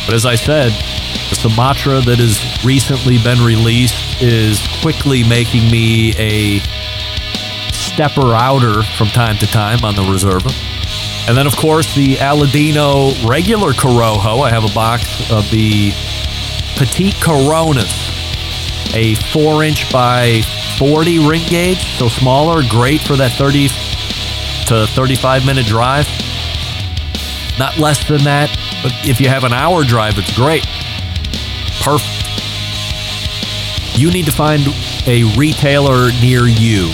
but 0.06 0.14
as 0.14 0.26
I 0.26 0.36
said, 0.36 0.74
the 1.30 1.36
Sumatra 1.36 2.02
that 2.02 2.20
has 2.20 2.44
recently 2.66 3.18
been 3.18 3.40
released 3.46 4.22
is 4.22 4.68
quickly 4.82 5.24
making 5.24 5.72
me 5.72 6.14
a 6.18 6.60
stepper 7.94 8.34
outer 8.34 8.84
from 8.84 9.08
time 9.08 9.38
to 9.38 9.48
time 9.48 9.84
on 9.84 9.96
the 9.96 10.02
Reserva. 10.02 10.52
And 11.28 11.38
then, 11.38 11.46
of 11.46 11.56
course, 11.56 11.94
the 11.94 12.16
Aladino 12.16 13.14
regular 13.28 13.74
Corojo. 13.74 14.44
I 14.44 14.50
have 14.50 14.64
a 14.64 14.74
box 14.74 15.30
of 15.32 15.50
the 15.52 15.92
Petite 16.78 17.16
Coronas, 17.22 17.94
a 18.96 19.16
four 19.32 19.64
inch 19.64 19.92
by 19.92 20.42
40 20.78 21.28
ring 21.28 21.46
gauge, 21.48 21.98
so 21.98 22.08
smaller, 22.08 22.64
great 22.70 23.02
for 23.02 23.16
that 23.18 23.34
30 23.34 23.68
to 24.68 24.88
35 24.88 25.46
minute 25.46 25.66
drive. 25.66 26.08
Not 27.60 27.78
less 27.78 28.08
than 28.08 28.24
that, 28.24 28.50
but 28.82 28.94
if 29.06 29.20
you 29.20 29.30
have 29.30 29.44
an 29.44 29.54
hour 29.54 29.84
drive, 29.84 30.18
it's 30.18 30.36
great. 30.36 30.66
Perfect. 31.84 32.18
You 34.00 34.12
need 34.12 34.26
to 34.26 34.32
find 34.32 34.64
a 35.06 35.24
retailer 35.38 36.10
near 36.22 36.48
you. 36.48 36.90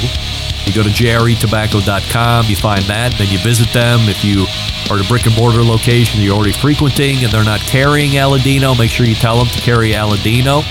You 0.68 0.74
go 0.74 0.84
to 0.84 0.90
jretobacco.com, 0.90 2.46
you 2.48 2.58
find 2.58 2.84
that, 2.84 3.14
then 3.18 3.30
you 3.30 3.40
visit 3.40 3.72
them. 3.72 4.02
If 4.10 4.22
you 4.26 4.46
are 4.92 5.00
at 5.00 5.06
a 5.06 5.08
brick 5.08 5.26
and 5.26 5.36
mortar 5.38 5.64
location 5.64 6.22
you're 6.22 6.36
already 6.36 6.52
frequenting 6.52 7.24
and 7.24 7.32
they're 7.32 7.46
not 7.46 7.62
carrying 7.62 8.12
Aladino, 8.12 8.78
make 8.78 8.92
sure 8.92 9.06
you 9.06 9.16
tell 9.16 9.38
them 9.38 9.48
to 9.48 9.62
carry 9.62 9.92
Aladino. 9.92 10.68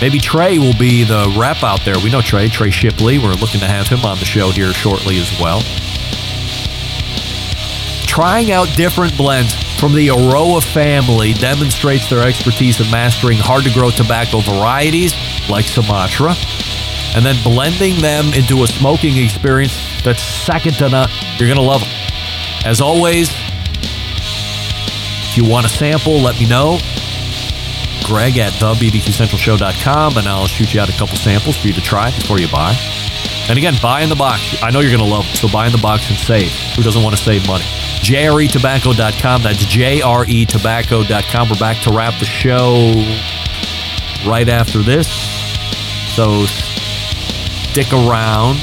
Maybe 0.00 0.18
Trey 0.18 0.58
will 0.58 0.76
be 0.76 1.04
the 1.04 1.32
rep 1.38 1.62
out 1.62 1.84
there. 1.84 1.94
We 2.02 2.10
know 2.10 2.20
Trey, 2.20 2.48
Trey 2.48 2.70
Shipley. 2.70 3.18
We're 3.18 3.34
looking 3.34 3.60
to 3.60 3.66
have 3.66 3.86
him 3.86 4.04
on 4.04 4.18
the 4.18 4.24
show 4.24 4.50
here 4.50 4.72
shortly 4.72 5.20
as 5.20 5.30
well. 5.38 5.60
Trying 8.04 8.50
out 8.50 8.66
different 8.74 9.16
blends 9.16 9.54
from 9.78 9.94
the 9.94 10.08
Eiroa 10.08 10.64
family 10.74 11.32
demonstrates 11.34 12.10
their 12.10 12.26
expertise 12.26 12.80
in 12.80 12.90
mastering 12.90 13.38
hard 13.38 13.62
to 13.62 13.72
grow 13.72 13.90
tobacco 13.90 14.40
varieties 14.40 15.14
like 15.48 15.64
Sumatra 15.64 16.34
and 17.14 17.24
then 17.24 17.36
blending 17.42 18.00
them 18.00 18.32
into 18.34 18.62
a 18.62 18.66
smoking 18.66 19.16
experience 19.16 20.02
that's 20.02 20.22
second 20.22 20.74
to 20.74 20.88
none. 20.88 21.08
You're 21.36 21.48
going 21.48 21.56
to 21.56 21.62
love 21.62 21.80
them. 21.80 21.90
As 22.64 22.80
always, 22.80 23.30
if 25.28 25.36
you 25.36 25.44
want 25.48 25.66
a 25.66 25.68
sample, 25.68 26.20
let 26.20 26.38
me 26.38 26.48
know. 26.48 26.78
Greg 28.04 28.38
at 28.38 28.52
thebbqcentralshow.com, 28.54 30.18
and 30.18 30.26
I'll 30.26 30.46
shoot 30.46 30.74
you 30.74 30.80
out 30.80 30.88
a 30.88 30.92
couple 30.92 31.16
samples 31.16 31.56
for 31.56 31.68
you 31.68 31.72
to 31.74 31.80
try 31.80 32.10
before 32.10 32.38
you 32.38 32.48
buy. 32.50 32.74
And 33.48 33.58
again, 33.58 33.74
buy 33.82 34.02
in 34.02 34.08
the 34.08 34.16
box. 34.16 34.62
I 34.62 34.70
know 34.70 34.80
you're 34.80 34.96
going 34.96 35.02
to 35.02 35.08
love 35.08 35.24
so 35.24 35.48
buy 35.48 35.66
in 35.66 35.72
the 35.72 35.78
box 35.78 36.08
and 36.10 36.18
save. 36.18 36.50
Who 36.76 36.82
doesn't 36.82 37.02
want 37.02 37.16
to 37.16 37.22
save 37.22 37.46
money? 37.46 37.64
jretobacco.com. 38.02 39.42
That's 39.42 39.64
jretobacco.com. 39.64 41.48
We're 41.48 41.56
back 41.56 41.82
to 41.82 41.92
wrap 41.92 42.18
the 42.18 42.24
show 42.24 42.92
right 44.28 44.48
after 44.48 44.78
this. 44.78 45.08
So 46.14 46.44
stick 47.72 47.90
around. 47.94 48.60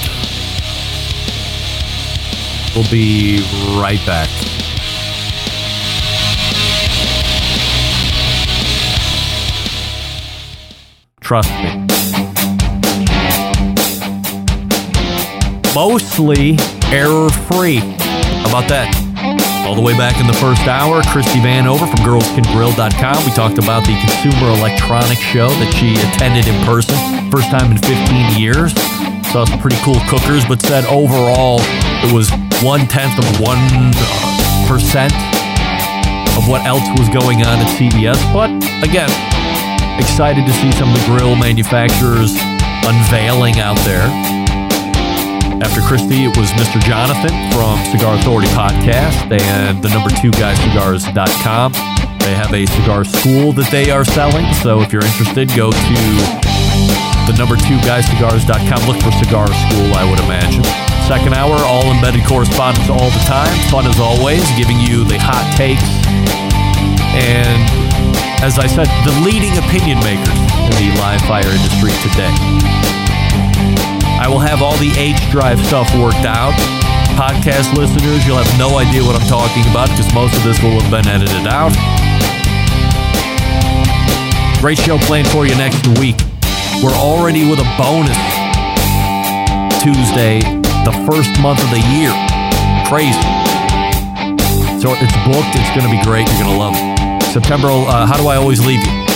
We'll 2.76 2.88
be 2.91 3.39
right 3.82 3.99
back. 4.05 4.30
Trust 11.22 11.49
me. 11.49 11.88
Mostly 15.74 16.57
error 16.91 17.30
free. 17.30 17.78
How 17.78 18.49
about 18.49 18.70
that? 18.70 18.93
All 19.66 19.74
the 19.74 19.82
way 19.82 19.97
back 19.97 20.20
in 20.22 20.28
the 20.28 20.34
first 20.34 20.68
hour, 20.68 21.01
Christy 21.03 21.39
Vanover 21.39 21.89
from 21.89 22.05
girlscangrill.com. 22.05 23.26
We 23.26 23.32
talked 23.32 23.57
about 23.57 23.86
the 23.86 23.97
Consumer 24.01 24.53
Electronics 24.53 25.22
Show 25.22 25.49
that 25.49 25.74
she 25.74 25.93
attended 26.14 26.47
in 26.47 26.64
person, 26.64 26.95
first 27.32 27.49
time 27.49 27.72
in 27.72 27.78
15 27.78 28.38
years. 28.39 28.99
Saw 29.32 29.46
some 29.46 29.60
pretty 29.60 29.78
cool 29.86 30.00
cookers, 30.10 30.44
but 30.46 30.60
said 30.62 30.86
overall 30.86 31.60
it 32.02 32.12
was 32.12 32.32
one 32.66 32.88
tenth 32.88 33.14
of 33.20 33.40
one 33.40 33.62
percent 34.66 35.14
of 36.34 36.50
what 36.50 36.66
else 36.66 36.82
was 36.98 37.10
going 37.14 37.46
on 37.46 37.62
at 37.62 37.70
CES. 37.78 38.18
But 38.34 38.50
again, 38.82 39.10
excited 40.02 40.46
to 40.48 40.54
see 40.54 40.72
some 40.72 40.90
of 40.90 40.98
the 40.98 41.06
grill 41.06 41.36
manufacturers 41.36 42.34
unveiling 42.90 43.60
out 43.60 43.78
there. 43.86 44.10
After 45.62 45.82
Christy, 45.82 46.26
it 46.26 46.36
was 46.36 46.50
Mr. 46.58 46.82
Jonathan 46.82 47.30
from 47.52 47.78
Cigar 47.94 48.16
Authority 48.16 48.48
Podcast 48.58 49.30
and 49.30 49.84
the 49.84 49.90
number 49.90 50.10
two 50.10 50.32
guy 50.32 50.56
cigars.com. 50.56 51.74
They 52.20 52.34
have 52.34 52.54
a 52.54 52.66
cigar 52.66 53.04
school 53.04 53.54
that 53.54 53.70
they 53.70 53.92
are 53.92 54.06
selling. 54.06 54.52
So 54.56 54.82
if 54.82 54.92
you're 54.92 55.06
interested, 55.06 55.50
go 55.56 55.72
to 55.72 56.49
the 57.30 57.36
number 57.38 57.56
two 57.56 57.78
guy 57.86 58.02
cigars.com. 58.02 58.80
Look 58.88 59.00
for 59.02 59.12
cigar 59.20 59.48
school, 59.48 59.90
I 59.96 60.04
would 60.06 60.20
imagine. 60.24 60.64
Second 61.08 61.34
hour, 61.34 61.56
all 61.66 61.90
embedded 61.92 62.26
correspondents 62.26 62.90
all 62.90 63.10
the 63.10 63.24
time. 63.26 63.54
Fun 63.70 63.86
as 63.86 64.00
always, 64.00 64.46
giving 64.58 64.80
you 64.80 65.04
the 65.04 65.18
hot 65.18 65.46
takes 65.58 65.88
and 67.18 67.66
as 68.46 68.60
I 68.60 68.68
said, 68.68 68.88
the 69.04 69.12
leading 69.26 69.52
opinion 69.58 70.00
makers 70.06 70.40
in 70.70 70.74
the 70.78 70.90
live 71.02 71.22
fire 71.26 71.50
industry 71.50 71.92
today. 72.06 72.32
I 74.22 74.28
will 74.30 74.40
have 74.40 74.62
all 74.62 74.78
the 74.78 74.92
H 74.96 75.18
drive 75.32 75.60
stuff 75.66 75.90
worked 75.98 76.24
out. 76.24 76.54
Podcast 77.18 77.74
listeners, 77.76 78.26
you'll 78.26 78.40
have 78.40 78.60
no 78.60 78.78
idea 78.78 79.04
what 79.04 79.20
I'm 79.20 79.28
talking 79.28 79.66
about 79.72 79.90
because 79.90 80.14
most 80.14 80.38
of 80.38 80.44
this 80.44 80.62
will 80.62 80.80
have 80.80 80.92
been 80.92 81.08
edited 81.08 81.48
out. 81.48 81.74
Great 84.62 84.78
show 84.78 84.98
planned 85.00 85.28
for 85.28 85.46
you 85.46 85.56
next 85.56 85.86
week. 86.00 86.29
We're 86.82 86.96
already 86.96 87.44
with 87.44 87.60
a 87.60 87.68
bonus 87.78 88.16
Tuesday, 89.84 90.40
the 90.88 90.96
first 91.04 91.36
month 91.42 91.60
of 91.60 91.70
the 91.72 91.84
year. 91.92 92.08
Crazy. 92.88 93.20
So 94.80 94.96
it's 94.96 95.12
booked. 95.28 95.52
It's 95.60 95.76
going 95.76 95.84
to 95.84 95.92
be 95.92 96.02
great. 96.08 96.26
You're 96.32 96.48
going 96.48 96.54
to 96.54 96.58
love 96.58 96.74
it. 96.78 97.24
September, 97.34 97.68
uh, 97.68 98.06
how 98.06 98.16
do 98.16 98.28
I 98.28 98.38
always 98.38 98.66
leave 98.66 98.80
you? 98.80 99.10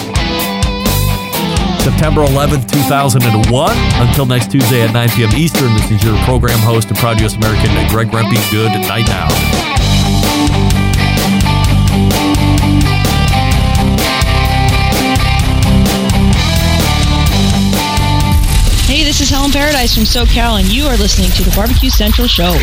September 1.79 2.25
11th, 2.27 2.69
2001. 2.69 3.71
Until 4.07 4.25
next 4.25 4.51
Tuesday 4.51 4.81
at 4.81 4.91
9 4.91 5.09
p.m. 5.11 5.29
Eastern, 5.33 5.73
this 5.73 5.89
is 5.89 6.03
your 6.03 6.17
program 6.25 6.59
host 6.59 6.89
and 6.89 6.97
proud 6.97 7.17
U.S. 7.21 7.35
American, 7.35 7.71
Greg 7.87 8.09
Rempe. 8.09 8.51
Good 8.51 8.71
night 8.89 9.07
now. 9.07 9.62
Paradise 19.51 19.93
from 19.93 20.03
SoCal, 20.03 20.59
and 20.59 20.71
you 20.71 20.85
are 20.85 20.95
listening 20.95 21.29
to 21.31 21.43
the 21.43 21.53
Barbecue 21.55 21.89
Central 21.89 22.27
Show. 22.27 22.57